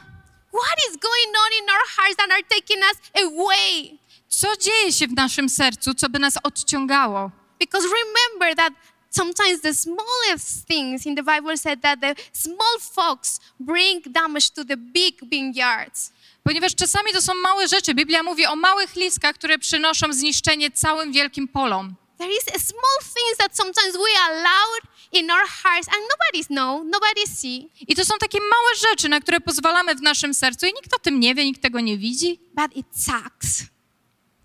What 0.53 0.79
is 0.91 0.97
going 0.97 1.37
on 1.37 1.53
in 1.63 1.71
our 1.71 1.87
hearts 1.97 2.17
that 2.17 2.31
are 2.31 2.43
taking 2.43 2.83
us 2.83 3.25
away? 3.25 3.99
Co 4.29 4.57
dzieje 4.57 4.93
się 4.93 5.07
w 5.07 5.13
naszym 5.13 5.49
sercu, 5.49 5.95
co 5.95 6.09
by 6.09 6.19
nas 6.19 6.39
odciągało? 6.43 7.31
Because 7.61 7.89
remember 7.89 8.57
that 8.57 8.73
sometimes 9.15 9.61
the 9.61 9.75
smallest 9.75 10.67
things 10.67 11.07
in 11.07 11.15
the 11.15 11.23
Bible 11.23 11.57
said 11.57 11.83
that 11.83 12.01
the 12.01 12.15
small 12.33 12.79
fox 12.81 13.41
bring 13.61 14.03
damage 14.13 14.51
to 14.51 14.65
the 14.65 14.77
big 14.77 15.15
vineyards. 15.31 16.13
Ponieważ 16.43 16.75
czasami 16.75 17.13
to 17.13 17.23
są 17.23 17.35
małe 17.35 17.69
rzeczy. 17.69 17.95
Biblia 17.95 18.23
mówi 18.23 18.47
o 18.47 18.57
małych 18.57 18.97
liskach, 18.97 19.35
które 19.35 19.59
przynoszą 19.59 20.13
zniszczenie 20.13 20.71
całym 20.71 21.13
wielkim 21.13 21.49
polom. 21.49 21.95
There 22.19 22.33
is 22.33 22.49
a 22.57 22.59
small 22.59 22.99
things 23.15 23.37
that 23.39 23.57
sometimes 23.57 23.97
we 23.97 24.21
allowed 24.29 24.83
in 25.13 25.31
our 25.31 25.47
hearts 25.63 25.89
and 25.89 25.99
nobody 26.13 26.45
know, 26.49 26.85
nobody 26.85 27.27
see, 27.27 27.71
I 27.89 27.95
to 27.95 28.05
są 28.05 28.15
takie 28.21 28.39
małe 28.41 28.91
rzeczy, 28.91 29.09
na 29.09 29.21
które 29.21 29.41
pozwalamy 29.41 29.95
w 29.95 30.03
naszym 30.03 30.35
sercu 30.35 30.67
i 30.67 30.73
nikt 30.73 30.95
o 30.95 30.99
tym 30.99 31.21
nie 31.21 31.35
wie, 31.35 31.45
nikt 31.45 31.63
tego 31.63 31.81
nie 31.81 31.99
widzi, 31.99 32.41
but 32.55 32.77
it 32.77 32.87
sucks. 32.93 33.63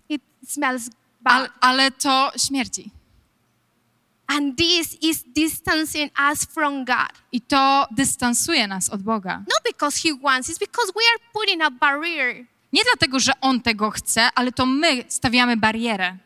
It 0.08 0.22
smells 0.48 0.82
bad. 1.20 1.34
ale, 1.34 1.48
ale 1.60 1.90
to 1.90 2.32
śmierdzi. 2.36 2.90
And 4.30 4.56
this 4.56 4.94
is 5.02 5.24
distancing 5.34 6.10
us 6.30 6.44
from 6.44 6.84
God. 6.84 7.10
I 7.32 7.40
to 7.40 7.86
dystansuje 7.90 8.68
nas 8.68 8.90
od 8.90 9.02
Boga. 9.02 9.38
Not 9.38 9.62
because 9.64 9.98
He 9.98 10.12
wants, 10.12 10.48
it's 10.48 10.58
because 10.58 10.92
we 10.94 11.02
are 11.02 11.18
putting 11.32 11.62
a 11.62 11.70
barrier. 11.70 12.46
Nie 12.72 12.84
dlatego, 12.84 13.20
że 13.20 13.32
On 13.40 13.60
tego 13.60 13.90
chce, 13.90 14.28
ale 14.34 14.52
to 14.52 14.66
my 14.66 15.04
stawiamy 15.08 15.56
barierę. 15.56 16.18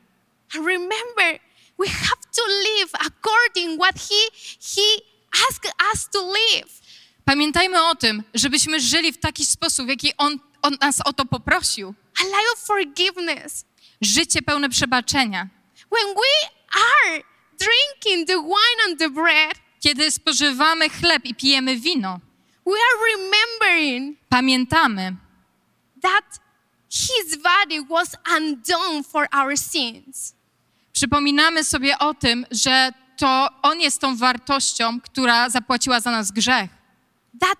And 0.54 0.66
remember, 0.66 1.40
we 1.78 1.88
have 1.88 2.20
to 2.36 2.42
live 2.46 2.90
according 2.94 3.80
what 3.80 3.94
He 3.96 4.30
He 4.60 5.02
asked 5.48 5.72
us 5.94 6.08
to 6.12 6.32
live. 6.32 6.80
Pamiętajmy 7.24 7.84
o 7.84 7.94
tym, 7.94 8.22
żebyśmy 8.34 8.80
żyli 8.80 9.12
w 9.12 9.18
taki 9.18 9.44
sposób, 9.44 9.86
w 9.86 9.88
jaki 9.88 10.16
On, 10.16 10.38
on 10.62 10.76
nas 10.80 11.00
o 11.04 11.12
to 11.12 11.24
poprosił. 11.24 11.94
A 12.20 12.24
life 12.24 12.52
of 12.52 12.58
forgiveness. 12.58 13.64
Życie 14.00 14.42
pełne 14.42 14.68
przebaczenia. 14.68 15.48
When 15.90 16.14
we 16.14 16.48
are 16.72 17.33
drinking 17.58 18.26
the 18.26 18.36
wine 18.36 18.80
and 18.88 18.98
the 18.98 19.10
bread, 19.10 19.54
Kiedy 19.80 20.10
spożywamy 20.10 20.90
chleb 20.90 21.24
i 21.24 21.34
pijemy 21.34 21.76
wino, 21.76 22.20
we 22.66 22.72
are 22.72 23.16
remembering 23.16 24.16
pamiętamy, 24.28 25.16
that 26.02 26.40
his 26.90 27.36
body 27.36 27.84
was 27.88 28.16
undone 28.38 29.02
for 29.02 29.28
our 29.32 29.58
sins. 29.58 30.34
Przypominamy 30.92 31.64
sobie 31.64 31.98
o 31.98 32.14
tym, 32.14 32.46
że 32.50 32.92
to 33.16 33.48
On 33.62 33.80
jest 33.80 34.00
tą 34.00 34.16
wartością, 34.16 35.00
która 35.00 35.50
zapłaciła 35.50 36.00
za 36.00 36.10
nas 36.10 36.30
grzech. 36.30 36.70
That 37.40 37.58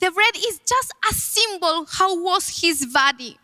the 0.00 0.10
bread 0.10 0.36
is 0.36 0.60
just 0.60 0.92
a 1.10 1.14
symbol 1.14 1.86
how 1.86 2.22
was 2.24 2.48
his 2.48 2.84
body. 2.92 3.34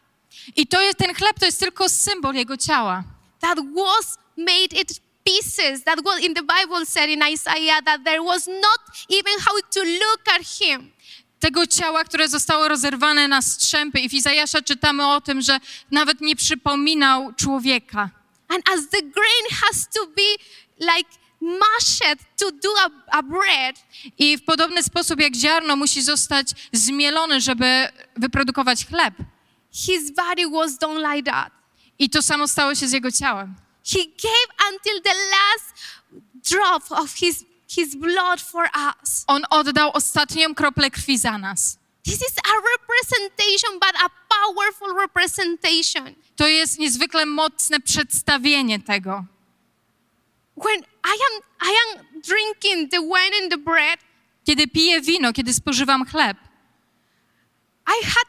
I 0.57 0.67
to 0.67 0.81
jest 0.81 0.99
ten 0.99 1.15
chleb, 1.15 1.39
to 1.39 1.47
jest 1.47 1.61
tylko 1.61 1.89
symbol 1.89 2.35
Jego 2.35 2.57
ciała. 2.57 3.05
That 3.41 3.59
was 3.75 4.19
made 4.37 4.81
it 4.81 5.01
pieces. 5.25 5.85
That 5.85 6.05
was 6.05 6.21
in 6.21 6.35
the 6.35 6.43
Bible 6.43 6.87
said 6.87 7.11
in 7.11 7.23
Isaiah 7.23 7.83
that 7.85 8.05
there 8.05 8.23
was 8.23 8.47
not 8.47 8.81
even 9.09 9.33
how 9.41 9.57
to 9.71 9.81
look 9.85 10.29
at 10.35 10.43
him. 10.61 10.91
Tego 11.41 11.67
ciała, 11.67 12.05
które 12.05 12.29
zostało 12.29 12.69
rozerwane 12.69 13.29
na 13.29 13.43
strzępy. 13.43 14.01
I 14.01 14.09
w 14.09 14.15
Izajasza 14.15 14.63
czytamy 14.63 15.07
o 15.07 15.21
tym, 15.21 15.41
że 15.43 15.59
nawet 15.91 16.21
nie 16.21 16.37
przypominał 16.37 17.33
człowieka. 17.33 18.11
And 18.49 18.69
as 18.69 18.89
the 18.89 19.03
grain 19.03 19.47
has 19.51 19.89
to 19.95 20.07
be 20.07 20.37
like 20.79 21.11
mashed 21.41 22.19
to 22.39 22.51
do 22.51 22.69
a, 22.81 22.91
a 23.19 23.23
bread, 23.23 23.77
I 24.19 24.37
w 24.39 24.45
podobny 24.45 24.83
sposób 24.83 25.21
jak 25.21 25.35
ziarno 25.35 25.77
musi 25.77 26.03
zostać 26.03 26.47
zmielone, 26.73 27.41
żeby 27.41 27.89
wyprodukować 28.17 28.87
chleb. 28.87 29.15
his 29.73 30.11
body 30.11 30.49
was 30.51 30.79
done 30.79 31.15
like 31.15 31.31
that. 31.31 31.53
I 31.99 32.11
to 32.11 32.23
samo 32.23 32.49
stało 32.49 32.75
się 32.75 32.89
z 32.89 32.93
jego 32.93 33.13
ciałem. 33.13 33.55
He 33.85 34.05
gave 34.05 34.49
until 34.73 35.01
the 35.03 35.15
last 35.31 35.75
drop 36.51 36.83
of 36.91 37.15
his, 37.15 37.45
his 37.69 37.97
blood 37.97 38.41
for 38.41 38.69
us. 38.75 39.25
On 39.27 39.43
oddał 39.51 39.93
ostatnią 39.93 40.55
kroplę 40.55 40.91
krwi 40.91 41.19
za 41.19 41.39
nas. 41.39 41.79
This 42.05 42.21
is 42.23 42.35
a 42.39 42.55
representation, 42.73 43.79
but 43.79 43.95
a 43.95 44.09
powerful 44.29 44.95
representation. 45.01 46.15
To 46.37 46.47
jest 46.47 46.79
niezwykle 46.79 47.27
mocne 47.27 47.81
przedstawienie 47.81 48.81
tego. 48.81 49.25
When 50.57 50.81
I 51.05 51.17
am, 51.29 51.43
I 51.61 51.77
am 51.85 52.21
drinking 52.21 52.91
the 52.91 53.01
wine 53.01 53.43
and 53.43 53.51
the 53.51 53.59
bread, 53.59 54.01
Kiedy 54.45 54.67
piję 54.67 55.01
wino, 55.01 55.33
kiedy 55.33 55.55
spożywam 55.55 56.05
chleb, 56.05 56.37
I 57.87 58.05
had 58.05 58.29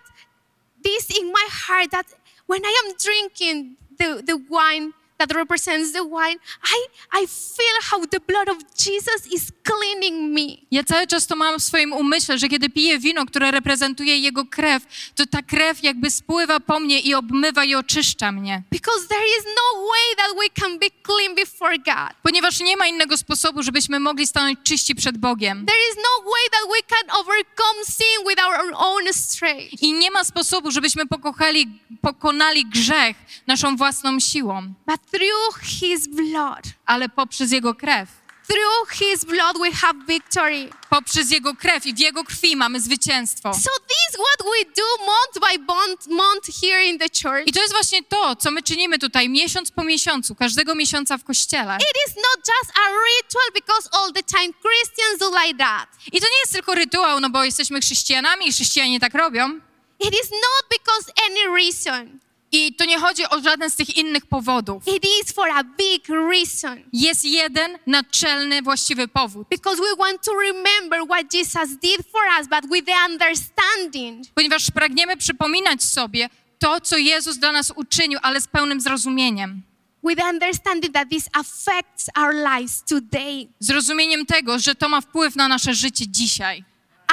this 0.84 1.20
in 1.20 1.28
my 1.28 1.48
heart 1.50 1.92
that 1.92 2.08
when 2.48 2.62
I 2.66 2.74
am 2.86 2.94
drinking 2.98 3.78
the, 3.98 4.24
the 4.24 4.38
wine 4.50 4.94
that 5.20 5.34
represents 5.36 5.94
the 5.94 6.06
wine, 6.06 6.38
I, 6.64 6.88
I 7.12 7.26
feel 7.26 7.76
how 7.84 8.06
the 8.06 8.20
blood 8.20 8.50
of 8.50 8.58
Jesus 8.76 9.26
is 9.28 9.52
cleaning 9.64 10.34
me. 10.34 10.58
ja 10.72 10.84
cały 10.84 11.08
czas 11.08 11.28
to 11.28 11.36
mam 11.36 11.60
w 11.60 11.64
swoim 11.64 11.94
umyśle, 11.94 12.38
że 12.38 12.48
kiedy 12.50 12.70
piję 12.70 13.00
wino, 13.00 13.26
które 13.26 13.52
reprezentuje 13.52 14.18
jego 14.18 14.46
krew, 14.46 14.84
to 15.16 15.26
ta 15.26 15.42
krew 15.42 15.84
jakby 15.84 16.12
spływa 16.12 16.60
po 16.60 16.80
mnie 16.80 17.00
i 17.00 17.14
obmywa 17.14 17.64
i 17.64 17.76
oczyszcza 17.76 18.32
mnie. 18.32 18.64
Because 18.72 19.08
there 19.08 19.26
is 19.40 19.46
no 19.46 19.82
way 19.82 20.16
that 20.18 20.38
we 20.40 20.62
can 20.62 20.80
be 20.80 20.88
clean 21.06 21.36
before 21.36 21.78
God. 21.78 22.18
Ponieważ 22.24 22.60
nie 22.60 22.78
ma 22.78 22.88
innego 22.88 23.18
sposobu, 23.18 23.64
żebyśmy 23.64 24.00
mogli 24.00 24.28
stanąć 24.28 24.60
czyści 24.64 24.96
przed 24.96 25.18
Bogiem. 25.18 25.66
There 25.66 25.80
is 25.92 25.96
no 25.98 26.32
way 26.32 26.50
that 26.52 26.62
we 26.72 26.96
can 26.96 27.20
overcome 27.22 27.86
sin 27.86 28.28
with 28.30 28.46
our 28.46 28.74
own 28.76 29.14
strength. 29.14 29.82
I 29.82 29.94
nie 29.94 30.12
ma 30.12 30.24
sposobu, 30.24 30.72
żebyśmy 30.72 31.08
pokochali, 31.08 31.80
pokonali 32.02 32.66
grzech 32.66 33.18
naszą 33.48 33.76
własną 33.78 34.20
siłą, 34.20 34.74
But 34.88 35.02
through 35.12 35.64
His 35.64 36.08
blood, 36.08 36.64
ale 36.86 37.10
poprzez 37.10 37.52
Jego 37.52 37.76
krew. 37.76 38.23
Through 38.48 39.10
His 39.10 39.26
blood, 39.26 39.58
we 39.58 39.72
have 39.72 40.06
victory. 40.08 40.70
Poprzez 40.90 41.32
Jego 41.32 41.56
krew 41.56 41.86
i 41.86 41.94
w 41.94 42.00
Jego 42.00 42.24
krwi 42.24 42.56
mamy 42.56 42.80
zwycięstwo. 42.80 43.54
So 43.54 43.70
this 43.88 44.10
is 44.10 44.16
what 44.16 44.48
we 44.54 44.66
do 44.76 45.06
month 45.06 45.40
by 45.40 45.74
month, 45.74 46.08
month 46.08 46.62
here 46.62 46.84
in 46.84 47.00
the 47.00 47.10
church. 47.10 47.48
I 47.48 47.52
to 47.54 47.62
jest 47.62 47.74
właśnie 47.74 48.04
to, 48.04 48.36
co 48.36 48.52
my 48.52 48.64
czynimy 48.64 49.00
tutaj 49.00 49.30
miesiąc 49.30 49.72
po 49.72 49.84
miesiącu, 49.84 50.36
każdego 50.36 50.76
miesiąca 50.76 51.18
w 51.18 51.24
kościele. 51.24 51.78
It 51.78 51.98
is 52.08 52.16
not 52.16 52.38
just 52.38 52.78
a 52.78 52.90
ritual 52.90 53.52
because 53.54 53.90
all 53.92 54.14
the 54.14 54.24
time 54.24 54.54
Christians 54.62 55.20
do 55.20 55.30
like 55.44 55.58
that. 55.58 55.90
I 56.12 56.22
to 56.22 56.28
nie 56.28 56.40
jest 56.40 56.54
tylko 56.54 56.76
rytuał, 56.76 57.20
no 57.20 57.30
bo 57.30 57.44
jesteśmy 57.44 57.82
chrześcijanami 57.82 58.48
i 58.48 58.52
chrześcijanie 58.52 59.00
tak 59.00 59.14
robią. 59.14 59.60
It 60.00 60.14
is 60.14 60.32
not 60.32 60.70
because 60.70 61.14
any 61.30 61.56
reason. 61.56 62.20
I 62.56 62.74
to 62.76 62.86
nie 62.86 63.00
chodzi 63.00 63.24
o 63.30 63.42
żaden 63.42 63.70
z 63.70 63.76
tych 63.76 63.98
innych 63.98 64.26
powodów. 64.26 64.84
It 64.88 65.04
is 65.22 65.32
for 65.34 65.50
a 65.50 65.64
big 65.64 66.10
reason. 66.10 66.84
Jest 66.94 67.26
jeden 67.26 67.78
naczelny, 67.88 68.62
właściwy 68.62 69.08
powód. 69.08 69.48
Because 69.50 69.82
we 69.82 69.96
want 69.98 70.22
to 70.22 70.32
remember 70.34 71.00
what 71.10 71.34
Jesus 71.34 71.70
did 71.82 71.98
for 72.12 72.22
us, 72.40 72.48
but 72.48 72.72
with 72.72 72.86
the 72.86 73.12
understanding 73.14 74.26
Ponieważ 74.36 74.72
pragniemy 74.72 75.18
przypominać 75.18 75.84
sobie 75.84 76.30
to, 76.60 76.82
co 76.82 76.98
Jezus 76.98 77.38
dla 77.38 77.52
nas 77.52 77.74
uczynił, 77.76 78.20
ale 78.22 78.42
z 78.42 78.48
pełnym 78.48 78.82
zrozumieniem. 78.82 79.62
with 80.10 80.24
understanding 80.24 80.94
that 80.94 81.10
this 81.10 81.30
affects 81.34 82.10
our 82.18 82.34
lives 82.34 82.84
today. 82.84 83.48
Zrozumieniem 83.60 84.26
tego, 84.26 84.60
że 84.60 84.76
to 84.76 84.90
ma 84.90 85.02
wpływ 85.02 85.36
na 85.36 85.48
nasze 85.48 85.74
życie 85.74 86.06
dzisiaj. 86.08 86.64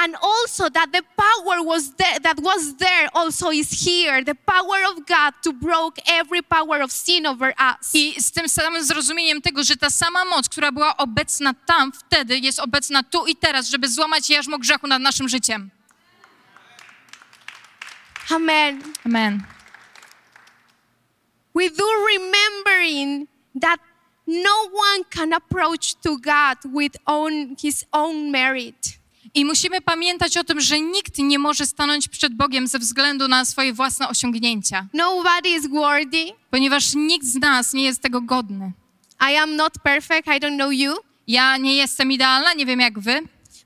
And 0.03 0.15
also 0.15 0.69
that 0.69 0.91
the 0.91 1.03
power 1.15 1.61
was 1.63 1.93
there, 1.93 2.19
that 2.23 2.39
was 2.39 2.75
there 2.77 3.07
also 3.13 3.51
is 3.51 3.69
here. 3.69 4.23
The 4.23 4.33
power 4.33 4.79
of 4.89 5.05
God 5.05 5.33
to 5.43 5.53
break 5.53 6.01
every 6.07 6.41
power 6.41 6.81
of 6.81 6.91
sin 6.91 7.27
over 7.27 7.53
us. 7.59 7.93
I 7.93 8.21
z 8.21 8.31
tym 8.31 8.49
samym 8.49 8.83
zrozumieniem 8.83 9.41
tego, 9.41 9.63
że 9.63 9.75
ta 9.77 9.89
sama 9.89 10.25
moc, 10.25 10.49
która 10.49 10.71
była 10.71 10.97
obecna 10.97 11.53
tam 11.53 11.91
wtedy, 11.91 12.37
jest 12.37 12.59
obecna 12.59 13.03
tu 13.03 13.25
i 13.25 13.35
teraz, 13.35 13.69
żeby 13.69 13.87
złamać 13.87 14.29
jarzmo 14.29 14.57
grzechu 14.57 14.87
nad 14.87 15.01
naszym 15.01 15.29
życiem. 15.29 15.69
Amen. 18.29 18.83
Amen. 19.05 19.43
We 21.53 21.69
do 21.69 21.85
remembering 22.07 23.27
that 23.61 23.79
no 24.27 24.69
one 24.73 25.03
can 25.09 25.33
approach 25.33 25.95
to 25.95 26.17
God 26.17 26.57
with 26.73 26.97
own, 27.05 27.55
his 27.61 27.85
own 27.91 28.31
merit. 28.31 29.00
I 29.33 29.45
musimy 29.45 29.81
pamiętać 29.81 30.37
o 30.37 30.43
tym, 30.43 30.61
że 30.61 30.79
nikt 30.81 31.17
nie 31.17 31.39
może 31.39 31.65
stanąć 31.65 32.07
przed 32.07 32.35
Bogiem 32.35 32.67
ze 32.67 32.79
względu 32.79 33.27
na 33.27 33.45
swoje 33.45 33.73
własne 33.73 34.07
osiągnięcia, 34.09 34.87
Nobody 34.93 35.49
is 35.49 35.67
worthy. 35.69 36.25
ponieważ 36.49 36.95
nikt 36.95 37.25
z 37.25 37.35
nas 37.35 37.73
nie 37.73 37.83
jest 37.83 38.01
tego 38.01 38.21
godny. 38.21 38.71
I 39.31 39.35
am 39.37 39.55
not 39.55 39.73
perfect. 39.83 40.27
I 40.27 40.39
don't 40.39 40.55
know 40.55 40.71
you. 40.73 40.93
Ja 41.27 41.57
nie 41.57 41.75
jestem 41.75 42.11
idealna, 42.11 42.53
nie 42.53 42.65
wiem 42.65 42.79
jak 42.79 42.99
wy, 42.99 43.19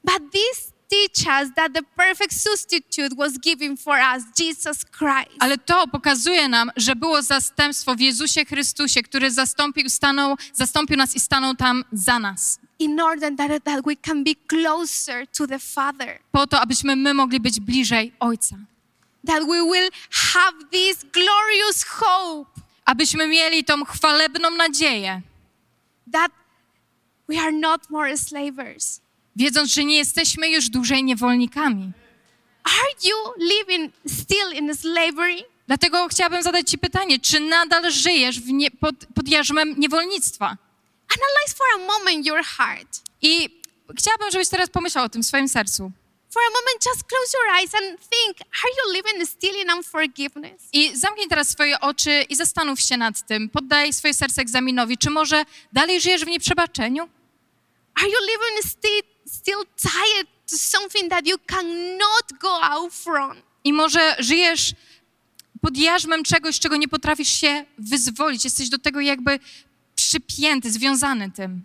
But 0.03 0.31
this 0.31 0.71
teaches 0.89 1.27
us 1.27 1.55
that 1.55 1.73
the 1.73 1.81
perfect 1.95 2.33
substitute 2.33 3.15
was 3.17 3.37
given 3.37 3.77
for 3.77 3.97
us, 4.15 4.23
Jesus 4.39 4.85
Christ. 4.85 5.37
ale 5.39 5.57
to 5.57 5.87
pokazuje 5.87 6.49
nam, 6.49 6.71
że 6.77 6.95
było 6.95 7.21
zastępstwo 7.21 7.95
w 7.95 7.99
Jezusie 7.99 8.45
Chrystusie, 8.45 9.03
który 9.03 9.31
zastąpił, 9.31 9.89
stanął, 9.89 10.35
zastąpił 10.53 10.97
nas 10.97 11.15
i 11.15 11.19
stanął 11.19 11.55
tam 11.55 11.83
za 11.91 12.19
nas. 12.19 12.59
in 12.79 12.99
order 12.99 13.35
that, 13.35 13.63
that 13.63 13.85
we 13.85 13.95
can 13.95 14.23
be 14.23 14.31
closer 14.47 15.27
to 15.27 15.47
the 15.47 15.59
Father. 15.59 16.19
Po 16.31 16.47
to, 16.47 16.59
abyśmy 16.61 16.95
my 16.95 17.13
mogli 17.13 17.39
być 17.39 17.59
bliżej 17.59 18.13
Ojca. 18.19 18.55
That 19.27 19.39
we 19.43 19.63
will 19.63 19.89
have 20.11 20.53
this 20.71 21.05
glorious 21.13 21.83
hope 21.83 22.55
Abyśmy 22.85 23.27
mieli 23.27 23.63
tą 23.63 23.85
chwalebną 23.85 24.51
nadzieję, 24.51 25.21
that 26.11 26.31
we 27.29 27.39
are 27.41 27.51
not 27.51 27.89
more 27.89 28.17
slavers. 28.17 29.01
Wiedząc, 29.35 29.73
że 29.73 29.83
nie 29.83 29.97
jesteśmy 29.97 30.49
już 30.49 30.69
dłużej 30.69 31.03
niewolnikami. 31.03 31.91
Are 32.63 33.09
you 33.09 33.45
living 33.55 33.93
still 34.07 34.53
in 34.53 34.75
slavery? 34.75 35.43
Dlatego 35.67 36.07
chciałabym 36.07 36.43
zadać 36.43 36.69
Ci 36.69 36.77
pytanie, 36.77 37.19
czy 37.19 37.39
nadal 37.39 37.91
żyjesz 37.91 38.39
nie, 38.45 38.71
pod, 38.71 38.95
pod 39.15 39.27
jarzmem 39.27 39.75
niewolnictwa? 39.77 40.45
Analyze 41.09 41.55
for 41.57 41.67
a 41.75 41.77
moment 41.77 42.25
your 42.25 42.43
heart. 42.43 43.01
I 43.21 43.61
chciałabym, 43.97 44.31
żebyś 44.31 44.49
teraz 44.49 44.69
pomyślał 44.69 45.05
o 45.05 45.09
tym 45.09 45.23
w 45.23 45.25
swoim 45.25 45.49
sercu. 45.49 45.91
For 46.29 46.41
a 46.41 46.49
moment, 46.49 46.85
just 46.85 47.03
close 47.03 47.37
your 47.37 47.47
eyes 47.57 47.75
and 47.75 47.99
think 48.09 48.37
are 48.41 48.71
you 48.77 48.93
living 48.93 49.29
still 49.29 49.55
in 49.61 49.71
unforgiveness? 49.77 50.61
I 50.73 50.97
zamknij 50.97 51.27
teraz 51.27 51.49
swoje 51.49 51.79
oczy 51.79 52.25
i 52.29 52.35
zastanów 52.35 52.79
się 52.81 52.97
nad 52.97 53.27
tym. 53.27 53.49
Poddaj 53.49 53.93
swoje 53.93 54.13
serce 54.13 54.41
egzaminowi. 54.41 54.97
Czy 54.97 55.09
może 55.09 55.45
dalej 55.73 56.01
żyjesz 56.01 56.25
w 56.25 56.27
nieprzebaczeniu? 56.27 57.09
Are 57.95 58.07
you 58.07 58.17
living 58.21 58.71
still, 58.71 59.01
still 59.37 59.63
tied 59.77 60.27
to 60.49 60.57
something 60.57 61.09
that 61.09 61.27
you 61.27 61.37
cannot 61.47 62.39
go 62.41 62.63
out 62.63 62.93
from? 62.93 63.41
I 63.63 63.73
może 63.73 64.15
żyjesz 64.19 64.73
pod 65.61 65.77
jarzmem 65.77 66.23
czegoś, 66.23 66.59
czego 66.59 66.77
nie 66.77 66.87
potrafisz 66.87 67.29
się 67.29 67.65
wyzwolić. 67.77 68.43
Jesteś 68.43 68.69
do 68.69 68.79
tego 68.79 69.01
jakby 69.01 69.39
przypięty, 69.95 70.71
związany 70.71 71.31
tym. 71.31 71.63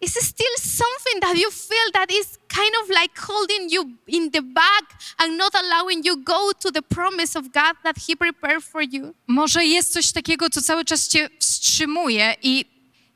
Is 0.00 0.16
it 0.16 0.22
still 0.22 0.56
something 0.58 1.20
that 1.22 1.38
you 1.38 1.50
feel 1.50 1.92
that 1.92 2.10
is 2.10 2.38
kind 2.48 2.72
of 2.82 2.88
like 2.88 3.20
holding 3.20 3.72
you 3.72 3.84
in 4.06 4.30
the 4.30 4.42
back 4.42 4.84
and 5.18 5.36
not 5.38 5.54
allowing 5.54 6.06
you 6.06 6.16
go 6.16 6.52
to 6.52 6.70
the 6.70 6.82
promise 6.82 7.38
of 7.38 7.44
God 7.44 7.76
that 7.82 7.96
He 8.08 8.16
prepared 8.16 8.64
for 8.64 8.82
you? 8.82 9.14
Może 9.26 9.64
jest 9.64 9.92
coś 9.92 10.12
takiego, 10.12 10.50
co 10.50 10.62
cały 10.62 10.84
czas 10.84 11.08
cię 11.08 11.30
wstrzymuje 11.40 12.34
i, 12.42 12.64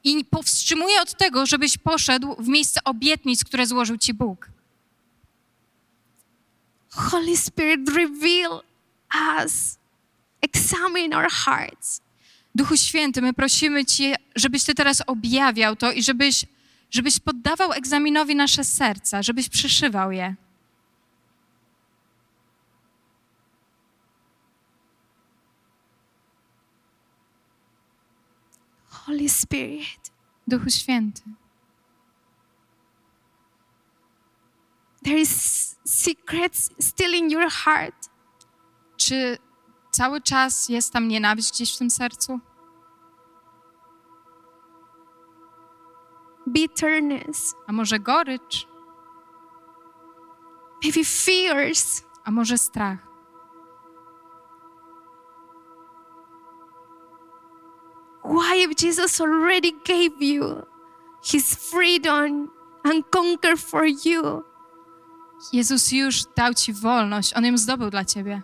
i 0.05 0.25
powstrzymuje 0.25 1.01
od 1.03 1.17
tego, 1.17 1.47
żebyś 1.47 1.79
poszedł 1.79 2.37
w 2.39 2.49
miejsce 2.49 2.81
obietnic, 2.85 3.45
które 3.45 3.67
złożył 3.67 3.99
ci 3.99 4.15
Bóg. 4.15 4.51
Holy 6.91 7.37
Spirit, 7.37 7.89
reveal 7.89 8.63
us, 9.45 9.79
examine 10.43 11.17
our 11.17 11.31
hearts. 11.31 12.01
Duchu 12.55 12.77
Święty, 12.77 13.23
my 13.23 13.33
prosimy 13.33 13.85
Cię, 13.85 14.17
żebyś 14.37 14.65
Ty 14.65 14.75
teraz 14.75 15.03
objawiał 15.07 15.77
to 15.77 15.93
i 15.93 16.03
żebyś, 16.03 16.45
żebyś 16.91 17.19
poddawał 17.19 17.73
egzaminowi 17.73 18.35
nasze 18.35 18.65
serca, 18.65 19.23
żebyś 19.23 19.49
przeszywał 19.49 20.13
je. 20.13 20.35
Holy 29.07 29.29
Spirit, 29.29 30.11
Duchu 30.49 30.71
Święty, 30.71 31.23
there 35.05 35.19
is 35.21 35.77
secrets 35.85 36.71
still 36.81 37.15
in 37.15 37.31
your 37.31 37.51
heart. 37.51 38.11
czy 38.97 39.39
cały 39.91 40.21
czas 40.21 40.69
jest 40.69 40.93
tam 40.93 41.09
nienawiść 41.09 41.53
gdzieś 41.53 41.75
w 41.75 41.79
tym 41.79 41.91
sercu? 41.91 42.41
Bitterness, 46.49 47.55
A 47.67 47.73
może 47.73 47.99
gorycz? 47.99 48.67
maybe 50.85 51.05
fears. 51.05 52.03
A 52.25 52.31
może 52.31 52.59
strach? 52.59 53.10
Why, 58.25 58.65
if 58.65 58.75
Jesus 58.87 59.21
already 59.21 59.73
gave 59.85 60.23
you 60.23 60.63
his 61.33 61.55
freedom 61.55 62.49
and 62.85 63.05
conquered 63.11 63.59
for 63.59 63.85
you, 64.05 64.43
Jezus 65.53 65.93
już 65.93 66.25
dał 66.37 66.55
Ci 66.55 66.73
wolność, 66.73 67.37
On 67.37 67.45
ją 67.45 67.59
zdobył 67.59 67.91
dla 67.91 68.05
Ciebie. 68.05 68.43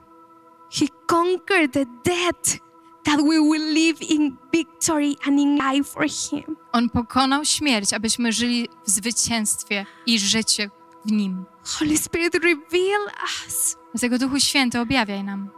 he 0.70 0.86
conquered 1.06 1.72
the 1.72 1.86
death 2.04 2.58
that 3.04 3.20
we 3.20 3.38
will 3.40 3.72
live 3.74 4.02
in 4.02 4.36
victory 4.52 5.14
and 5.26 5.38
in 5.40 5.56
life 5.56 5.84
for 5.92 6.04
him. 6.08 6.56
On 6.72 6.90
pokonał 6.90 7.44
śmierć, 7.44 7.92
abyśmy 7.92 8.32
żyli 8.32 8.68
w 8.86 8.90
zwycięstwie 8.90 9.86
i 10.06 10.18
życie 10.18 10.70
w 11.04 11.12
Nim. 11.12 11.44
Holy 11.78 11.96
Spirit, 11.98 12.34
reveal 12.34 13.02
us. 13.46 13.76
Dlatego 13.94 14.18
Duchu 14.18 14.40
Święty, 14.40 14.80
objawiaj 14.80 15.24
nam. 15.24 15.50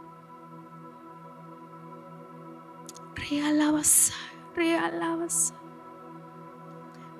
Realabasa, 3.29 4.13
realabasa. 4.55 5.53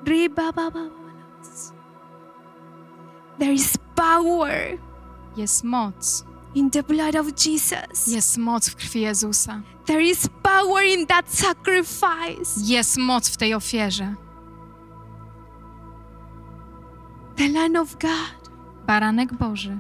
Ribababababas. 0.06 1.74
There 3.38 3.54
is 3.54 3.78
power 3.96 4.78
Jest 5.38 5.64
moc. 5.64 5.94
in 6.56 6.70
the 6.72 6.84
blood 6.84 7.16
of 7.16 7.36
Jesus. 7.36 8.08
Jest 8.08 8.38
moc 8.38 8.70
w 8.70 8.76
krwi 8.76 9.02
Jezusa. 9.02 9.62
There 9.86 10.02
is 10.02 10.28
power 10.44 10.84
in 10.84 11.06
that 11.08 11.30
sacrifice. 11.30 12.60
Jest 12.64 12.98
moc 12.98 13.30
w 13.30 13.38
tej 13.38 13.54
ofierze. 13.54 14.16
The 17.36 17.48
Lamb 17.50 17.76
of 17.76 17.94
God. 18.00 18.50
Baranek 18.88 19.34
Boży. 19.34 19.80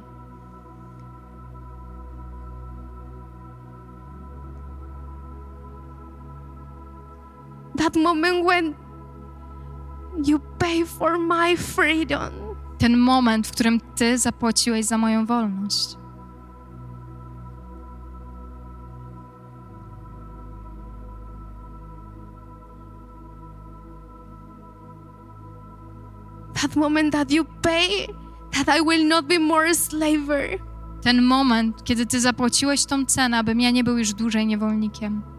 That 7.79 7.95
moment 7.95 8.45
when 8.45 8.75
you 10.25 10.39
pay 10.59 10.85
for 10.85 11.17
my 11.17 11.55
freedom. 11.57 12.31
Ten 12.77 12.97
moment, 12.97 13.47
w 13.47 13.51
którym 13.51 13.79
Ty 13.95 14.17
zapłaciłeś 14.17 14.85
za 14.85 14.97
moją 14.97 15.25
wolność. 15.25 15.97
That 26.53 26.75
moment 26.75 27.13
that 27.13 27.31
you 27.31 27.45
pay 27.61 28.07
that 28.51 28.77
I 28.77 28.81
will 28.81 29.07
not 29.07 29.25
be 29.25 29.39
more 29.39 29.69
a 29.69 29.73
slaver. 29.73 30.59
Ten 31.01 31.21
moment, 31.21 31.83
kiedy 31.83 32.05
Ty 32.05 32.19
zapłaciłeś 32.19 32.85
tą 32.85 33.05
cenę, 33.05 33.37
abym 33.37 33.61
ja 33.61 33.71
nie 33.71 33.83
był 33.83 33.97
już 33.97 34.13
dłużej 34.13 34.45
niewolnikiem. 34.45 35.38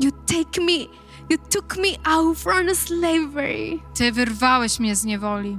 You 0.00 0.10
take 0.26 0.60
me, 0.60 0.88
you 1.30 1.38
took 1.50 1.76
me 1.76 1.98
out 2.04 2.38
from 2.38 2.74
slavery. 2.74 3.78
Ty 3.94 4.12
wyrwałeś 4.12 4.80
mnie 4.80 4.96
z 4.96 5.04
niewoli. 5.04 5.58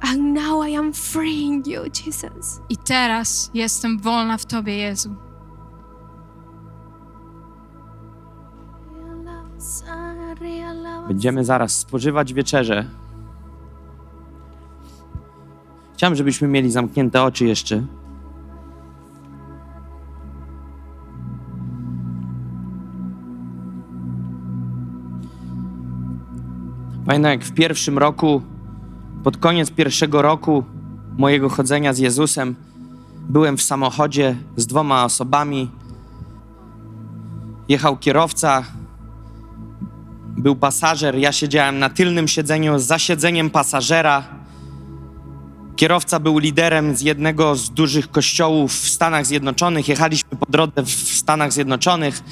And 0.00 0.34
now 0.34 0.68
I 0.68 0.76
am 0.76 0.92
freeing 0.92 1.66
you, 1.66 1.82
Jesus. 2.06 2.60
I 2.68 2.76
teraz 2.76 3.50
jestem 3.54 3.98
wolna 3.98 4.38
w 4.38 4.46
Tobie, 4.46 4.76
Jezu. 4.76 5.14
Będziemy 11.08 11.44
zaraz 11.44 11.78
spożywać 11.78 12.34
wieczerzę. 12.34 12.84
Chciałem, 15.94 16.16
żebyśmy 16.16 16.48
mieli 16.48 16.70
zamknięte 16.70 17.22
oczy 17.22 17.46
jeszcze. 17.46 17.82
Pamiętam, 27.10 27.30
jak 27.30 27.44
w 27.44 27.52
pierwszym 27.52 27.98
roku, 27.98 28.42
pod 29.24 29.36
koniec 29.36 29.70
pierwszego 29.70 30.22
roku 30.22 30.64
mojego 31.18 31.48
chodzenia 31.48 31.92
z 31.92 31.98
Jezusem, 31.98 32.54
byłem 33.28 33.56
w 33.56 33.62
samochodzie 33.62 34.36
z 34.56 34.66
dwoma 34.66 35.04
osobami. 35.04 35.70
Jechał 37.68 37.96
kierowca, 37.96 38.64
był 40.36 40.56
pasażer, 40.56 41.16
ja 41.18 41.32
siedziałem 41.32 41.78
na 41.78 41.88
tylnym 41.88 42.28
siedzeniu 42.28 42.78
za 42.78 42.98
siedzeniem 42.98 43.50
pasażera. 43.50 44.24
Kierowca 45.76 46.20
był 46.20 46.38
liderem 46.38 46.96
z 46.96 47.00
jednego 47.00 47.56
z 47.56 47.70
dużych 47.70 48.10
kościołów 48.10 48.72
w 48.72 48.88
Stanach 48.88 49.26
Zjednoczonych. 49.26 49.88
Jechaliśmy 49.88 50.30
po 50.30 50.46
drodze 50.48 50.82
w 50.82 50.90
Stanach 50.90 51.52
Zjednoczonych. 51.52 52.22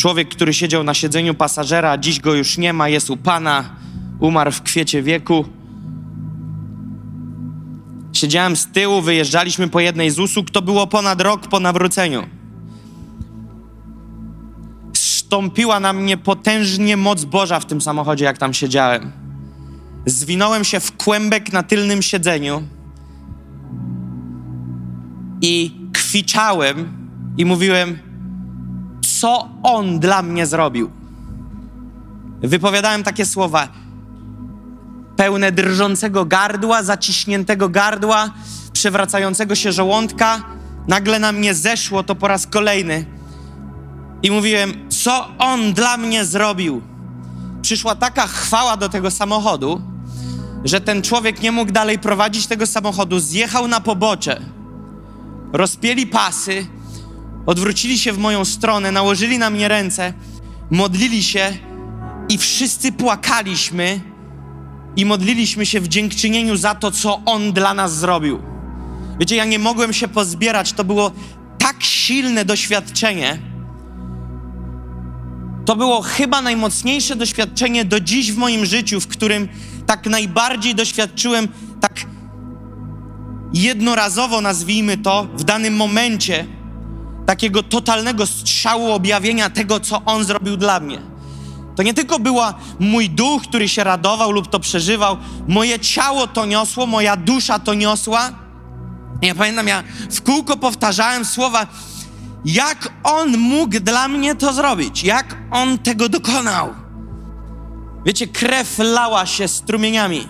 Człowiek, 0.00 0.28
który 0.28 0.54
siedział 0.54 0.84
na 0.84 0.94
siedzeniu 0.94 1.34
pasażera, 1.34 1.98
dziś 1.98 2.20
go 2.20 2.34
już 2.34 2.58
nie 2.58 2.72
ma, 2.72 2.88
jest 2.88 3.10
u 3.10 3.16
Pana, 3.16 3.64
umarł 4.20 4.52
w 4.52 4.62
kwiecie 4.62 5.02
wieku. 5.02 5.44
Siedziałem 8.12 8.56
z 8.56 8.66
tyłu, 8.66 9.02
wyjeżdżaliśmy 9.02 9.68
po 9.68 9.80
jednej 9.80 10.10
z 10.10 10.18
usług, 10.18 10.50
to 10.50 10.62
było 10.62 10.86
ponad 10.86 11.20
rok 11.20 11.48
po 11.48 11.60
nawróceniu 11.60 12.26
stąpiła 14.92 15.80
na 15.80 15.92
mnie 15.92 16.16
potężnie 16.16 16.96
moc 16.96 17.24
Boża 17.24 17.60
w 17.60 17.66
tym 17.66 17.80
samochodzie, 17.80 18.24
jak 18.24 18.38
tam 18.38 18.54
siedziałem. 18.54 19.12
Zwinąłem 20.06 20.64
się 20.64 20.80
w 20.80 20.96
kłębek 20.96 21.52
na 21.52 21.62
tylnym 21.62 22.02
siedzeniu 22.02 22.62
i 25.42 25.76
kwiczałem 25.92 26.92
i 27.36 27.44
mówiłem, 27.44 28.09
co 29.20 29.48
on 29.62 29.98
dla 30.00 30.22
mnie 30.22 30.46
zrobił. 30.46 30.90
Wypowiadałem 32.42 33.02
takie 33.02 33.26
słowa, 33.26 33.68
pełne 35.16 35.52
drżącego 35.52 36.24
gardła, 36.24 36.82
zaciśniętego 36.82 37.68
gardła, 37.68 38.30
przewracającego 38.72 39.54
się 39.54 39.72
żołądka. 39.72 40.42
Nagle 40.88 41.18
na 41.18 41.32
mnie 41.32 41.54
zeszło 41.54 42.02
to 42.02 42.14
po 42.14 42.28
raz 42.28 42.46
kolejny 42.46 43.04
i 44.22 44.30
mówiłem, 44.30 44.88
co 44.88 45.28
on 45.38 45.72
dla 45.72 45.96
mnie 45.96 46.24
zrobił. 46.24 46.82
Przyszła 47.62 47.94
taka 47.94 48.26
chwała 48.26 48.76
do 48.76 48.88
tego 48.88 49.10
samochodu, 49.10 49.82
że 50.64 50.80
ten 50.80 51.02
człowiek 51.02 51.42
nie 51.42 51.52
mógł 51.52 51.72
dalej 51.72 51.98
prowadzić 51.98 52.46
tego 52.46 52.66
samochodu, 52.66 53.18
zjechał 53.18 53.68
na 53.68 53.80
pobocze, 53.80 54.40
rozpięli 55.52 56.06
pasy, 56.06 56.66
odwrócili 57.46 57.98
się 57.98 58.12
w 58.12 58.18
moją 58.18 58.44
stronę, 58.44 58.92
nałożyli 58.92 59.38
na 59.38 59.50
mnie 59.50 59.68
ręce, 59.68 60.12
modlili 60.70 61.22
się 61.22 61.52
i 62.28 62.38
wszyscy 62.38 62.92
płakaliśmy 62.92 64.00
i 64.96 65.06
modliliśmy 65.06 65.66
się 65.66 65.80
w 65.80 65.88
dziękczynieniu 65.88 66.56
za 66.56 66.74
to, 66.74 66.90
co 66.90 67.22
on 67.24 67.52
dla 67.52 67.74
nas 67.74 67.96
zrobił. 67.96 68.42
Wiecie, 69.20 69.36
ja 69.36 69.44
nie 69.44 69.58
mogłem 69.58 69.92
się 69.92 70.08
pozbierać, 70.08 70.72
to 70.72 70.84
było 70.84 71.12
tak 71.58 71.82
silne 71.82 72.44
doświadczenie 72.44 73.50
to 75.70 75.76
było 75.76 76.02
chyba 76.02 76.42
najmocniejsze 76.42 77.16
doświadczenie 77.16 77.84
do 77.84 78.00
dziś 78.00 78.32
w 78.32 78.36
moim 78.36 78.66
życiu, 78.66 79.00
w 79.00 79.06
którym 79.06 79.48
tak 79.86 80.06
najbardziej 80.06 80.74
doświadczyłem, 80.74 81.48
tak 81.80 82.06
jednorazowo 83.52 84.40
nazwijmy 84.40 84.98
to, 84.98 85.26
w 85.34 85.44
danym 85.44 85.76
momencie, 85.76 86.46
takiego 87.30 87.62
totalnego 87.62 88.26
strzału 88.26 88.92
objawienia 88.92 89.50
tego, 89.50 89.80
co 89.80 90.04
On 90.04 90.24
zrobił 90.24 90.56
dla 90.56 90.80
mnie. 90.80 90.98
To 91.76 91.82
nie 91.82 91.94
tylko 91.94 92.18
była 92.18 92.54
mój 92.78 93.10
duch, 93.10 93.42
który 93.42 93.68
się 93.68 93.84
radował 93.84 94.32
lub 94.32 94.48
to 94.48 94.60
przeżywał, 94.60 95.16
moje 95.48 95.78
ciało 95.78 96.26
to 96.26 96.46
niosło, 96.46 96.86
moja 96.86 97.16
dusza 97.16 97.58
to 97.58 97.74
niosła. 97.74 98.30
Ja 99.22 99.34
pamiętam, 99.34 99.68
ja 99.68 99.82
w 100.10 100.22
kółko 100.22 100.56
powtarzałem 100.56 101.24
słowa, 101.24 101.66
jak 102.44 102.88
on 103.04 103.38
mógł 103.38 103.80
dla 103.80 104.08
mnie 104.08 104.34
to 104.34 104.52
zrobić, 104.52 105.04
jak 105.04 105.36
on 105.50 105.78
tego 105.78 106.08
dokonał. 106.08 106.74
Wiecie, 108.06 108.26
krew 108.26 108.78
lała 108.78 109.26
się 109.26 109.48
strumieniami. 109.48 110.28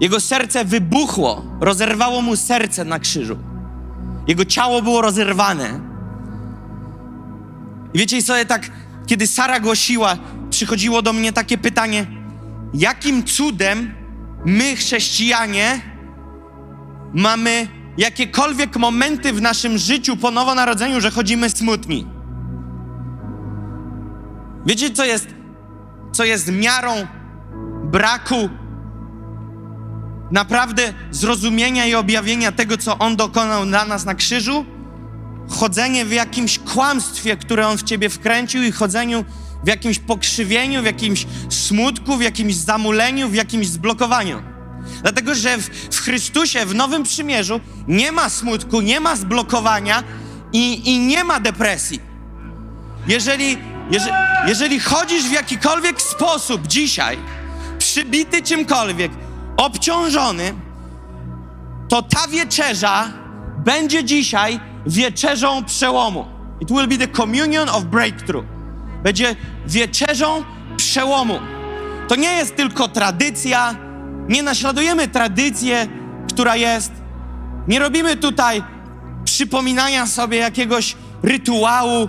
Jego 0.00 0.20
serce 0.20 0.64
wybuchło, 0.64 1.42
rozerwało 1.60 2.22
mu 2.22 2.36
serce 2.36 2.84
na 2.84 2.98
krzyżu. 2.98 3.45
Jego 4.26 4.44
ciało 4.44 4.82
było 4.82 5.00
rozerwane. 5.00 5.80
I 7.94 7.98
wiecie, 7.98 8.22
sobie 8.22 8.46
tak, 8.46 8.70
kiedy 9.06 9.26
Sara 9.26 9.60
głosiła, 9.60 10.16
przychodziło 10.50 11.02
do 11.02 11.12
mnie 11.12 11.32
takie 11.32 11.58
pytanie: 11.58 12.06
jakim 12.74 13.24
cudem 13.24 13.94
my, 14.44 14.76
chrześcijanie, 14.76 15.80
mamy 17.14 17.68
jakiekolwiek 17.98 18.76
momenty 18.76 19.32
w 19.32 19.42
naszym 19.42 19.78
życiu 19.78 20.16
po 20.16 20.30
nowonarodzeniu, 20.30 21.00
że 21.00 21.10
chodzimy 21.10 21.50
smutni? 21.50 22.06
Wiecie, 24.66 24.90
co 24.90 25.04
jest, 25.04 25.26
co 26.12 26.24
jest 26.24 26.52
miarą 26.52 26.90
braku 27.84 28.48
naprawdę 30.30 30.94
zrozumienia 31.10 31.86
i 31.86 31.94
objawienia 31.94 32.52
tego, 32.52 32.76
co 32.76 32.98
On 32.98 33.16
dokonał 33.16 33.66
dla 33.66 33.84
nas 33.84 34.04
na 34.04 34.14
krzyżu? 34.14 34.64
Chodzenie 35.50 36.04
w 36.04 36.12
jakimś 36.12 36.58
kłamstwie, 36.58 37.36
które 37.36 37.68
On 37.68 37.78
w 37.78 37.82
ciebie 37.82 38.08
wkręcił, 38.08 38.62
i 38.62 38.72
chodzeniu 38.72 39.24
w 39.64 39.68
jakimś 39.68 39.98
pokrzywieniu, 39.98 40.82
w 40.82 40.84
jakimś 40.84 41.26
smutku, 41.50 42.16
w 42.16 42.22
jakimś 42.22 42.54
zamuleniu, 42.54 43.28
w 43.28 43.34
jakimś 43.34 43.68
zblokowaniu. 43.68 44.42
Dlatego, 45.02 45.34
że 45.34 45.58
w, 45.58 45.68
w 45.94 46.00
Chrystusie, 46.00 46.66
w 46.66 46.74
Nowym 46.74 47.02
Przymierzu 47.02 47.60
nie 47.88 48.12
ma 48.12 48.28
smutku, 48.28 48.80
nie 48.80 49.00
ma 49.00 49.16
zblokowania 49.16 50.02
i, 50.52 50.90
i 50.94 50.98
nie 50.98 51.24
ma 51.24 51.40
depresji. 51.40 52.00
Jeżeli, 53.08 53.58
jeżeli, 53.90 54.12
jeżeli 54.46 54.80
chodzisz 54.80 55.24
w 55.24 55.32
jakikolwiek 55.32 56.02
sposób 56.02 56.66
dzisiaj, 56.66 57.18
przybity 57.78 58.42
czymkolwiek, 58.42 59.12
obciążony, 59.56 60.54
to 61.88 62.02
ta 62.02 62.28
wieczerza 62.28 63.08
będzie 63.64 64.04
dzisiaj 64.04 64.60
wieczerzą 64.86 65.64
przełomu. 65.64 66.26
It 66.60 66.68
will 66.68 66.86
be 66.88 66.98
the 67.06 67.08
communion 67.08 67.68
of 67.68 67.84
breakthrough. 67.84 68.44
Będzie 69.02 69.36
wieczerzą 69.66 70.44
przełomu. 70.76 71.38
To 72.08 72.16
nie 72.16 72.32
jest 72.32 72.56
tylko 72.56 72.88
tradycja, 72.88 73.76
nie 74.28 74.42
naśladujemy 74.42 75.08
tradycję, 75.08 75.86
która 76.28 76.56
jest. 76.56 76.92
Nie 77.68 77.78
robimy 77.78 78.16
tutaj 78.16 78.62
przypominania 79.24 80.06
sobie 80.06 80.38
jakiegoś 80.38 80.96
rytuału. 81.22 82.08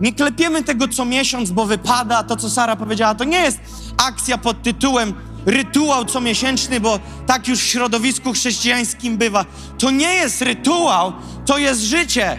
Nie 0.00 0.12
klepiemy 0.12 0.62
tego 0.62 0.88
co 0.88 1.04
miesiąc, 1.04 1.50
bo 1.50 1.66
wypada. 1.66 2.22
To, 2.22 2.36
co 2.36 2.50
Sara 2.50 2.76
powiedziała, 2.76 3.14
to 3.14 3.24
nie 3.24 3.38
jest 3.38 3.60
akcja 4.06 4.38
pod 4.38 4.62
tytułem 4.62 5.14
rytuał 5.48 6.04
comiesięczny, 6.04 6.80
bo 6.80 7.00
tak 7.26 7.48
już 7.48 7.58
w 7.58 7.66
środowisku 7.66 8.32
chrześcijańskim 8.32 9.16
bywa. 9.16 9.44
To 9.78 9.90
nie 9.90 10.14
jest 10.14 10.42
rytuał, 10.42 11.12
to 11.46 11.58
jest 11.58 11.80
życie, 11.80 12.38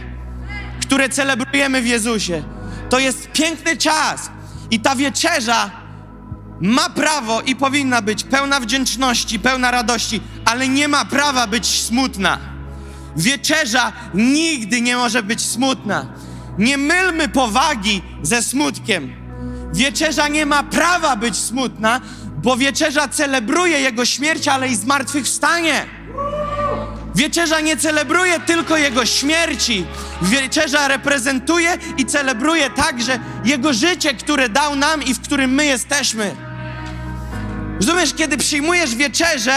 które 0.82 1.10
celebrujemy 1.10 1.82
w 1.82 1.88
Jezusie. 1.88 2.44
To 2.90 3.00
jest 3.00 3.32
piękny 3.32 3.78
czas 3.78 4.30
i 4.72 4.80
ta 4.80 4.96
wieczerza 4.96 5.72
ma 6.62 6.90
prawo 6.90 7.42
i 7.42 7.56
powinna 7.56 8.02
być 8.02 8.24
pełna 8.24 8.60
wdzięczności, 8.60 9.40
pełna 9.40 9.72
radości, 9.72 10.22
ale 10.46 10.68
nie 10.68 10.88
ma 10.88 11.06
prawa 11.06 11.48
być 11.48 11.66
smutna. 11.66 12.40
Wieczerza 13.18 13.94
nigdy 14.14 14.82
nie 14.82 14.98
może 14.98 15.24
być 15.24 15.42
smutna. 15.42 16.06
Nie 16.58 16.78
mylmy 16.78 17.30
powagi 17.30 18.02
ze 18.22 18.44
smutkiem. 18.44 19.16
Wieczerza 19.74 20.28
nie 20.28 20.46
ma 20.46 20.64
prawa 20.64 21.16
być 21.16 21.38
smutna, 21.38 22.02
bo 22.44 22.58
wieczerza 22.58 23.08
celebruje 23.08 23.80
Jego 23.80 24.06
śmierć, 24.06 24.48
ale 24.48 24.68
i 24.68 24.76
zmartwychwstanie. 24.76 25.86
Wieczerza 27.16 27.60
nie 27.60 27.78
celebruje 27.78 28.40
tylko 28.40 28.78
Jego 28.78 29.06
śmierci. 29.06 29.86
Wieczerza 30.22 30.88
reprezentuje 30.88 31.78
i 31.98 32.06
celebruje 32.06 32.70
także 32.70 33.20
Jego 33.46 33.74
życie, 33.74 34.14
które 34.14 34.50
dał 34.50 34.76
nam 34.76 35.04
i 35.04 35.14
w 35.14 35.22
którym 35.22 35.52
my 35.52 35.66
jesteśmy. 35.66 36.36
Rozumiesz, 37.80 38.14
kiedy 38.14 38.38
przyjmujesz 38.38 38.96
wieczerzę, 38.96 39.56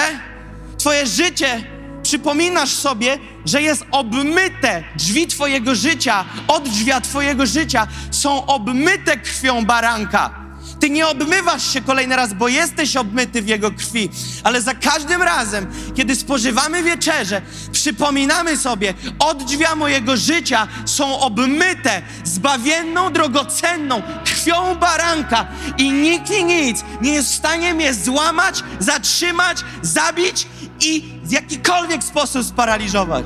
Twoje 0.79 1.07
życie 1.07 1.65
przypominasz 2.03 2.71
sobie, 2.71 3.19
że 3.45 3.63
jest 3.63 3.85
obmyte 3.91 4.85
drzwi 4.97 5.27
Twojego 5.27 5.75
życia, 5.75 6.25
od 6.49 6.65
Twojego 7.03 7.47
życia 7.47 7.87
są 8.11 8.47
obmyte 8.47 9.17
krwią 9.17 9.65
baranka. 9.65 10.42
Ty 10.83 10.91
nie 10.91 11.09
obmywasz 11.09 11.73
się 11.73 11.81
kolejny 11.81 12.17
raz, 12.17 12.35
bo 12.35 12.49
jesteś 12.49 12.97
obmyty 12.97 13.43
w 13.43 13.49
Jego 13.49 13.71
krwi, 13.71 14.11
ale 14.45 14.63
za 14.63 14.75
każdym 14.75 15.23
razem, 15.23 15.67
kiedy 15.95 16.17
spożywamy 16.17 16.83
wieczerze, 16.83 17.43
przypominamy 17.73 18.57
sobie, 18.57 18.95
od 19.19 19.45
mojego 19.77 20.17
życia 20.17 20.69
są 20.87 21.19
obmyte 21.19 22.03
zbawienną, 22.25 23.13
drogocenną 23.13 24.03
krwią 24.25 24.75
baranka 24.75 25.47
i 25.79 25.93
nikt 25.93 26.31
i 26.31 26.45
nic 26.45 26.85
nie 27.01 27.13
jest 27.13 27.33
w 27.33 27.35
stanie 27.35 27.75
mnie 27.75 27.95
złamać, 27.95 28.63
zatrzymać, 28.79 29.59
zabić 29.83 30.47
i 30.81 31.05
w 31.25 31.33
jakikolwiek 31.33 32.05
sposób 32.05 32.45
sparaliżować. 32.45 33.25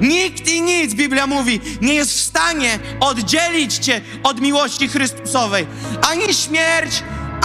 Nikt 0.00 0.48
i 0.48 0.62
nic, 0.62 0.94
Biblia 0.94 1.26
mówi, 1.26 1.60
nie 1.80 1.94
jest 1.94 2.10
w 2.10 2.20
stanie 2.20 2.78
oddzielić 3.00 3.78
cię 3.78 4.00
od 4.22 4.40
miłości 4.40 4.88
Chrystusowej. 4.88 5.66
Ani 6.10 6.34
śmierć, 6.34 7.02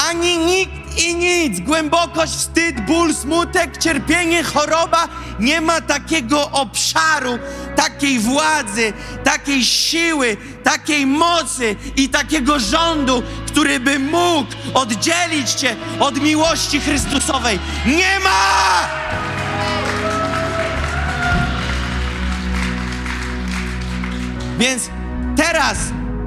ani 0.09 0.37
nikt 0.37 0.99
i 1.05 1.15
nic. 1.15 1.59
Głębokość, 1.59 2.33
wstyd, 2.33 2.85
ból, 2.85 3.13
smutek, 3.13 3.77
cierpienie, 3.77 4.43
choroba. 4.43 5.07
Nie 5.39 5.61
ma 5.61 5.81
takiego 5.81 6.51
obszaru, 6.51 7.39
takiej 7.75 8.19
władzy, 8.19 8.93
takiej 9.23 9.65
siły, 9.65 10.37
takiej 10.63 11.05
mocy 11.05 11.75
i 11.95 12.09
takiego 12.09 12.59
rządu, 12.59 13.23
który 13.47 13.79
by 13.79 13.99
mógł 13.99 14.51
oddzielić 14.73 15.51
cię 15.51 15.75
od 15.99 16.21
miłości 16.21 16.79
Chrystusowej. 16.79 17.59
Nie 17.85 18.19
ma! 18.19 18.89
Więc 24.59 24.89
teraz 25.35 25.77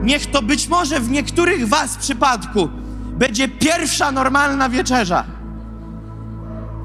niech 0.02 0.30
to 0.30 0.42
być 0.42 0.68
może 0.68 1.00
w 1.00 1.10
niektórych 1.10 1.68
Was 1.68 1.96
przypadku 1.96 2.68
będzie 3.18 3.48
pierwsza 3.48 4.12
normalna 4.12 4.68
wieczerza. 4.68 5.24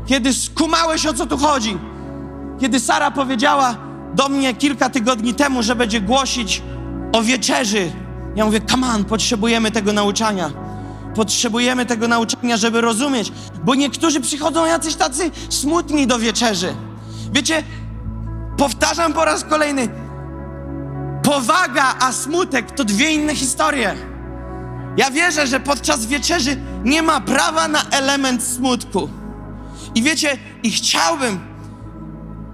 Kiedy 0.05 0.33
skumałeś 0.33 1.05
o 1.05 1.13
co 1.13 1.25
tu 1.25 1.37
chodzi. 1.37 1.77
Kiedy 2.59 2.79
Sara 2.79 3.11
powiedziała 3.11 3.75
do 4.13 4.29
mnie 4.29 4.53
kilka 4.53 4.89
tygodni 4.89 5.33
temu, 5.33 5.63
że 5.63 5.75
będzie 5.75 6.01
głosić 6.01 6.61
o 7.13 7.21
wieczerzy. 7.21 7.91
Ja 8.35 8.45
mówię, 8.45 8.61
on, 8.95 9.05
potrzebujemy 9.05 9.71
tego 9.71 9.93
nauczania. 9.93 10.51
Potrzebujemy 11.15 11.85
tego 11.85 12.07
nauczania, 12.07 12.57
żeby 12.57 12.81
rozumieć, 12.81 13.31
bo 13.63 13.75
niektórzy 13.75 14.21
przychodzą 14.21 14.65
jacyś 14.65 14.95
tacy 14.95 15.31
smutni 15.49 16.07
do 16.07 16.19
wieczerzy. 16.19 16.75
Wiecie, 17.33 17.63
powtarzam 18.57 19.13
po 19.13 19.25
raz 19.25 19.43
kolejny, 19.43 19.89
Powaga 21.23 21.95
a 21.99 22.11
smutek 22.11 22.71
to 22.71 22.83
dwie 22.85 23.11
inne 23.13 23.35
historie. 23.35 23.95
Ja 24.97 25.11
wierzę, 25.11 25.47
że 25.47 25.59
podczas 25.59 26.05
wieczerzy 26.05 26.57
nie 26.83 27.01
ma 27.01 27.21
prawa 27.21 27.67
na 27.67 27.83
element 27.89 28.43
smutku. 28.43 29.09
I 29.95 30.03
wiecie, 30.03 30.37
i 30.63 30.71
chciałbym, 30.71 31.39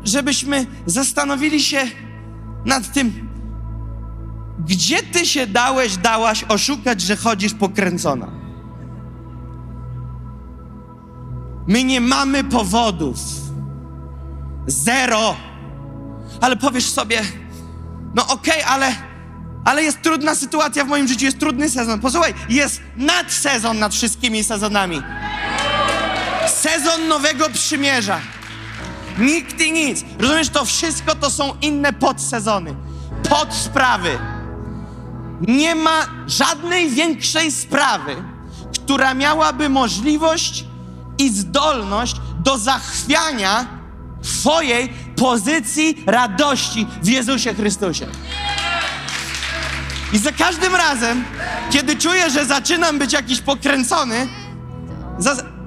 żebyśmy 0.04 0.66
zastanowili 0.86 1.62
się 1.62 1.78
nad 2.66 2.94
tym, 2.94 3.30
gdzie 4.66 5.04
ty 5.04 5.26
się 5.26 5.48
dałeś, 5.48 5.98
dałaś 5.98 6.44
oszukać, 6.44 7.02
że 7.02 7.16
chodzisz 7.16 7.54
pokręcona. 7.54 8.28
My 11.68 11.84
nie 11.84 12.02
mamy 12.02 12.44
powodów. 12.44 13.18
Zero. 14.68 15.36
Ale 16.42 16.56
powiesz 16.58 16.90
sobie, 16.90 17.22
no 18.16 18.28
okej, 18.28 18.64
okay, 18.64 18.66
ale, 18.66 18.96
ale 19.66 19.84
jest 19.84 20.02
trudna 20.02 20.36
sytuacja 20.36 20.86
w 20.86 20.88
moim 20.88 21.08
życiu, 21.08 21.26
jest 21.26 21.40
trudny 21.40 21.70
sezon. 21.70 22.00
Posłuchaj, 22.00 22.34
jest 22.50 22.82
nadsezon 22.98 23.80
nad 23.80 23.94
wszystkimi 23.94 24.44
sezonami. 24.44 25.02
Sezon 26.48 27.08
nowego 27.08 27.50
przymierza. 27.50 28.20
Nikt 29.18 29.62
i 29.62 29.72
nic. 29.72 30.06
Rozumiesz, 30.20 30.50
to 30.50 30.66
wszystko 30.66 31.16
to 31.16 31.30
są 31.30 31.54
inne 31.62 31.94
podsezony, 31.94 32.76
podsprawy. 33.30 34.20
Nie 35.42 35.76
ma 35.76 36.06
żadnej 36.28 36.90
większej 36.90 37.52
sprawy, 37.52 38.16
która 38.74 39.14
miałaby 39.14 39.70
możliwość 39.70 40.66
i 41.18 41.30
zdolność 41.30 42.16
do 42.40 42.58
zachwiania 42.58 43.80
Twojej 44.22 44.94
pozycji 45.20 46.04
radości 46.06 46.88
w 47.04 47.08
Jezusie 47.08 47.54
Chrystusie. 47.54 48.08
I 50.14 50.18
za 50.18 50.32
każdym 50.32 50.76
razem, 50.76 51.24
kiedy 51.72 51.96
czuję, 51.96 52.30
że 52.30 52.46
zaczynam 52.46 53.00
być 53.00 53.14
jakiś 53.14 53.42
pokręcony, 53.42 54.28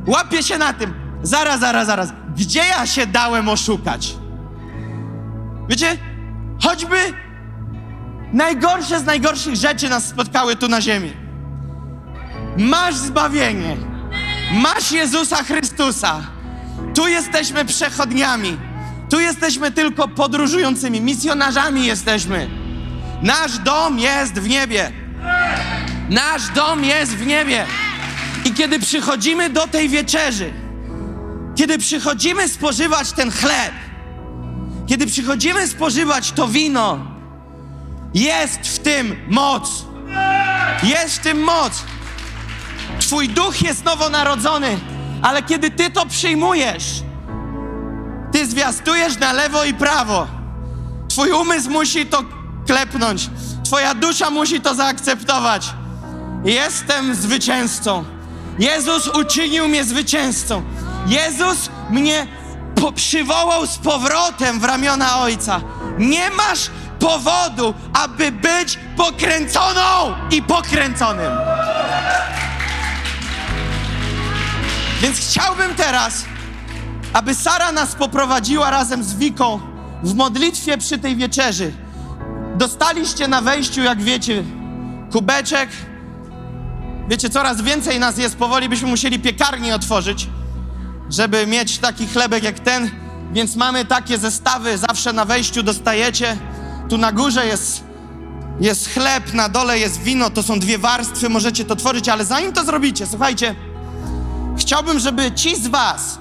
łapię 0.06 0.42
się 0.42 0.58
na 0.58 0.72
tym. 0.72 0.94
Zaraz, 1.22 1.60
zaraz, 1.60 1.86
zaraz. 1.86 2.12
Gdzie 2.36 2.60
ja 2.60 2.86
się 2.86 3.06
dałem 3.06 3.48
oszukać? 3.48 4.14
Wiecie, 5.68 5.98
choćby 6.62 6.96
najgorsze 8.32 9.00
z 9.00 9.04
najgorszych 9.04 9.56
rzeczy 9.56 9.88
nas 9.88 10.08
spotkały 10.08 10.56
tu 10.56 10.68
na 10.68 10.80
ziemi. 10.80 11.12
Masz 12.58 12.94
zbawienie. 12.94 13.76
Masz 14.52 14.92
Jezusa 14.92 15.36
Chrystusa. 15.36 16.20
Tu 16.94 17.08
jesteśmy 17.08 17.64
przechodniami. 17.64 18.71
Tu 19.12 19.20
jesteśmy 19.20 19.70
tylko 19.70 20.08
podróżującymi, 20.08 21.00
misjonarzami 21.00 21.86
jesteśmy. 21.86 22.50
Nasz 23.22 23.58
dom 23.58 23.98
jest 23.98 24.34
w 24.34 24.48
niebie. 24.48 24.92
Nasz 26.10 26.48
dom 26.48 26.84
jest 26.84 27.16
w 27.16 27.26
niebie. 27.26 27.66
I 28.44 28.52
kiedy 28.52 28.80
przychodzimy 28.80 29.50
do 29.50 29.66
tej 29.66 29.88
wieczerzy, 29.88 30.52
kiedy 31.56 31.78
przychodzimy 31.78 32.48
spożywać 32.48 33.12
ten 33.12 33.30
chleb, 33.30 33.72
kiedy 34.86 35.06
przychodzimy 35.06 35.68
spożywać 35.68 36.32
to 36.32 36.48
wino, 36.48 37.06
jest 38.14 38.60
w 38.60 38.78
tym 38.78 39.16
moc. 39.28 39.84
Jest 40.82 41.16
w 41.16 41.18
tym 41.18 41.42
moc. 41.42 41.82
Twój 42.98 43.28
duch 43.28 43.62
jest 43.62 43.84
nowonarodzony, 43.84 44.78
ale 45.22 45.42
kiedy 45.42 45.70
ty 45.70 45.90
to 45.90 46.06
przyjmujesz, 46.06 47.02
ty 48.32 48.46
zwiastujesz 48.46 49.18
na 49.18 49.32
lewo 49.32 49.64
i 49.64 49.74
prawo. 49.74 50.26
Twój 51.08 51.30
umysł 51.30 51.70
musi 51.70 52.06
to 52.06 52.24
klepnąć. 52.66 53.30
Twoja 53.64 53.94
dusza 53.94 54.30
musi 54.30 54.60
to 54.60 54.74
zaakceptować. 54.74 55.74
Jestem 56.44 57.14
zwycięzcą. 57.14 58.04
Jezus 58.58 59.08
uczynił 59.08 59.68
mnie 59.68 59.84
zwycięzcą. 59.84 60.62
Jezus 61.06 61.70
mnie 61.90 62.26
przywołał 62.94 63.66
z 63.66 63.78
powrotem 63.78 64.60
w 64.60 64.64
ramiona 64.64 65.18
Ojca. 65.18 65.60
Nie 65.98 66.30
masz 66.30 66.70
powodu, 66.98 67.74
aby 67.92 68.32
być 68.32 68.78
pokręconą 68.96 70.14
i 70.30 70.42
pokręconym. 70.42 71.32
Więc 75.02 75.18
chciałbym 75.18 75.74
teraz, 75.74 76.24
aby 77.12 77.34
Sara 77.34 77.72
nas 77.72 77.94
poprowadziła 77.94 78.70
razem 78.70 79.04
z 79.04 79.14
Wiką 79.14 79.60
w 80.02 80.14
modlitwie 80.14 80.78
przy 80.78 80.98
tej 80.98 81.16
wieczerzy. 81.16 81.72
Dostaliście 82.56 83.28
na 83.28 83.40
wejściu, 83.40 83.82
jak 83.82 84.02
wiecie, 84.02 84.44
kubeczek. 85.12 85.68
Wiecie, 87.08 87.30
coraz 87.30 87.62
więcej 87.62 87.98
nas 88.00 88.18
jest, 88.18 88.36
powoli 88.36 88.68
byśmy 88.68 88.88
musieli 88.88 89.18
piekarnię 89.18 89.74
otworzyć, 89.74 90.28
żeby 91.10 91.46
mieć 91.46 91.78
taki 91.78 92.06
chlebek 92.06 92.44
jak 92.44 92.60
ten. 92.60 92.90
Więc 93.32 93.56
mamy 93.56 93.84
takie 93.84 94.18
zestawy, 94.18 94.78
zawsze 94.78 95.12
na 95.12 95.24
wejściu 95.24 95.62
dostajecie. 95.62 96.36
Tu 96.88 96.98
na 96.98 97.12
górze 97.12 97.46
jest, 97.46 97.84
jest 98.60 98.88
chleb, 98.88 99.34
na 99.34 99.48
dole 99.48 99.78
jest 99.78 100.02
wino, 100.02 100.30
to 100.30 100.42
są 100.42 100.60
dwie 100.60 100.78
warstwy, 100.78 101.28
możecie 101.28 101.64
to 101.64 101.76
tworzyć, 101.76 102.08
ale 102.08 102.24
zanim 102.24 102.52
to 102.52 102.64
zrobicie, 102.64 103.06
słuchajcie, 103.06 103.54
chciałbym, 104.56 104.98
żeby 104.98 105.32
ci 105.32 105.56
z 105.56 105.66
was, 105.66 106.18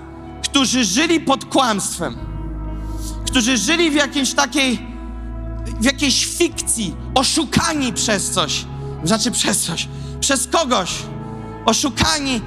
którzy 0.51 0.85
żyli 0.85 1.19
pod 1.19 1.45
kłamstwem, 1.45 2.15
którzy 3.25 3.57
żyli 3.57 3.91
w 3.91 3.93
jakiejś 3.93 4.33
takiej, 4.33 4.87
w 5.79 5.85
jakiejś 5.85 6.25
fikcji, 6.25 6.95
oszukani 7.15 7.93
przez 7.93 8.31
coś, 8.31 8.65
znaczy 9.03 9.31
przez 9.31 9.61
coś, 9.61 9.87
przez 10.19 10.47
kogoś, 10.47 10.91
oszukani 11.65 12.41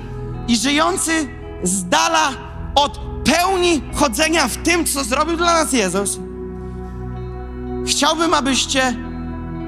i 0.48 0.56
żyjący 0.56 1.28
z 1.62 1.88
dala 1.88 2.32
od 2.74 3.00
pełni 3.24 3.82
chodzenia 3.94 4.48
w 4.48 4.56
tym, 4.56 4.86
co 4.86 5.04
zrobił 5.04 5.36
dla 5.36 5.52
nas 5.52 5.72
Jezus. 5.72 6.18
Chciałbym, 7.86 8.34
abyście 8.34 8.96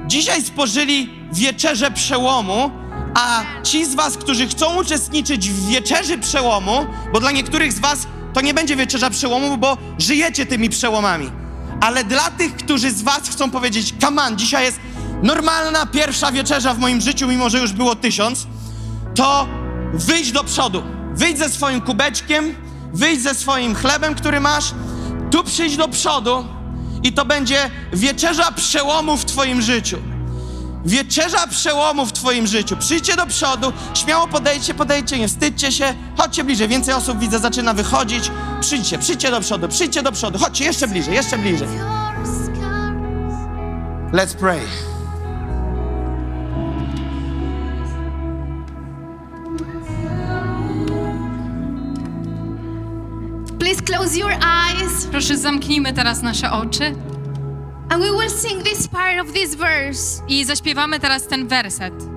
dzisiaj 0.07 0.43
spożyli 0.43 1.09
wieczerzę 1.33 1.91
przełomu, 1.91 2.71
a 3.15 3.43
ci 3.63 3.85
z 3.85 3.95
was, 3.95 4.17
którzy 4.17 4.47
chcą 4.47 4.79
uczestniczyć 4.79 5.49
w 5.49 5.67
wieczerzy 5.67 6.17
przełomu, 6.17 6.85
bo 7.13 7.19
dla 7.19 7.31
niektórych 7.31 7.73
z 7.73 7.79
was 7.79 8.07
to 8.37 8.41
nie 8.41 8.53
będzie 8.53 8.75
wieczerza 8.75 9.09
przełomu, 9.09 9.57
bo 9.57 9.77
żyjecie 9.97 10.45
tymi 10.45 10.69
przełomami. 10.69 11.31
Ale 11.81 12.03
dla 12.03 12.31
tych, 12.31 12.55
którzy 12.55 12.91
z 12.91 13.01
was 13.01 13.29
chcą 13.29 13.51
powiedzieć, 13.51 13.93
on, 14.07 14.37
dzisiaj 14.37 14.65
jest 14.65 14.79
normalna 15.23 15.85
pierwsza 15.85 16.31
wieczerza 16.31 16.73
w 16.73 16.79
moim 16.79 17.01
życiu, 17.01 17.27
mimo 17.27 17.49
że 17.49 17.59
już 17.59 17.73
było 17.73 17.95
tysiąc, 17.95 18.47
to 19.15 19.47
wyjdź 19.93 20.31
do 20.31 20.43
przodu. 20.43 20.83
Wyjdź 21.13 21.37
ze 21.37 21.49
swoim 21.49 21.81
kubeczkiem, 21.81 22.55
wyjdź 22.93 23.21
ze 23.21 23.35
swoim 23.35 23.75
chlebem, 23.75 24.15
który 24.15 24.39
masz, 24.39 24.73
tu 25.31 25.43
przyjdź 25.43 25.77
do 25.77 25.87
przodu 25.87 26.45
i 27.03 27.13
to 27.13 27.25
będzie 27.25 27.71
wieczerza 27.93 28.51
przełomu 28.51 29.17
w 29.17 29.25
twoim 29.25 29.61
życiu. 29.61 29.97
Wieczerza 30.87 31.47
przełomu 31.47 32.05
w 32.05 32.11
twoim 32.13 32.47
życiu. 32.47 32.77
Przyjdźcie 32.77 33.15
do 33.15 33.25
przodu, 33.25 33.73
śmiało 33.93 34.27
podejdźcie, 34.27 34.73
podejdźcie, 34.73 35.19
nie 35.19 35.27
wstydźcie 35.27 35.71
się, 35.71 35.93
chodźcie 36.17 36.43
bliżej. 36.43 36.67
Więcej 36.67 36.93
osób 36.93 37.19
widzę 37.19 37.39
zaczyna 37.39 37.73
wychodzić. 37.73 38.31
Przyjdźcie, 38.61 38.97
przyjdźcie 38.97 39.31
do 39.31 39.39
przodu, 39.39 39.67
przyjdźcie 39.67 40.03
do 40.03 40.11
przodu. 40.11 40.39
Chodźcie 40.39 40.65
jeszcze 40.65 40.87
bliżej, 40.87 41.13
jeszcze 41.13 41.37
bliżej. 41.37 41.67
Let's 44.13 44.35
pray. 44.35 44.59
Please 53.59 53.81
close 53.81 54.17
your 54.17 54.31
eyes 54.31 55.05
Proszę, 55.11 55.37
zamknijmy 55.37 55.93
teraz 55.93 56.21
nasze 56.21 56.51
oczy 56.51 56.95
and 57.89 58.01
we 58.01 58.11
will 58.11 58.29
sing 58.29 58.63
this 58.63 58.87
part 58.87 59.19
of 59.19 59.33
this 59.33 59.55
verse. 59.55 60.21
i 60.27 60.45
zaśpiewamy 60.45 60.99
teraz 60.99 61.27
ten 61.27 61.47
werset. 61.47 62.16